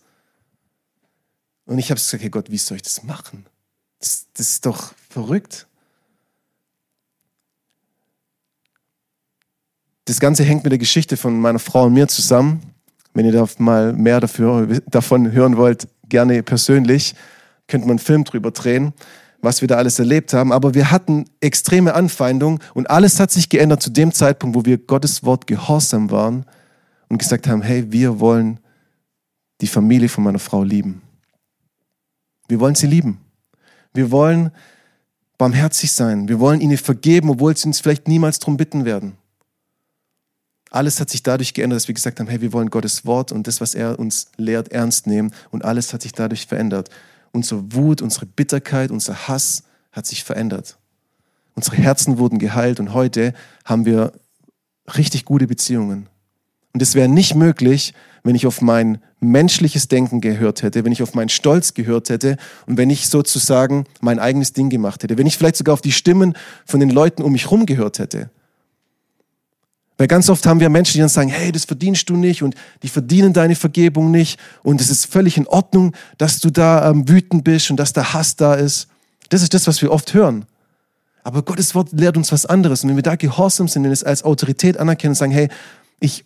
Und 1.66 1.79
ich 1.79 1.90
habe 1.90 2.00
gesagt, 2.00 2.22
hey 2.22 2.31
Gott, 2.31 2.50
wie 2.50 2.59
soll 2.59 2.76
ich 2.76 2.83
das 2.83 3.02
machen? 3.02 3.46
Das, 3.98 4.26
das 4.35 4.50
ist 4.50 4.66
doch 4.66 4.92
verrückt. 5.11 5.66
Das 10.06 10.20
Ganze 10.20 10.44
hängt 10.44 10.62
mit 10.62 10.70
der 10.70 10.78
Geschichte 10.78 11.16
von 11.16 11.38
meiner 11.38 11.58
Frau 11.58 11.84
und 11.86 11.92
mir 11.92 12.06
zusammen. 12.08 12.62
Wenn 13.12 13.26
ihr 13.26 13.32
da 13.32 13.46
mal 13.58 13.92
mehr 13.92 14.20
dafür, 14.20 14.80
davon 14.86 15.32
hören 15.32 15.56
wollt, 15.56 15.88
gerne 16.08 16.42
persönlich, 16.42 17.14
könnt 17.66 17.84
man 17.84 17.92
einen 17.92 17.98
Film 17.98 18.22
drüber 18.22 18.52
drehen, 18.52 18.92
was 19.42 19.60
wir 19.62 19.68
da 19.68 19.76
alles 19.76 19.98
erlebt 19.98 20.32
haben. 20.32 20.52
Aber 20.52 20.74
wir 20.74 20.92
hatten 20.92 21.24
extreme 21.40 21.94
Anfeindungen 21.94 22.60
und 22.74 22.88
alles 22.88 23.18
hat 23.18 23.32
sich 23.32 23.48
geändert 23.48 23.82
zu 23.82 23.90
dem 23.90 24.12
Zeitpunkt, 24.12 24.56
wo 24.56 24.64
wir 24.64 24.78
Gottes 24.78 25.24
Wort 25.24 25.48
gehorsam 25.48 26.10
waren 26.12 26.46
und 27.08 27.18
gesagt 27.18 27.48
haben, 27.48 27.62
hey, 27.62 27.90
wir 27.90 28.20
wollen 28.20 28.60
die 29.60 29.66
Familie 29.66 30.08
von 30.08 30.22
meiner 30.22 30.38
Frau 30.38 30.62
lieben. 30.62 31.02
Wir 32.46 32.60
wollen 32.60 32.76
sie 32.76 32.86
lieben. 32.86 33.18
Wir 33.92 34.12
wollen 34.12 34.52
barmherzig 35.36 35.90
sein. 35.90 36.28
Wir 36.28 36.38
wollen 36.38 36.60
ihnen 36.60 36.78
vergeben, 36.78 37.30
obwohl 37.30 37.56
sie 37.56 37.66
uns 37.66 37.80
vielleicht 37.80 38.06
niemals 38.06 38.38
darum 38.38 38.56
bitten 38.56 38.84
werden. 38.84 39.16
Alles 40.70 41.00
hat 41.00 41.11
sich 41.11 41.22
dadurch 41.22 41.55
geändert, 41.55 41.76
dass 41.76 41.88
wir 41.88 41.94
gesagt 41.94 42.18
haben, 42.18 42.29
hey, 42.29 42.40
wir 42.40 42.52
wollen 42.52 42.70
Gottes 42.70 43.07
Wort 43.07 43.33
und 43.33 43.46
das, 43.46 43.61
was 43.61 43.74
er 43.74 43.98
uns 43.98 44.29
lehrt, 44.37 44.72
ernst 44.72 45.07
nehmen. 45.07 45.33
Und 45.50 45.64
alles 45.64 45.92
hat 45.92 46.02
sich 46.02 46.12
dadurch 46.12 46.46
verändert. 46.46 46.90
Unsere 47.33 47.72
Wut, 47.72 48.02
unsere 48.02 48.26
Bitterkeit, 48.26 48.90
unser 48.90 49.29
Hass 49.29 49.62
hat 49.92 50.07
sich 50.07 50.24
verändert. 50.24 50.76
Unsere 51.55 51.76
Herzen 51.76 52.18
wurden 52.18 52.38
geheilt 52.38 52.81
und 52.81 52.92
heute 52.92 53.33
haben 53.64 53.87
wir 53.87 54.12
richtig 54.96 55.24
gute 55.24 55.46
Beziehungen. 55.46 56.09
Und 56.74 56.83
es 56.83 56.94
wäre 56.94 57.09
nicht 57.09 57.35
möglich, 57.35 57.94
wenn 58.22 58.35
ich 58.35 58.46
auf 58.46 58.61
mein 58.61 58.98
menschliches 59.20 59.88
Denken 59.88 60.20
gehört 60.20 60.62
hätte, 60.62 60.85
wenn 60.85 60.92
ich 60.92 61.02
auf 61.02 61.14
meinen 61.14 61.31
Stolz 61.31 61.72
gehört 61.72 62.11
hätte 62.11 62.37
und 62.66 62.76
wenn 62.76 62.90
ich 62.90 63.09
sozusagen 63.09 63.87
mein 64.00 64.18
eigenes 64.18 64.52
Ding 64.52 64.68
gemacht 64.68 65.02
hätte, 65.02 65.16
wenn 65.16 65.26
ich 65.26 65.38
vielleicht 65.38 65.57
sogar 65.57 65.72
auf 65.72 65.81
die 65.81 65.92
Stimmen 65.92 66.35
von 66.66 66.81
den 66.81 66.90
Leuten 66.90 67.22
um 67.22 67.33
mich 67.33 67.44
herum 67.44 67.64
gehört 67.64 67.98
hätte. 67.98 68.29
Weil 69.98 70.09
ganz 70.09 70.28
oft 70.28 70.44
haben 70.46 70.61
wir 70.61 70.68
Menschen, 70.68 70.94
die 70.94 71.00
dann 71.00 71.09
sagen, 71.09 71.30
hey, 71.30 71.52
das 71.52 71.64
verdienst 71.64 72.09
du 72.11 72.16
nicht 72.16 72.42
und 72.42 72.54
die 72.82 72.88
verdienen 72.88 73.32
deine 73.32 73.54
Vergebung 73.54 74.11
nicht 74.11 74.38
und 74.62 74.80
es 74.80 74.90
ist 74.90 75.06
völlig 75.06 75.38
in 75.38 75.46
Ordnung, 75.46 75.94
dass 76.18 76.38
du 76.38 76.50
da 76.50 76.90
ähm, 76.90 77.09
wütend 77.09 77.44
bist 77.44 77.70
und 77.70 77.78
dass 77.78 77.92
der 77.94 78.12
Hass 78.12 78.37
da 78.37 78.54
ist. 78.54 78.88
Das 79.30 79.42
ist 79.42 79.54
das, 79.54 79.66
was 79.66 79.80
wir 79.80 79.90
oft 79.90 80.12
hören. 80.12 80.44
Aber 81.22 81.42
Gottes 81.42 81.74
Wort 81.74 81.92
lehrt 81.92 82.16
uns 82.16 82.30
was 82.30 82.46
anderes. 82.46 82.85
Und 82.85 82.90
wenn 82.90 82.96
wir 82.96 83.02
da 83.02 83.16
gehorsam 83.16 83.66
sind, 83.66 83.82
wenn 83.82 83.90
wir 83.90 83.94
es 83.94 84.04
als 84.04 84.22
Autorität 84.22 84.76
anerkennen 84.76 85.12
und 85.12 85.16
sagen, 85.16 85.32
hey, 85.32 85.48
ich 85.98 86.24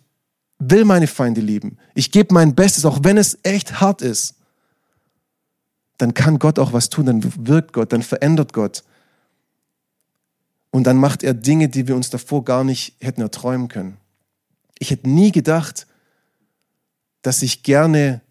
will 0.59 0.85
meine 0.85 1.07
Feinde 1.07 1.41
lieben, 1.41 1.77
ich 1.95 2.11
gebe 2.11 2.33
mein 2.33 2.53
Bestes, 2.53 2.85
auch 2.85 2.99
wenn 3.01 3.17
es 3.17 3.39
echt 3.41 3.81
hart 3.81 4.01
ist, 4.01 4.35
dann 5.97 6.13
kann 6.13 6.39
Gott 6.39 6.59
auch 6.59 6.73
was 6.73 6.89
tun, 6.89 7.05
dann 7.05 7.47
wirkt 7.47 7.73
Gott, 7.73 7.93
dann 7.93 8.03
verändert 8.03 8.53
Gott. 8.53 8.83
Und 10.71 10.87
dann 10.87 10.97
macht 10.97 11.21
er 11.21 11.33
Dinge, 11.33 11.69
die 11.69 11.87
wir 11.87 11.95
uns 11.95 12.09
davor 12.09 12.43
gar 12.43 12.63
nicht 12.63 12.95
hätten 13.01 13.21
erträumen 13.21 13.67
können. 13.67 13.97
Ich 14.79 14.89
hätte 14.89 15.09
nie 15.09 15.31
gedacht, 15.31 15.85
dass 17.21 17.41
ich 17.41 17.61
gerne, 17.61 18.21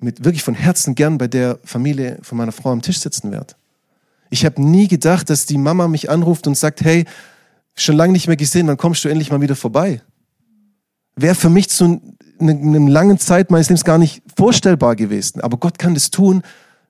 mit 0.00 0.24
wirklich 0.24 0.42
von 0.42 0.54
Herzen 0.54 0.94
gern 0.94 1.16
bei 1.16 1.26
der 1.26 1.58
Familie 1.64 2.18
von 2.22 2.38
meiner 2.38 2.52
Frau 2.52 2.70
am 2.70 2.82
Tisch 2.82 3.00
sitzen 3.00 3.30
werde. 3.30 3.54
Ich 4.30 4.44
habe 4.44 4.60
nie 4.62 4.88
gedacht, 4.88 5.30
dass 5.30 5.46
die 5.46 5.58
Mama 5.58 5.88
mich 5.88 6.10
anruft 6.10 6.46
und 6.46 6.56
sagt, 6.56 6.82
hey, 6.82 7.06
schon 7.74 7.96
lange 7.96 8.12
nicht 8.12 8.26
mehr 8.26 8.36
gesehen, 8.36 8.66
wann 8.66 8.76
kommst 8.76 9.04
du 9.04 9.08
endlich 9.08 9.30
mal 9.30 9.40
wieder 9.40 9.56
vorbei? 9.56 10.02
Wäre 11.16 11.34
für 11.34 11.50
mich 11.50 11.70
zu 11.70 12.00
einer 12.38 12.88
langen 12.88 13.18
Zeit 13.18 13.50
meines 13.50 13.68
Lebens 13.68 13.84
gar 13.84 13.98
nicht 13.98 14.22
vorstellbar 14.36 14.96
gewesen. 14.96 15.40
Aber 15.40 15.56
Gott 15.56 15.78
kann 15.78 15.94
das 15.94 16.10
tun, 16.10 16.42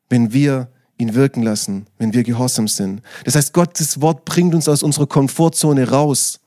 wenn 0.08 0.32
wir 0.32 0.68
ihn 0.98 1.14
wirken 1.14 1.42
lassen, 1.42 1.87
wenn 1.96 2.12
wir 2.12 2.24
gehorsam 2.24 2.68
sind. 2.68 3.02
Das 3.24 3.37
heißt, 3.37 3.52
Gottes 3.52 4.00
Wort 4.00 4.24
bringt 4.24 4.54
uns 4.54 4.68
aus 4.68 4.82
unserer 4.82 5.06
Komfortzone 5.06 5.88
raus. 5.88 6.40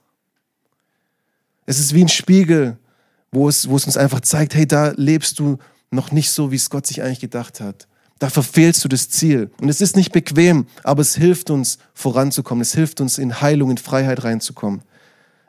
Es 1.66 1.80
ist 1.80 1.94
wie 1.94 2.04
ein 2.04 2.10
Spiegel, 2.10 2.78
wo 3.32 3.48
es, 3.48 3.70
wo 3.70 3.78
es 3.78 3.86
uns 3.86 3.98
einfach 3.98 4.20
zeigt, 4.20 4.54
hey, 4.54 4.68
da 4.68 4.94
lebst 4.98 5.40
du 5.40 5.58
noch 5.90 6.12
nicht 6.12 6.32
so, 6.32 6.52
wie 6.52 6.58
es 6.58 6.70
Gott 6.70 6.86
sich 6.86 7.02
eigentlich 7.02 7.22
gedacht 7.22 7.62
hat. 7.62 7.88
Da 8.20 8.30
verfehlst 8.30 8.84
du 8.84 8.88
das 8.88 9.10
Ziel. 9.10 9.50
Und 9.60 9.70
es 9.70 9.82
ist 9.82 9.96
nicht 9.96 10.12
bequem, 10.12 10.68
aber 10.84 11.02
es 11.02 11.16
hilft 11.16 11.50
uns 11.50 11.80
voranzukommen. 11.94 12.62
Es 12.62 12.74
hilft 12.74 13.02
uns 13.02 13.18
in 13.18 13.42
Heilung, 13.42 13.72
in 13.72 13.78
Freiheit 13.78 14.24
reinzukommen. 14.24 14.82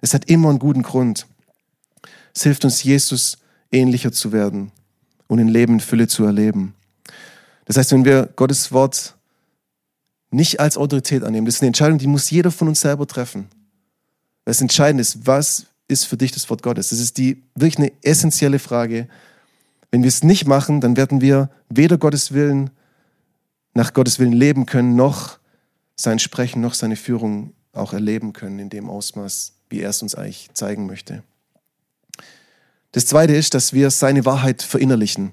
Es 0.00 0.14
hat 0.14 0.24
immer 0.26 0.48
einen 0.48 0.58
guten 0.58 0.82
Grund. 0.82 1.26
Es 2.34 2.44
hilft 2.44 2.64
uns, 2.64 2.82
Jesus 2.82 3.38
ähnlicher 3.70 4.12
zu 4.12 4.32
werden 4.32 4.72
und 5.26 5.38
in 5.38 5.48
Leben 5.48 5.74
in 5.74 5.80
Fülle 5.80 6.08
zu 6.08 6.24
erleben. 6.24 6.74
Das 7.64 7.76
heißt, 7.76 7.92
wenn 7.92 8.04
wir 8.04 8.28
Gottes 8.36 8.72
Wort 8.72 9.16
nicht 10.30 10.60
als 10.60 10.76
Autorität 10.76 11.22
annehmen, 11.22 11.46
das 11.46 11.56
ist 11.56 11.62
eine 11.62 11.68
Entscheidung, 11.68 11.98
die 11.98 12.06
muss 12.06 12.30
jeder 12.30 12.50
von 12.50 12.68
uns 12.68 12.80
selber 12.80 13.06
treffen. 13.06 13.48
Das 14.44 14.60
Entscheidende 14.60 15.02
ist, 15.02 15.26
was 15.26 15.66
ist 15.88 16.04
für 16.04 16.16
dich 16.16 16.32
das 16.32 16.48
Wort 16.50 16.62
Gottes? 16.62 16.88
Das 16.88 16.98
ist 16.98 17.18
die 17.18 17.42
wirklich 17.54 17.78
eine 17.78 17.92
essentielle 18.02 18.58
Frage. 18.58 19.08
Wenn 19.90 20.02
wir 20.02 20.08
es 20.08 20.24
nicht 20.24 20.46
machen, 20.46 20.80
dann 20.80 20.96
werden 20.96 21.20
wir 21.20 21.50
weder 21.68 21.98
Gottes 21.98 22.32
Willen 22.32 22.70
nach 23.74 23.92
Gottes 23.92 24.18
Willen 24.18 24.32
leben 24.32 24.66
können, 24.66 24.96
noch 24.96 25.38
sein 25.96 26.18
Sprechen, 26.18 26.60
noch 26.60 26.74
seine 26.74 26.96
Führung 26.96 27.52
auch 27.72 27.92
erleben 27.92 28.32
können 28.32 28.58
in 28.58 28.70
dem 28.70 28.90
Ausmaß, 28.90 29.54
wie 29.70 29.80
er 29.80 29.90
es 29.90 30.02
uns 30.02 30.14
eigentlich 30.14 30.50
zeigen 30.54 30.86
möchte. 30.86 31.22
Das 32.92 33.06
Zweite 33.06 33.34
ist, 33.34 33.54
dass 33.54 33.72
wir 33.72 33.90
seine 33.90 34.24
Wahrheit 34.26 34.62
verinnerlichen. 34.62 35.32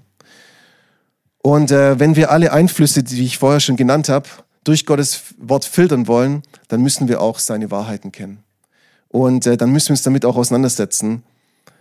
Und 1.50 1.72
äh, 1.72 2.00
wenn 2.00 2.16
wir 2.16 2.30
alle 2.30 2.54
Einflüsse, 2.54 3.02
die 3.02 3.26
ich 3.26 3.40
vorher 3.40 3.60
schon 3.60 3.76
genannt 3.76 4.08
habe, 4.08 4.30
durch 4.64 4.86
Gottes 4.86 5.34
Wort 5.40 5.66
filtern 5.66 6.06
wollen, 6.06 6.44
dann 6.68 6.80
müssen 6.84 7.08
wir 7.08 7.22
auch 7.22 7.40
seine 7.40 7.72
Wahrheiten 7.72 8.12
kennen. 8.12 8.44
Und 9.08 9.48
äh, 9.48 9.58
dann 9.58 9.72
müssen 9.72 9.88
wir 9.88 9.94
uns 9.94 10.04
damit 10.04 10.26
auch 10.26 10.36
auseinandersetzen, 10.36 11.24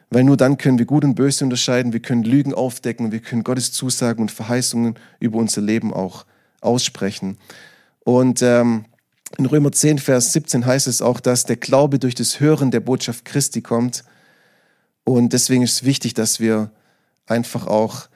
weil 0.08 0.24
nur 0.24 0.38
dann 0.38 0.56
können 0.56 0.78
wir 0.78 0.86
Gut 0.86 1.04
und 1.04 1.16
Böse 1.16 1.44
unterscheiden, 1.44 1.92
wir 1.92 2.00
können 2.00 2.22
Lügen 2.22 2.54
aufdecken, 2.54 3.12
wir 3.12 3.18
können 3.18 3.44
Gottes 3.44 3.70
Zusagen 3.70 4.22
und 4.22 4.30
Verheißungen 4.30 4.94
über 5.20 5.36
unser 5.36 5.60
Leben 5.60 5.92
auch 5.92 6.24
aussprechen. 6.62 7.36
Und 8.04 8.40
ähm, 8.40 8.86
in 9.36 9.44
Römer 9.44 9.70
10, 9.70 9.98
Vers 9.98 10.32
17 10.32 10.64
heißt 10.64 10.86
es 10.86 11.02
auch, 11.02 11.20
dass 11.20 11.44
der 11.44 11.56
Glaube 11.56 11.98
durch 11.98 12.14
das 12.14 12.40
Hören 12.40 12.70
der 12.70 12.80
Botschaft 12.80 13.26
Christi 13.26 13.60
kommt. 13.60 14.02
Und 15.04 15.34
deswegen 15.34 15.62
ist 15.62 15.72
es 15.72 15.84
wichtig, 15.84 16.14
dass 16.14 16.40
wir 16.40 16.70
einfach 17.26 17.66
auch 17.66 18.08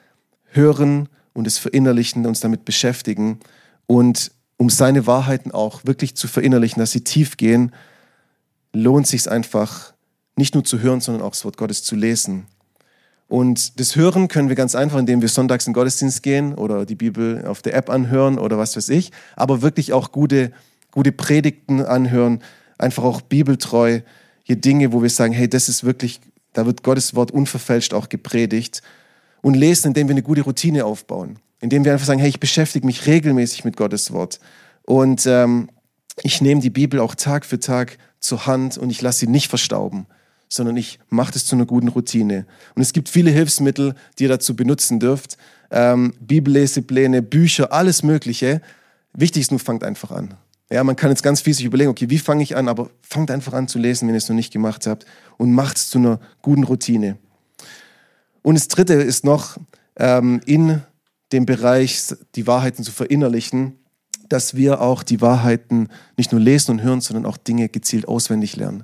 hören 0.45 1.09
und 1.33 1.47
es 1.47 1.57
verinnerlichen, 1.57 2.25
uns 2.25 2.39
damit 2.39 2.65
beschäftigen 2.65 3.39
und 3.87 4.31
um 4.57 4.69
seine 4.69 5.07
Wahrheiten 5.07 5.51
auch 5.51 5.85
wirklich 5.85 6.15
zu 6.15 6.27
verinnerlichen, 6.27 6.79
dass 6.79 6.91
sie 6.91 7.03
tief 7.03 7.37
gehen, 7.37 7.71
lohnt 8.71 9.07
sich 9.07 9.29
einfach, 9.29 9.93
nicht 10.35 10.53
nur 10.53 10.63
zu 10.63 10.79
hören, 10.79 11.01
sondern 11.01 11.23
auch 11.23 11.31
das 11.31 11.45
Wort 11.45 11.57
Gottes 11.57 11.83
zu 11.83 11.95
lesen. 11.95 12.45
Und 13.27 13.79
das 13.79 13.95
Hören 13.95 14.27
können 14.27 14.49
wir 14.49 14.55
ganz 14.55 14.75
einfach, 14.75 14.99
indem 14.99 15.21
wir 15.21 15.27
sonntags 15.27 15.65
in 15.65 15.71
den 15.71 15.75
Gottesdienst 15.75 16.23
gehen 16.23 16.53
oder 16.55 16.85
die 16.85 16.95
Bibel 16.95 17.45
auf 17.45 17.61
der 17.61 17.75
App 17.75 17.89
anhören 17.89 18.37
oder 18.37 18.57
was 18.57 18.75
weiß 18.75 18.89
ich, 18.89 19.11
aber 19.35 19.61
wirklich 19.61 19.93
auch 19.93 20.11
gute, 20.11 20.51
gute 20.91 21.11
Predigten 21.11 21.83
anhören, 21.83 22.41
einfach 22.77 23.03
auch 23.03 23.21
bibeltreu, 23.21 24.01
hier 24.43 24.55
Dinge, 24.57 24.91
wo 24.91 25.01
wir 25.01 25.09
sagen, 25.09 25.33
hey, 25.33 25.47
das 25.47 25.69
ist 25.69 25.83
wirklich, 25.83 26.19
da 26.53 26.65
wird 26.65 26.83
Gottes 26.83 27.15
Wort 27.15 27.31
unverfälscht 27.31 27.93
auch 27.93 28.09
gepredigt 28.09 28.81
und 29.43 29.53
lesen, 29.53 29.89
indem 29.89 30.07
wir 30.07 30.13
eine 30.13 30.23
gute 30.23 30.41
Routine 30.41 30.85
aufbauen, 30.85 31.37
indem 31.59 31.85
wir 31.85 31.93
einfach 31.93 32.07
sagen, 32.07 32.19
hey, 32.19 32.29
ich 32.29 32.39
beschäftige 32.39 32.87
mich 32.87 33.05
regelmäßig 33.05 33.65
mit 33.65 33.77
Gottes 33.77 34.11
Wort 34.11 34.39
und 34.83 35.27
ähm, 35.27 35.69
ich 36.23 36.41
nehme 36.41 36.61
die 36.61 36.69
Bibel 36.69 36.99
auch 36.99 37.13
Tag 37.13 37.45
für 37.45 37.59
Tag 37.59 37.97
zur 38.19 38.47
Hand 38.47 38.77
und 38.77 38.89
ich 38.89 39.01
lasse 39.01 39.19
sie 39.19 39.27
nicht 39.27 39.49
verstauben, 39.49 40.07
sondern 40.47 40.77
ich 40.77 40.99
mache 41.09 41.33
das 41.33 41.45
zu 41.45 41.55
einer 41.55 41.65
guten 41.65 41.87
Routine. 41.87 42.45
Und 42.75 42.81
es 42.81 42.93
gibt 42.93 43.09
viele 43.09 43.31
Hilfsmittel, 43.31 43.95
die 44.17 44.23
ihr 44.23 44.29
dazu 44.29 44.55
benutzen 44.55 44.99
dürft. 44.99 45.37
Ähm, 45.71 46.13
Bibellesepläne, 46.19 47.21
Bücher, 47.21 47.73
alles 47.73 48.03
Mögliche. 48.03 48.61
Wichtig 49.13 49.41
ist 49.41 49.51
nur, 49.51 49.59
fangt 49.59 49.83
einfach 49.83 50.11
an. 50.11 50.35
Ja, 50.71 50.83
man 50.83 50.95
kann 50.95 51.09
jetzt 51.09 51.23
ganz 51.23 51.41
viel 51.41 51.53
sich 51.53 51.65
überlegen, 51.65 51.89
okay, 51.89 52.09
wie 52.09 52.19
fange 52.19 52.43
ich 52.43 52.55
an, 52.55 52.67
aber 52.67 52.89
fangt 53.01 53.31
einfach 53.31 53.53
an 53.53 53.67
zu 53.67 53.79
lesen, 53.79 54.07
wenn 54.07 54.15
ihr 54.15 54.19
es 54.19 54.29
noch 54.29 54.35
nicht 54.35 54.53
gemacht 54.53 54.87
habt 54.87 55.05
und 55.37 55.51
macht 55.51 55.77
es 55.77 55.89
zu 55.89 55.97
einer 55.97 56.19
guten 56.41 56.63
Routine. 56.63 57.17
Und 58.43 58.55
das 58.55 58.67
Dritte 58.67 58.93
ist 58.93 59.25
noch, 59.25 59.57
ähm, 59.97 60.41
in 60.45 60.81
dem 61.31 61.45
Bereich 61.45 62.13
die 62.35 62.45
Wahrheiten 62.45 62.83
zu 62.83 62.91
verinnerlichen, 62.91 63.79
dass 64.29 64.55
wir 64.55 64.81
auch 64.81 65.03
die 65.03 65.21
Wahrheiten 65.21 65.89
nicht 66.17 66.31
nur 66.31 66.41
lesen 66.41 66.71
und 66.71 66.81
hören, 66.83 67.01
sondern 67.01 67.25
auch 67.25 67.37
Dinge 67.37 67.69
gezielt 67.69 68.07
auswendig 68.07 68.55
lernen. 68.55 68.83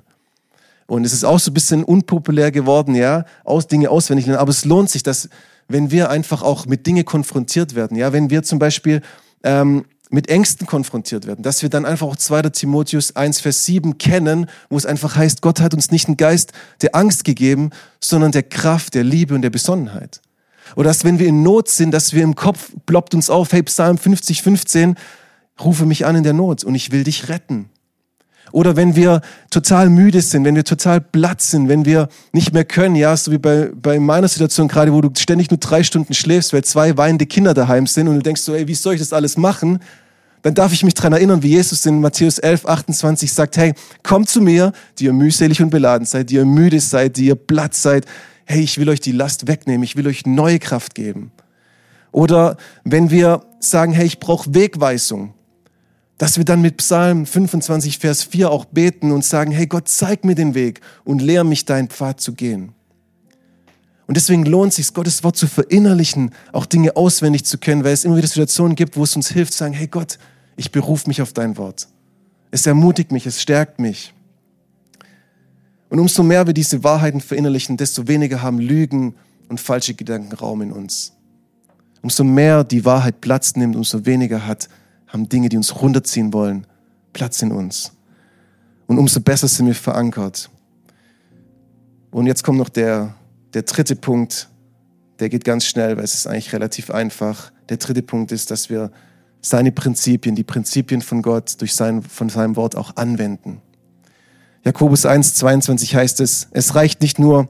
Und 0.86 1.04
es 1.04 1.12
ist 1.12 1.24
auch 1.24 1.38
so 1.38 1.52
ein 1.52 1.54
bisschen 1.54 1.84
unpopulär 1.84 2.50
geworden, 2.50 2.96
ja, 2.96 3.24
aus 3.44 3.68
Dinge 3.68 3.90
auswendig 3.90 4.26
lernen. 4.26 4.40
Aber 4.40 4.50
es 4.50 4.64
lohnt 4.64 4.90
sich, 4.90 5.04
dass, 5.04 5.28
wenn 5.68 5.92
wir 5.92 6.10
einfach 6.10 6.42
auch 6.42 6.66
mit 6.66 6.86
Dinge 6.86 7.04
konfrontiert 7.04 7.76
werden, 7.76 7.96
ja, 7.96 8.12
wenn 8.12 8.28
wir 8.30 8.42
zum 8.42 8.58
Beispiel 8.58 9.00
ähm, 9.44 9.84
mit 10.10 10.28
Ängsten 10.28 10.66
konfrontiert 10.66 11.26
werden, 11.26 11.42
dass 11.42 11.62
wir 11.62 11.70
dann 11.70 11.86
einfach 11.86 12.08
auch 12.08 12.16
2. 12.16 12.42
Timotheus 12.50 13.16
1, 13.16 13.40
Vers 13.40 13.64
7 13.64 13.96
kennen, 13.98 14.46
wo 14.68 14.76
es 14.76 14.84
einfach 14.84 15.16
heißt, 15.16 15.40
Gott 15.40 15.60
hat 15.60 15.72
uns 15.72 15.90
nicht 15.90 16.08
einen 16.08 16.16
Geist 16.16 16.52
der 16.82 16.94
Angst 16.94 17.24
gegeben, 17.24 17.70
sondern 18.00 18.32
der 18.32 18.42
Kraft, 18.42 18.94
der 18.94 19.04
Liebe 19.04 19.34
und 19.34 19.42
der 19.42 19.50
Besonnenheit. 19.50 20.20
Oder 20.76 20.90
dass 20.90 21.04
wenn 21.04 21.18
wir 21.18 21.26
in 21.26 21.42
Not 21.42 21.68
sind, 21.68 21.92
dass 21.92 22.12
wir 22.12 22.22
im 22.22 22.34
Kopf 22.34 22.72
ploppt 22.86 23.14
uns 23.14 23.30
auf, 23.30 23.52
hey, 23.52 23.62
Psalm 23.62 23.98
50, 23.98 24.42
15, 24.42 24.96
rufe 25.64 25.86
mich 25.86 26.06
an 26.06 26.16
in 26.16 26.24
der 26.24 26.32
Not 26.32 26.64
und 26.64 26.74
ich 26.74 26.90
will 26.90 27.04
dich 27.04 27.28
retten. 27.28 27.69
Oder 28.52 28.76
wenn 28.76 28.96
wir 28.96 29.20
total 29.50 29.88
müde 29.88 30.20
sind, 30.20 30.44
wenn 30.44 30.56
wir 30.56 30.64
total 30.64 31.00
platt 31.00 31.40
sind, 31.40 31.68
wenn 31.68 31.84
wir 31.84 32.08
nicht 32.32 32.52
mehr 32.52 32.64
können, 32.64 32.96
ja, 32.96 33.16
so 33.16 33.30
wie 33.30 33.38
bei, 33.38 33.70
bei 33.74 33.98
meiner 33.98 34.28
Situation 34.28 34.68
gerade, 34.68 34.92
wo 34.92 35.00
du 35.00 35.10
ständig 35.18 35.50
nur 35.50 35.58
drei 35.58 35.82
Stunden 35.82 36.14
schläfst, 36.14 36.52
weil 36.52 36.64
zwei 36.64 36.96
weinende 36.96 37.26
Kinder 37.26 37.54
daheim 37.54 37.86
sind 37.86 38.08
und 38.08 38.16
du 38.16 38.22
denkst 38.22 38.42
so, 38.42 38.54
ey, 38.54 38.66
wie 38.66 38.74
soll 38.74 38.94
ich 38.94 39.00
das 39.00 39.12
alles 39.12 39.36
machen? 39.36 39.78
Dann 40.42 40.54
darf 40.54 40.72
ich 40.72 40.82
mich 40.82 40.94
dran 40.94 41.12
erinnern, 41.12 41.42
wie 41.42 41.50
Jesus 41.50 41.84
in 41.84 42.00
Matthäus 42.00 42.38
11, 42.38 42.64
28 42.64 43.32
sagt, 43.32 43.56
hey, 43.56 43.74
kommt 44.02 44.30
zu 44.30 44.40
mir, 44.40 44.72
die 44.98 45.04
ihr 45.04 45.12
mühselig 45.12 45.62
und 45.62 45.70
beladen 45.70 46.06
seid, 46.06 46.30
die 46.30 46.36
ihr 46.36 46.46
müde 46.46 46.80
seid, 46.80 47.16
die 47.16 47.26
ihr 47.26 47.34
platt 47.34 47.74
seid. 47.74 48.06
Hey, 48.46 48.62
ich 48.62 48.78
will 48.78 48.88
euch 48.88 49.00
die 49.00 49.12
Last 49.12 49.48
wegnehmen, 49.48 49.82
ich 49.82 49.96
will 49.96 50.06
euch 50.06 50.24
neue 50.24 50.58
Kraft 50.58 50.94
geben. 50.94 51.30
Oder 52.10 52.56
wenn 52.84 53.10
wir 53.10 53.42
sagen, 53.60 53.92
hey, 53.92 54.06
ich 54.06 54.18
brauche 54.18 54.54
Wegweisung, 54.54 55.34
dass 56.20 56.36
wir 56.36 56.44
dann 56.44 56.60
mit 56.60 56.76
Psalm 56.76 57.24
25, 57.24 57.98
Vers 57.98 58.24
4 58.24 58.50
auch 58.50 58.66
beten 58.66 59.10
und 59.10 59.24
sagen, 59.24 59.52
hey 59.52 59.66
Gott, 59.66 59.88
zeig 59.88 60.22
mir 60.22 60.34
den 60.34 60.54
Weg 60.54 60.82
und 61.02 61.22
lehr 61.22 61.44
mich 61.44 61.64
deinen 61.64 61.88
Pfad 61.88 62.20
zu 62.20 62.34
gehen. 62.34 62.72
Und 64.06 64.18
deswegen 64.18 64.44
lohnt 64.44 64.72
es 64.72 64.76
sich, 64.76 64.92
Gottes 64.92 65.24
Wort 65.24 65.38
zu 65.38 65.46
verinnerlichen, 65.46 66.32
auch 66.52 66.66
Dinge 66.66 66.94
auswendig 66.94 67.46
zu 67.46 67.56
können, 67.56 67.84
weil 67.84 67.94
es 67.94 68.04
immer 68.04 68.18
wieder 68.18 68.28
Situationen 68.28 68.74
gibt, 68.76 68.98
wo 68.98 69.04
es 69.04 69.16
uns 69.16 69.30
hilft, 69.30 69.54
zu 69.54 69.60
sagen, 69.60 69.72
hey 69.72 69.86
Gott, 69.86 70.18
ich 70.56 70.70
berufe 70.70 71.08
mich 71.08 71.22
auf 71.22 71.32
dein 71.32 71.56
Wort. 71.56 71.88
Es 72.50 72.66
ermutigt 72.66 73.12
mich, 73.12 73.24
es 73.24 73.40
stärkt 73.40 73.80
mich. 73.80 74.12
Und 75.88 76.00
umso 76.00 76.22
mehr 76.22 76.46
wir 76.46 76.52
diese 76.52 76.84
Wahrheiten 76.84 77.22
verinnerlichen, 77.22 77.78
desto 77.78 78.08
weniger 78.08 78.42
haben 78.42 78.58
Lügen 78.58 79.14
und 79.48 79.58
falsche 79.58 79.94
Gedanken 79.94 80.34
Raum 80.34 80.60
in 80.60 80.72
uns. 80.72 81.14
Umso 82.02 82.24
mehr 82.24 82.62
die 82.62 82.84
Wahrheit 82.84 83.22
Platz 83.22 83.56
nimmt, 83.56 83.74
umso 83.74 84.04
weniger 84.04 84.46
hat 84.46 84.68
haben 85.12 85.28
Dinge, 85.28 85.48
die 85.48 85.56
uns 85.56 85.80
runterziehen 85.80 86.32
wollen, 86.32 86.66
Platz 87.12 87.42
in 87.42 87.52
uns. 87.52 87.92
Und 88.86 88.98
umso 88.98 89.20
besser 89.20 89.48
sind 89.48 89.66
wir 89.66 89.74
verankert. 89.74 90.50
Und 92.10 92.26
jetzt 92.26 92.42
kommt 92.42 92.58
noch 92.58 92.68
der, 92.68 93.14
der 93.54 93.62
dritte 93.62 93.96
Punkt, 93.96 94.48
der 95.20 95.28
geht 95.28 95.44
ganz 95.44 95.64
schnell, 95.64 95.96
weil 95.96 96.04
es 96.04 96.14
ist 96.14 96.26
eigentlich 96.26 96.52
relativ 96.52 96.90
einfach. 96.90 97.52
Der 97.68 97.76
dritte 97.76 98.02
Punkt 98.02 98.32
ist, 98.32 98.50
dass 98.50 98.70
wir 98.70 98.90
seine 99.42 99.72
Prinzipien, 99.72 100.34
die 100.34 100.44
Prinzipien 100.44 101.02
von 101.02 101.22
Gott 101.22 101.60
durch 101.60 101.74
sein, 101.74 102.02
von 102.02 102.28
seinem 102.28 102.56
Wort 102.56 102.76
auch 102.76 102.96
anwenden. 102.96 103.60
Jakobus 104.64 105.06
1, 105.06 105.34
22 105.34 105.94
heißt 105.94 106.20
es, 106.20 106.48
es 106.50 106.74
reicht 106.74 107.00
nicht 107.00 107.18
nur, 107.18 107.48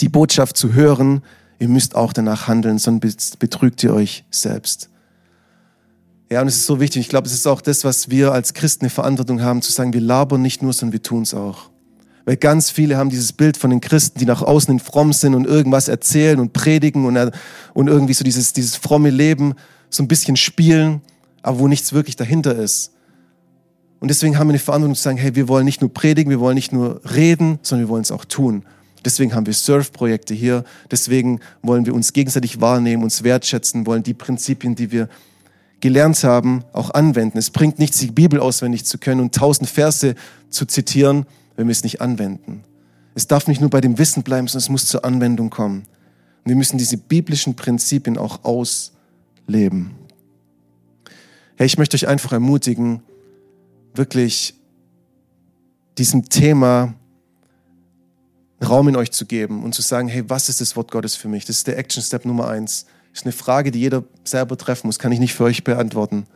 die 0.00 0.08
Botschaft 0.08 0.56
zu 0.56 0.72
hören, 0.72 1.22
ihr 1.58 1.68
müsst 1.68 1.94
auch 1.94 2.12
danach 2.12 2.48
handeln, 2.48 2.78
sonst 2.78 3.38
betrügt 3.38 3.82
ihr 3.84 3.92
euch 3.92 4.24
selbst. 4.30 4.90
Ja, 6.30 6.42
und 6.42 6.48
es 6.48 6.56
ist 6.56 6.66
so 6.66 6.78
wichtig. 6.78 7.00
Ich 7.00 7.08
glaube, 7.08 7.26
es 7.26 7.32
ist 7.32 7.46
auch 7.46 7.60
das, 7.60 7.84
was 7.84 8.10
wir 8.10 8.32
als 8.32 8.52
Christen 8.52 8.84
eine 8.84 8.90
Verantwortung 8.90 9.42
haben, 9.42 9.62
zu 9.62 9.72
sagen, 9.72 9.94
wir 9.94 10.00
labern 10.00 10.42
nicht 10.42 10.62
nur, 10.62 10.72
sondern 10.72 10.92
wir 10.92 11.02
tun 11.02 11.22
es 11.22 11.32
auch. 11.32 11.70
Weil 12.26 12.36
ganz 12.36 12.70
viele 12.70 12.98
haben 12.98 13.08
dieses 13.08 13.32
Bild 13.32 13.56
von 13.56 13.70
den 13.70 13.80
Christen, 13.80 14.18
die 14.18 14.26
nach 14.26 14.42
außen 14.42 14.72
in 14.74 14.80
fromm 14.80 15.14
sind 15.14 15.34
und 15.34 15.46
irgendwas 15.46 15.88
erzählen 15.88 16.38
und 16.38 16.52
predigen 16.52 17.06
und, 17.06 17.32
und 17.72 17.88
irgendwie 17.88 18.12
so 18.12 18.22
dieses, 18.24 18.52
dieses 18.52 18.76
fromme 18.76 19.08
Leben 19.08 19.54
so 19.88 20.02
ein 20.02 20.08
bisschen 20.08 20.36
spielen, 20.36 21.00
aber 21.40 21.60
wo 21.60 21.68
nichts 21.68 21.94
wirklich 21.94 22.16
dahinter 22.16 22.54
ist. 22.54 22.92
Und 24.00 24.08
deswegen 24.08 24.38
haben 24.38 24.48
wir 24.48 24.52
eine 24.52 24.58
Verantwortung 24.58 24.94
zu 24.94 25.02
sagen, 25.02 25.16
hey, 25.16 25.34
wir 25.34 25.48
wollen 25.48 25.64
nicht 25.64 25.80
nur 25.80 25.92
predigen, 25.92 26.28
wir 26.28 26.40
wollen 26.40 26.54
nicht 26.54 26.72
nur 26.72 27.00
reden, 27.14 27.58
sondern 27.62 27.86
wir 27.86 27.90
wollen 27.90 28.02
es 28.02 28.12
auch 28.12 28.26
tun. 28.26 28.64
Deswegen 29.04 29.34
haben 29.34 29.46
wir 29.46 29.54
Surf-Projekte 29.54 30.34
hier. 30.34 30.64
Deswegen 30.90 31.40
wollen 31.62 31.86
wir 31.86 31.94
uns 31.94 32.12
gegenseitig 32.12 32.60
wahrnehmen, 32.60 33.02
uns 33.02 33.24
wertschätzen, 33.24 33.86
wollen 33.86 34.02
die 34.02 34.12
Prinzipien, 34.12 34.74
die 34.74 34.92
wir 34.92 35.08
gelernt 35.80 36.22
haben, 36.24 36.64
auch 36.72 36.90
anwenden. 36.90 37.38
Es 37.38 37.50
bringt 37.50 37.78
nichts, 37.78 37.98
die 37.98 38.10
Bibel 38.10 38.40
auswendig 38.40 38.84
zu 38.84 38.98
können 38.98 39.20
und 39.20 39.34
tausend 39.34 39.68
Verse 39.68 40.14
zu 40.50 40.66
zitieren, 40.66 41.26
wenn 41.56 41.66
wir 41.66 41.72
es 41.72 41.84
nicht 41.84 42.00
anwenden. 42.00 42.64
Es 43.14 43.26
darf 43.26 43.48
nicht 43.48 43.60
nur 43.60 43.70
bei 43.70 43.80
dem 43.80 43.98
Wissen 43.98 44.22
bleiben, 44.22 44.48
sondern 44.48 44.64
es 44.64 44.68
muss 44.68 44.86
zur 44.86 45.04
Anwendung 45.04 45.50
kommen. 45.50 45.80
Und 46.44 46.50
wir 46.50 46.56
müssen 46.56 46.78
diese 46.78 46.96
biblischen 46.96 47.56
Prinzipien 47.56 48.16
auch 48.16 48.44
ausleben. 48.44 49.90
Hey, 51.56 51.66
ich 51.66 51.78
möchte 51.78 51.96
euch 51.96 52.06
einfach 52.06 52.32
ermutigen, 52.32 53.02
wirklich 53.94 54.54
diesem 55.98 56.28
Thema 56.28 56.94
Raum 58.64 58.88
in 58.88 58.96
euch 58.96 59.12
zu 59.12 59.26
geben 59.26 59.62
und 59.62 59.74
zu 59.74 59.82
sagen, 59.82 60.08
hey, 60.08 60.28
was 60.28 60.48
ist 60.48 60.60
das 60.60 60.76
Wort 60.76 60.90
Gottes 60.90 61.16
für 61.16 61.28
mich? 61.28 61.44
Das 61.44 61.56
ist 61.56 61.66
der 61.66 61.78
Action 61.78 62.02
Step 62.02 62.24
Nummer 62.24 62.48
eins. 62.48 62.86
Ist 63.18 63.24
eine 63.24 63.32
Frage, 63.32 63.72
die 63.72 63.80
jeder 63.80 64.04
selber 64.22 64.56
treffen 64.56 64.86
muss, 64.86 65.00
kann 65.00 65.10
ich 65.10 65.18
nicht 65.18 65.34
für 65.34 65.42
euch 65.42 65.64
beantworten. 65.64 66.26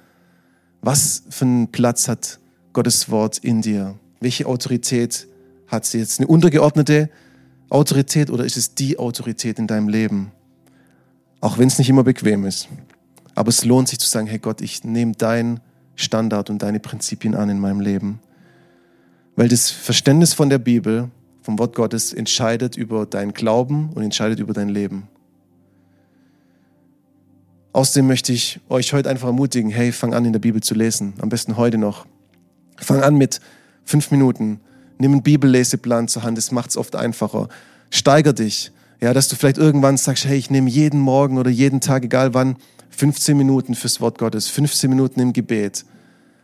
Was 0.80 1.22
für 1.30 1.44
einen 1.44 1.68
Platz 1.70 2.08
hat 2.08 2.40
Gottes 2.72 3.08
Wort 3.08 3.38
in 3.38 3.62
dir? 3.62 3.94
Welche 4.18 4.46
Autorität 4.46 5.28
hat 5.68 5.86
sie 5.86 5.98
jetzt? 5.98 6.18
Eine 6.18 6.26
untergeordnete 6.26 7.08
Autorität 7.70 8.30
oder 8.30 8.44
ist 8.44 8.56
es 8.56 8.74
die 8.74 8.98
Autorität 8.98 9.60
in 9.60 9.68
deinem 9.68 9.88
Leben? 9.88 10.32
Auch 11.40 11.56
wenn 11.56 11.68
es 11.68 11.78
nicht 11.78 11.88
immer 11.88 12.02
bequem 12.02 12.44
ist. 12.44 12.66
Aber 13.36 13.50
es 13.50 13.64
lohnt 13.64 13.88
sich 13.88 14.00
zu 14.00 14.08
sagen, 14.08 14.26
hey 14.26 14.40
Gott, 14.40 14.60
ich 14.60 14.82
nehme 14.82 15.12
dein 15.12 15.60
Standard 15.94 16.50
und 16.50 16.62
deine 16.64 16.80
Prinzipien 16.80 17.36
an 17.36 17.48
in 17.48 17.60
meinem 17.60 17.78
Leben. 17.78 18.18
Weil 19.36 19.46
das 19.46 19.70
Verständnis 19.70 20.34
von 20.34 20.50
der 20.50 20.58
Bibel 20.58 21.12
vom 21.42 21.60
Wort 21.60 21.76
Gottes 21.76 22.12
entscheidet 22.12 22.76
über 22.76 23.06
deinen 23.06 23.34
Glauben 23.34 23.90
und 23.94 24.02
entscheidet 24.02 24.40
über 24.40 24.52
dein 24.52 24.68
Leben. 24.68 25.06
Außerdem 27.72 28.06
möchte 28.06 28.32
ich 28.32 28.60
euch 28.68 28.92
heute 28.92 29.08
einfach 29.08 29.28
ermutigen, 29.28 29.70
hey, 29.70 29.92
fang 29.92 30.12
an 30.12 30.24
in 30.24 30.32
der 30.32 30.40
Bibel 30.40 30.62
zu 30.62 30.74
lesen, 30.74 31.14
am 31.20 31.30
besten 31.30 31.56
heute 31.56 31.78
noch. 31.78 32.06
Fang 32.76 33.02
an 33.02 33.16
mit 33.16 33.40
fünf 33.84 34.10
Minuten, 34.10 34.60
nimm 34.98 35.12
einen 35.12 35.22
Bibelleseplan 35.22 36.08
zur 36.08 36.22
Hand, 36.22 36.36
das 36.36 36.52
macht 36.52 36.70
es 36.70 36.76
oft 36.76 36.96
einfacher. 36.96 37.48
Steiger 37.90 38.34
dich, 38.34 38.72
ja, 39.00 39.14
dass 39.14 39.28
du 39.28 39.36
vielleicht 39.36 39.58
irgendwann 39.58 39.96
sagst, 39.96 40.26
hey, 40.26 40.36
ich 40.36 40.50
nehme 40.50 40.68
jeden 40.68 41.00
Morgen 41.00 41.38
oder 41.38 41.50
jeden 41.50 41.80
Tag, 41.80 42.04
egal 42.04 42.34
wann, 42.34 42.56
15 42.90 43.36
Minuten 43.36 43.74
fürs 43.74 44.00
Wort 44.00 44.18
Gottes, 44.18 44.48
15 44.48 44.90
Minuten 44.90 45.20
im 45.20 45.32
Gebet, 45.32 45.86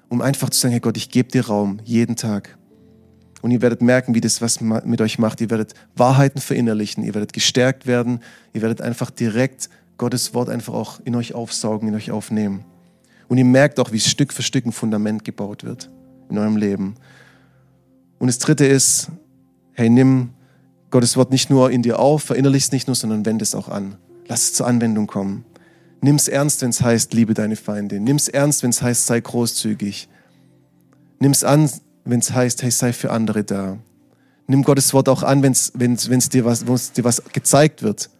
um 0.09 0.23
einfach 0.23 0.49
zu 0.49 0.59
sagen, 0.59 0.73
hey 0.73 0.81
Gott, 0.81 0.97
ich 0.97 1.11
gebe 1.11 1.31
dir 1.31 1.47
Raum, 1.47 1.79
jeden 1.85 2.17
Tag. 2.17 2.57
Und 3.43 3.51
ihr 3.51 3.63
werdet 3.63 3.83
merken, 3.83 4.15
wie 4.15 4.21
das 4.21 4.43
was 4.43 4.61
mit 4.61 5.01
euch 5.01 5.19
macht. 5.19 5.41
Ihr 5.41 5.51
werdet 5.51 5.75
Wahrheiten 5.95 6.41
verinnerlichen, 6.41 7.05
ihr 7.05 7.15
werdet 7.15 7.33
gestärkt 7.33 7.87
werden, 7.87 8.21
ihr 8.53 8.63
werdet 8.63 8.81
einfach 8.81 9.11
direkt 9.11 9.69
Gottes 9.99 10.33
Wort 10.33 10.49
einfach 10.49 10.75
auch 10.75 11.01
in 11.05 11.15
euch 11.15 11.35
aufsaugen, 11.35 11.89
in 11.89 11.95
euch 11.95 12.11
aufnehmen. 12.11 12.65
Und 13.29 13.37
ihr 13.37 13.45
merkt 13.45 13.79
auch, 13.79 13.93
wie 13.93 14.01
Stück 14.01 14.33
für 14.33 14.43
Stück 14.43 14.65
ein 14.65 14.73
Fundament 14.73 15.25
gebaut 15.25 15.65
wird 15.65 15.91
in 16.31 16.39
eurem 16.39 16.57
Leben. 16.57 16.95
Und 18.19 18.29
das 18.29 18.39
dritte 18.39 18.65
ist, 18.65 19.11
hey, 19.73 19.91
nimm 19.91 20.31
Gottes 20.91 21.17
Wort 21.17 21.31
nicht 21.31 21.51
nur 21.51 21.71
in 21.71 21.83
dir 21.83 21.99
auf, 21.99 22.23
verinnerlich 22.23 22.65
es 22.65 22.73
nicht 22.73 22.87
nur, 22.87 22.97
sondern 22.97 23.27
wende 23.27 23.43
es 23.43 23.55
auch 23.55 23.69
an. 23.69 23.97
Lass 24.27 24.45
es 24.45 24.55
zur 24.55 24.67
Anwendung 24.67 25.07
kommen. 25.07 25.45
Nimm 26.01 26.17
es 26.17 26.29
ernst, 26.29 26.63
wenn 26.63 26.71
es 26.71 26.81
heißt, 26.81 27.13
liebe 27.13 27.35
deine 27.35 27.57
Feinde. 27.57 28.01
Nimm 28.01 28.17
es 28.17 28.29
ernst, 28.29 28.63
wenn 28.63 28.71
es 28.71 28.81
heißt, 28.81 29.07
sei 29.07 29.21
großzügig. 29.21 30.09
Nimm 31.19 31.33
es 31.33 31.45
an, 31.45 31.69
wenn 32.05 32.21
es 32.21 32.33
heißt, 32.33 32.63
hey, 32.63 32.71
sei 32.71 32.93
für 32.93 33.11
andere 33.11 33.45
da. 33.45 33.79
Nimm 34.47 34.63
Gottes 34.63 34.95
Wort 34.95 35.09
auch 35.09 35.23
an, 35.23 35.43
wenn 35.43 35.53
es 35.53 35.73
dir, 36.29 36.43
dir 36.43 37.05
was 37.05 37.23
gezeigt 37.33 37.83
wird, 37.83 38.11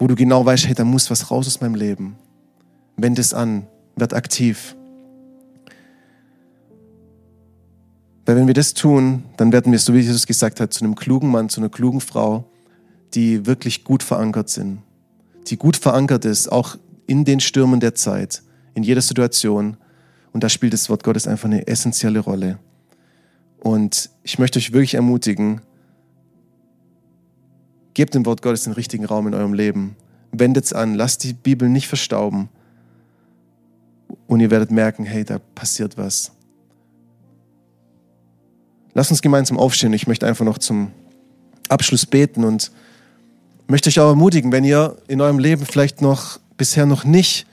wo 0.00 0.06
du 0.06 0.16
genau 0.16 0.44
weißt, 0.44 0.66
hey, 0.66 0.74
da 0.74 0.84
muss 0.84 1.10
was 1.10 1.30
raus 1.30 1.46
aus 1.46 1.60
meinem 1.60 1.74
Leben. 1.74 2.16
Wende 2.96 3.20
es 3.20 3.34
an, 3.34 3.66
werd 3.96 4.14
aktiv. 4.14 4.74
Weil 8.24 8.36
wenn 8.36 8.46
wir 8.46 8.54
das 8.54 8.72
tun, 8.72 9.24
dann 9.36 9.52
werden 9.52 9.70
wir, 9.72 9.78
so 9.78 9.92
wie 9.92 9.98
Jesus 9.98 10.26
gesagt 10.26 10.58
hat, 10.58 10.72
zu 10.72 10.84
einem 10.84 10.94
klugen 10.94 11.30
Mann, 11.30 11.50
zu 11.50 11.60
einer 11.60 11.68
klugen 11.68 12.00
Frau, 12.00 12.44
die 13.12 13.44
wirklich 13.44 13.84
gut 13.84 14.02
verankert 14.02 14.48
sind. 14.48 14.78
Die 15.48 15.58
gut 15.58 15.76
verankert 15.76 16.24
ist, 16.24 16.50
auch 16.50 16.76
in 17.06 17.26
den 17.26 17.40
Stürmen 17.40 17.80
der 17.80 17.94
Zeit, 17.94 18.42
in 18.72 18.82
jeder 18.82 19.02
Situation. 19.02 19.76
Und 20.32 20.42
da 20.42 20.48
spielt 20.48 20.72
das 20.72 20.88
Wort 20.88 21.04
Gottes 21.04 21.26
einfach 21.26 21.46
eine 21.46 21.66
essentielle 21.66 22.20
Rolle. 22.20 22.58
Und 23.58 24.08
ich 24.22 24.38
möchte 24.38 24.58
euch 24.58 24.72
wirklich 24.72 24.94
ermutigen, 24.94 25.60
gebt 27.94 28.14
dem 28.14 28.26
Wort 28.26 28.42
Gottes 28.42 28.64
den 28.64 28.72
richtigen 28.72 29.04
Raum 29.04 29.26
in 29.26 29.34
eurem 29.34 29.54
Leben. 29.54 29.96
Wendet 30.32 30.64
es 30.64 30.72
an, 30.72 30.94
lasst 30.94 31.24
die 31.24 31.32
Bibel 31.32 31.68
nicht 31.68 31.88
verstauben. 31.88 32.48
Und 34.26 34.40
ihr 34.40 34.50
werdet 34.50 34.70
merken, 34.70 35.04
hey, 35.04 35.24
da 35.24 35.38
passiert 35.54 35.96
was. 35.96 36.32
Lasst 38.94 39.10
uns 39.10 39.22
gemeinsam 39.22 39.58
aufstehen. 39.58 39.92
Ich 39.92 40.06
möchte 40.06 40.26
einfach 40.26 40.44
noch 40.44 40.58
zum 40.58 40.90
Abschluss 41.68 42.06
beten 42.06 42.44
und 42.44 42.70
möchte 43.68 43.88
euch 43.88 44.00
auch 44.00 44.08
ermutigen, 44.08 44.52
wenn 44.52 44.64
ihr 44.64 44.96
in 45.06 45.20
eurem 45.20 45.38
Leben 45.38 45.64
vielleicht 45.64 46.02
noch 46.02 46.40
bisher 46.56 46.86
noch 46.86 47.04
nicht 47.04 47.46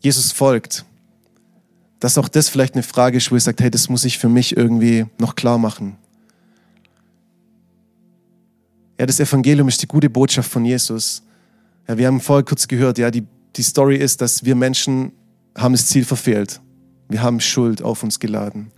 Jesus 0.00 0.32
folgt, 0.32 0.84
dass 2.00 2.18
auch 2.18 2.28
das 2.28 2.48
vielleicht 2.48 2.74
eine 2.74 2.82
Frage 2.82 3.16
ist, 3.16 3.30
wo 3.30 3.34
ihr 3.36 3.40
sagt, 3.40 3.60
hey, 3.60 3.70
das 3.70 3.88
muss 3.88 4.04
ich 4.04 4.18
für 4.18 4.28
mich 4.28 4.56
irgendwie 4.56 5.06
noch 5.18 5.34
klar 5.34 5.58
machen. 5.58 5.96
Ja, 8.98 9.06
das 9.06 9.20
Evangelium 9.20 9.68
ist 9.68 9.82
die 9.82 9.86
gute 9.86 10.08
Botschaft 10.10 10.50
von 10.50 10.64
Jesus. 10.64 11.22
Ja, 11.86 11.98
wir 11.98 12.06
haben 12.06 12.20
vorher 12.20 12.44
kurz 12.44 12.66
gehört, 12.66 12.98
ja, 12.98 13.10
die, 13.10 13.24
die 13.54 13.62
Story 13.62 13.96
ist, 13.96 14.20
dass 14.20 14.44
wir 14.44 14.54
Menschen 14.54 15.12
haben 15.56 15.72
das 15.72 15.86
Ziel 15.86 16.04
verfehlt. 16.04 16.60
Wir 17.08 17.22
haben 17.22 17.40
Schuld 17.40 17.82
auf 17.82 18.02
uns 18.02 18.18
geladen. 18.18 18.72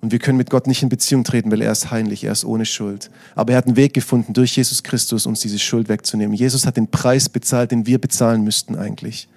Und 0.00 0.12
wir 0.12 0.18
können 0.18 0.36
mit 0.36 0.50
Gott 0.50 0.66
nicht 0.66 0.82
in 0.82 0.90
Beziehung 0.90 1.24
treten, 1.24 1.50
weil 1.50 1.62
er 1.62 1.72
ist 1.72 1.90
heilig, 1.90 2.24
er 2.24 2.32
ist 2.32 2.44
ohne 2.44 2.66
Schuld. 2.66 3.10
Aber 3.34 3.52
er 3.52 3.58
hat 3.58 3.66
einen 3.66 3.76
Weg 3.76 3.94
gefunden, 3.94 4.34
durch 4.34 4.56
Jesus 4.56 4.82
Christus 4.82 5.24
uns 5.26 5.40
diese 5.40 5.58
Schuld 5.58 5.88
wegzunehmen. 5.88 6.36
Jesus 6.36 6.66
hat 6.66 6.76
den 6.76 6.90
Preis 6.90 7.28
bezahlt, 7.28 7.70
den 7.70 7.86
wir 7.86 7.98
bezahlen 7.98 8.44
müssten 8.44 8.76
eigentlich. 8.76 9.28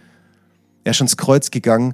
Er 0.83 0.91
ist 0.91 0.99
ans 0.99 1.15
Kreuz 1.15 1.51
gegangen 1.51 1.93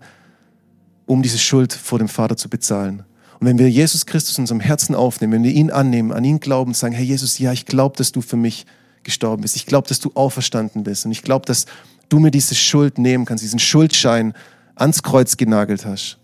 um 1.05 1.21
diese 1.21 1.38
Schuld 1.38 1.73
vor 1.73 1.99
dem 1.99 2.07
Vater 2.07 2.38
zu 2.38 2.49
bezahlen. 2.49 3.03
Und 3.43 3.49
wenn 3.49 3.59
wir 3.59 3.69
Jesus 3.69 4.05
Christus 4.05 4.37
in 4.37 4.43
unserem 4.43 4.61
Herzen 4.61 4.95
aufnehmen, 4.95 5.33
wenn 5.33 5.43
wir 5.43 5.51
ihn 5.51 5.69
annehmen, 5.69 6.13
an 6.13 6.23
ihn 6.23 6.39
glauben 6.39 6.73
sagen, 6.73 6.95
Herr 6.95 7.03
Jesus, 7.03 7.39
ja, 7.39 7.51
ich 7.51 7.65
glaube, 7.65 7.97
dass 7.97 8.13
du 8.13 8.21
für 8.21 8.37
mich 8.37 8.65
gestorben 9.03 9.41
bist. 9.41 9.57
Ich 9.57 9.65
glaube, 9.65 9.85
dass 9.85 9.99
du 9.99 10.11
auferstanden 10.13 10.85
bist. 10.85 11.05
Und 11.05 11.11
ich 11.11 11.23
glaube, 11.23 11.45
dass 11.45 11.65
du 12.07 12.19
mir 12.19 12.31
diese 12.31 12.55
Schuld 12.55 12.97
nehmen 12.97 13.25
kannst, 13.25 13.43
diesen 13.43 13.59
Schuldschein 13.59 14.31
ans 14.75 15.03
Kreuz 15.03 15.35
genagelt 15.35 15.85
hast. 15.85 16.19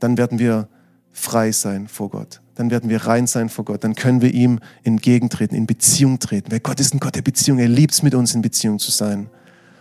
Dann 0.00 0.16
werden 0.16 0.38
wir 0.38 0.66
frei 1.12 1.52
sein 1.52 1.88
vor 1.88 2.08
Gott. 2.08 2.40
Dann 2.54 2.70
werden 2.70 2.88
wir 2.88 3.04
rein 3.04 3.26
sein 3.26 3.50
vor 3.50 3.66
Gott. 3.66 3.84
Dann 3.84 3.94
können 3.94 4.22
wir 4.22 4.32
ihm 4.32 4.60
entgegentreten, 4.82 5.54
in 5.54 5.66
Beziehung 5.66 6.20
treten. 6.20 6.52
Weil 6.52 6.60
Gott 6.60 6.80
ist 6.80 6.94
ein 6.94 7.00
Gott 7.00 7.16
der 7.16 7.20
Beziehung. 7.20 7.58
Er 7.58 7.68
liebt 7.68 7.92
es, 7.92 8.02
mit 8.02 8.14
uns 8.14 8.34
in 8.34 8.40
Beziehung 8.40 8.78
zu 8.78 8.92
sein. 8.92 9.28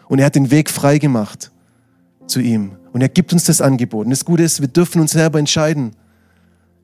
Und 0.09 0.19
er 0.19 0.25
hat 0.25 0.35
den 0.35 0.51
Weg 0.51 0.69
frei 0.69 0.97
gemacht 0.97 1.51
zu 2.27 2.39
ihm. 2.39 2.77
Und 2.93 3.01
er 3.01 3.09
gibt 3.09 3.33
uns 3.33 3.43
das 3.45 3.61
Angebot. 3.61 4.05
Und 4.05 4.11
das 4.11 4.25
Gute 4.25 4.43
ist, 4.43 4.61
wir 4.61 4.67
dürfen 4.67 5.01
uns 5.01 5.11
selber 5.11 5.39
entscheiden. 5.39 5.91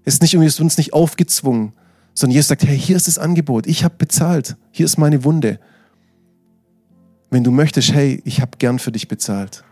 Es 0.04 0.16
ist 0.16 0.22
nicht 0.22 0.34
irgendwie, 0.34 0.48
es 0.48 0.60
uns 0.60 0.78
nicht 0.78 0.94
aufgezwungen, 0.94 1.74
sondern 2.14 2.36
Jesus 2.36 2.50
sagt, 2.50 2.64
hey, 2.64 2.78
hier 2.78 2.96
ist 2.96 3.08
das 3.08 3.18
Angebot. 3.18 3.68
Ich 3.68 3.84
habe 3.84 3.96
bezahlt. 3.98 4.58
Hier 4.72 4.86
ist 4.86 4.98
meine 4.98 5.24
Wunde. 5.24 5.60
Wenn 7.30 7.44
du 7.44 7.52
möchtest, 7.52 7.94
hey, 7.94 8.22
ich 8.26 8.42
habe 8.42 8.58
gern 8.58 8.80
für 8.80 8.92
dich 8.92 9.08
bezahlt. 9.08 9.64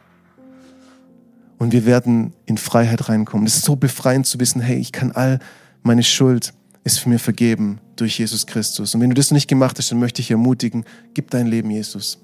Und 1.58 1.74
wir 1.74 1.86
werden 1.86 2.34
in 2.46 2.58
Freiheit 2.58 3.10
reinkommen. 3.10 3.46
Es 3.46 3.58
ist 3.58 3.66
so 3.66 3.76
befreiend 3.76 4.26
zu 4.26 4.40
wissen, 4.40 4.62
hey, 4.62 4.78
ich 4.78 4.94
kann 4.94 5.12
all 5.12 5.40
meine 5.84 6.04
Schuld 6.04 6.54
ist 6.86 7.00
für 7.00 7.10
mir 7.10 7.20
vergeben 7.20 7.80
durch 7.98 8.18
Jesus 8.18 8.48
Christus. 8.48 8.96
Und 8.96 9.02
wenn 9.02 9.10
du 9.10 9.16
das 9.16 9.32
nicht 9.32 9.48
gemacht 9.48 9.78
hast, 9.78 9.92
dann 9.92 10.00
möchte 10.00 10.22
ich 10.22 10.32
ermutigen, 10.32 10.86
gib 11.14 11.30
dein 11.32 11.48
Leben 11.48 11.70
Jesus. 11.70 12.20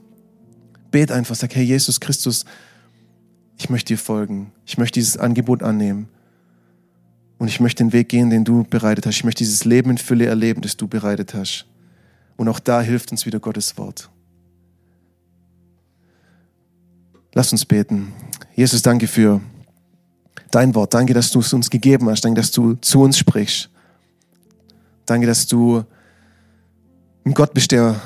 Bet 0.91 1.11
einfach, 1.11 1.35
sag, 1.35 1.53
hey, 1.55 1.63
Jesus 1.63 1.99
Christus, 1.99 2.45
ich 3.57 3.69
möchte 3.69 3.93
dir 3.93 3.97
folgen. 3.97 4.51
Ich 4.65 4.77
möchte 4.77 4.99
dieses 4.99 5.17
Angebot 5.17 5.63
annehmen. 5.63 6.09
Und 7.37 7.47
ich 7.47 7.59
möchte 7.59 7.83
den 7.83 7.93
Weg 7.93 8.09
gehen, 8.09 8.29
den 8.29 8.45
du 8.45 8.63
bereitet 8.63 9.05
hast. 9.05 9.15
Ich 9.15 9.23
möchte 9.23 9.43
dieses 9.43 9.65
Leben 9.65 9.91
in 9.91 9.97
Fülle 9.97 10.25
erleben, 10.25 10.61
das 10.61 10.77
du 10.77 10.87
bereitet 10.87 11.33
hast. 11.33 11.65
Und 12.37 12.47
auch 12.47 12.59
da 12.59 12.81
hilft 12.81 13.11
uns 13.11 13.25
wieder 13.25 13.39
Gottes 13.39 13.77
Wort. 13.77 14.09
Lass 17.33 17.51
uns 17.51 17.65
beten. 17.65 18.13
Jesus, 18.55 18.81
danke 18.81 19.07
für 19.07 19.41
dein 20.51 20.73
Wort. 20.75 20.93
Danke, 20.93 21.13
dass 21.13 21.31
du 21.31 21.39
es 21.39 21.51
uns 21.51 21.69
gegeben 21.69 22.09
hast. 22.09 22.21
Danke, 22.21 22.39
dass 22.39 22.51
du 22.51 22.75
zu 22.75 23.01
uns 23.01 23.17
sprichst. 23.17 23.69
Danke, 25.05 25.27
dass 25.27 25.45
du 25.45 25.83
ein 27.25 27.33
Gott 27.33 27.53
bist, 27.53 27.71
der 27.71 27.99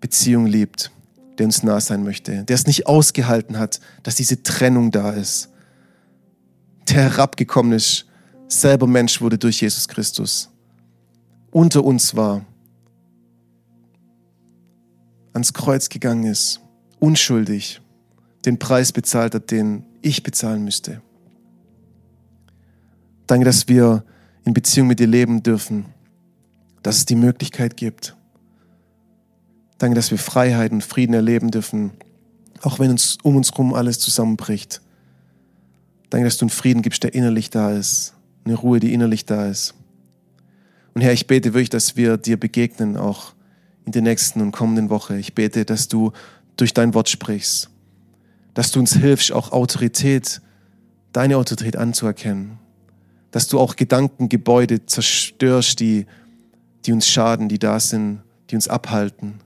Beziehung 0.00 0.46
liebt 0.46 0.90
der 1.38 1.46
uns 1.46 1.62
nah 1.62 1.80
sein 1.80 2.02
möchte, 2.02 2.44
der 2.44 2.54
es 2.54 2.66
nicht 2.66 2.86
ausgehalten 2.86 3.58
hat, 3.58 3.80
dass 4.02 4.16
diese 4.16 4.42
Trennung 4.42 4.90
da 4.90 5.12
ist, 5.12 5.50
der 6.88 7.02
herabgekommen 7.10 7.72
ist, 7.72 8.06
selber 8.48 8.86
Mensch 8.86 9.20
wurde 9.20 9.38
durch 9.38 9.60
Jesus 9.60 9.88
Christus, 9.88 10.50
unter 11.50 11.84
uns 11.84 12.16
war, 12.16 12.44
ans 15.32 15.52
Kreuz 15.52 15.88
gegangen 15.88 16.24
ist, 16.24 16.60
unschuldig, 16.98 17.80
den 18.44 18.58
Preis 18.58 18.92
bezahlt 18.92 19.34
hat, 19.34 19.50
den 19.50 19.84
ich 20.02 20.22
bezahlen 20.22 20.64
müsste. 20.64 21.00
Danke, 23.26 23.44
dass 23.44 23.68
wir 23.68 24.04
in 24.44 24.54
Beziehung 24.54 24.88
mit 24.88 24.98
dir 24.98 25.06
leben 25.06 25.42
dürfen, 25.42 25.86
dass 26.82 26.96
es 26.96 27.04
die 27.04 27.14
Möglichkeit 27.14 27.76
gibt. 27.76 28.16
Danke, 29.78 29.94
dass 29.94 30.10
wir 30.10 30.18
Freiheit 30.18 30.72
und 30.72 30.82
Frieden 30.82 31.14
erleben 31.14 31.50
dürfen, 31.50 31.92
auch 32.62 32.80
wenn 32.80 32.90
uns 32.90 33.16
um 33.22 33.36
uns 33.36 33.52
herum 33.52 33.74
alles 33.74 34.00
zusammenbricht. 34.00 34.82
Danke, 36.10 36.26
dass 36.26 36.36
du 36.36 36.44
einen 36.44 36.50
Frieden 36.50 36.82
gibst, 36.82 37.02
der 37.04 37.14
innerlich 37.14 37.50
da 37.50 37.72
ist, 37.72 38.14
eine 38.44 38.54
Ruhe, 38.54 38.80
die 38.80 38.92
innerlich 38.92 39.24
da 39.24 39.46
ist. 39.46 39.74
Und 40.94 41.02
Herr, 41.02 41.12
ich 41.12 41.28
bete 41.28 41.54
wirklich, 41.54 41.70
dass 41.70 41.96
wir 41.96 42.16
dir 42.16 42.38
begegnen, 42.38 42.96
auch 42.96 43.34
in 43.86 43.92
der 43.92 44.02
nächsten 44.02 44.40
und 44.40 44.52
kommenden 44.52 44.90
Woche. 44.90 45.16
Ich 45.16 45.34
bete, 45.34 45.64
dass 45.64 45.86
du 45.88 46.12
durch 46.56 46.74
dein 46.74 46.92
Wort 46.92 47.08
sprichst, 47.08 47.70
dass 48.54 48.72
du 48.72 48.80
uns 48.80 48.96
hilfst, 48.96 49.30
auch 49.30 49.52
Autorität, 49.52 50.40
deine 51.12 51.36
Autorität 51.36 51.76
anzuerkennen, 51.76 52.58
dass 53.30 53.46
du 53.46 53.60
auch 53.60 53.76
Gedankengebäude 53.76 54.86
zerstörst, 54.86 55.78
die, 55.78 56.06
die 56.84 56.92
uns 56.92 57.06
schaden, 57.06 57.48
die 57.48 57.58
da 57.60 57.78
sind, 57.78 58.22
die 58.50 58.56
uns 58.56 58.66
abhalten. 58.66 59.40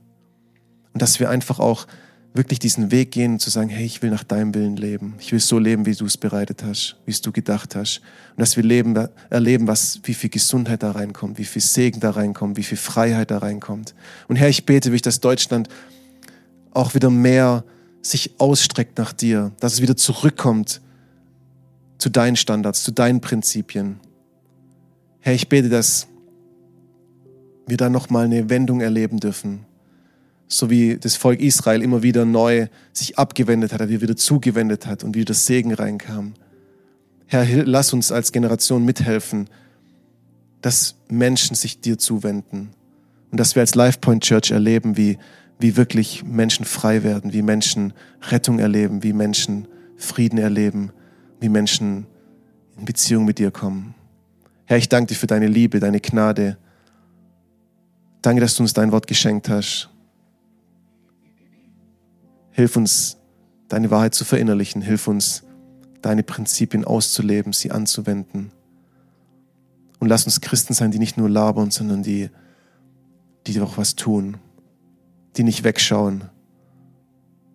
Und 0.93 1.03
dass 1.03 1.21
wir 1.21 1.31
einfach 1.31 1.59
auch 1.59 1.87
wirklich 2.35 2.59
diesen 2.59 2.91
Weg 2.91 3.11
gehen, 3.11 3.39
zu 3.39 3.51
sagen, 3.51 3.69
hey, 3.69 3.85
ich 3.85 4.01
will 4.01 4.11
nach 4.11 4.25
deinem 4.25 4.55
Willen 4.55 4.77
leben. 4.77 5.15
Ich 5.21 5.33
will 5.33 5.41
so 5.41 5.59
leben, 5.59 5.85
wie 5.85 5.95
du 5.95 6.07
es 6.07 6.17
bereitet 6.17 6.63
hast, 6.63 6.97
wie 7.05 7.11
es 7.11 7.21
du 7.21 7.31
gedacht 7.31 7.77
hast. 7.77 8.01
Und 8.31 8.41
dass 8.41 8.57
wir 8.57 8.63
leben, 8.63 8.97
erleben, 9.29 9.67
was, 9.67 10.01
wie 10.05 10.15
viel 10.15 10.31
Gesundheit 10.31 10.83
da 10.83 10.93
reinkommt, 10.93 11.39
wie 11.39 11.45
viel 11.45 11.61
Segen 11.61 12.01
da 12.01 12.11
reinkommt, 12.11 12.57
wie 12.57 12.63
viel 12.63 12.79
Freiheit 12.79 13.31
da 13.31 13.39
reinkommt. 13.39 13.95
Und 14.29 14.37
Herr, 14.37 14.49
ich 14.49 14.65
bete, 14.65 14.93
wie 14.93 14.97
ich, 14.97 15.03
dass 15.03 15.21
Deutschland 15.21 15.69
auch 16.73 16.95
wieder 16.95 17.11
mehr 17.11 17.65
sich 18.01 18.33
ausstreckt 18.39 18.99
nach 18.99 19.13
dir, 19.13 19.53
dass 19.61 19.75
es 19.75 19.83
wieder 19.83 19.97
zurückkommt 19.97 20.81
zu 21.99 22.09
deinen 22.09 22.37
Standards, 22.37 22.83
zu 22.83 22.93
deinen 22.93 23.21
Prinzipien. 23.21 24.01
Herr, 25.21 25.35
ich 25.35 25.49
bete, 25.49 25.69
dass 25.69 26.09
wir 27.67 27.77
da 27.77 27.91
nochmal 27.91 28.25
eine 28.25 28.51
Wendung 28.51 28.81
erleben 28.81 29.21
dürfen, 29.21 29.67
so 30.53 30.69
wie 30.71 30.99
das 30.99 31.17
Volk 31.17 31.41
Israel 31.41 31.83
immer 31.83 32.03
wieder 32.03 32.25
neu 32.25 32.67
sich 32.93 33.19
abgewendet 33.19 33.73
hat, 33.73 33.89
wie 33.89 34.01
wieder 34.01 34.17
zugewendet 34.17 34.87
hat 34.87 35.03
und 35.03 35.15
wie 35.15 35.25
das 35.25 35.47
Segen 35.47 35.73
reinkam. 35.73 36.35
Herr, 37.27 37.47
lass 37.65 37.93
uns 37.93 38.13
als 38.13 38.33
Generation 38.33 38.85
mithelfen, 38.85 39.49
dass 40.61 40.97
Menschen 41.09 41.57
sich 41.57 41.81
dir 41.81 41.99
zuwenden 41.99 42.71
und 43.31 43.41
dass 43.41 43.55
wir 43.55 43.61
als 43.63 43.75
LifePoint 43.75 44.23
Church 44.23 44.51
erleben, 44.51 44.97
wie, 44.99 45.19
wie 45.59 45.77
wirklich 45.77 46.23
Menschen 46.25 46.67
frei 46.67 47.03
werden, 47.03 47.33
wie 47.33 47.43
Menschen 47.43 47.95
Rettung 48.31 48.59
erleben, 48.59 49.03
wie 49.03 49.15
Menschen 49.15 49.67
Frieden 49.97 50.39
erleben, 50.39 50.93
wie 51.41 51.49
Menschen 51.49 52.07
in 52.79 52.85
Beziehung 52.85 53.25
mit 53.25 53.39
dir 53.39 53.51
kommen. 53.51 53.95
Herr, 54.67 54.77
ich 54.77 54.91
danke 54.91 55.15
dir 55.15 55.19
für 55.19 55.27
deine 55.27 55.47
Liebe, 55.47 55.81
deine 55.81 56.01
Gnade. 56.01 56.59
Danke, 58.21 58.43
dass 58.43 58.55
du 58.55 58.63
uns 58.63 58.75
dein 58.75 58.93
Wort 58.93 59.07
geschenkt 59.07 59.49
hast. 59.49 59.92
Hilf 62.53 62.77
uns, 62.77 63.19
deine 63.69 63.91
Wahrheit 63.91 64.15
zu 64.15 64.25
verinnerlichen. 64.25 64.83
Hilf 64.83 65.09
uns, 65.09 65.43
deine 66.03 66.23
Prinzipien 66.23 66.85
auszuleben, 66.85 67.53
sie 67.53 67.71
anzuwenden. 67.71 68.53
Und 69.99 70.09
lass 70.09 70.25
uns 70.25 70.41
Christen 70.41 70.75
sein, 70.75 70.91
die 70.91 70.99
nicht 70.99 71.17
nur 71.17 71.31
labern, 71.31 71.71
sondern 71.71 72.03
die, 72.03 72.29
die 73.47 73.61
auch 73.61 73.79
was 73.79 73.97
tun, 73.97 74.37
die 75.37 75.45
nicht 75.45 75.65
wegschauen, 75.65 76.25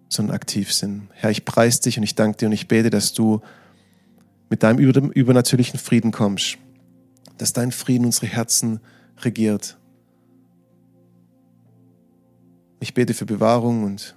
sondern 0.10 0.36
aktiv 0.36 0.74
sind. 0.74 1.10
Herr, 1.14 1.30
ich 1.30 1.46
preise 1.46 1.82
dich 1.82 1.98
und 1.98 2.04
ich 2.04 2.16
danke 2.16 2.38
dir 2.38 2.46
und 2.48 2.54
ich 2.54 2.68
bete, 2.68 2.90
dass 2.90 3.14
du 3.14 3.42
mit 4.50 4.64
deinem 4.64 4.80
übernatürlichen 4.80 5.80
Frieden 5.80 6.12
kommst, 6.12 6.58
dass 7.38 7.54
dein 7.54 7.72
Frieden 7.72 8.06
unsere 8.06 8.28
Herzen 8.28 8.80
regiert. 9.20 9.78
Ich 12.80 12.94
bete 12.94 13.14
für 13.14 13.26
Bewahrung 13.26 13.84
und 13.84 14.17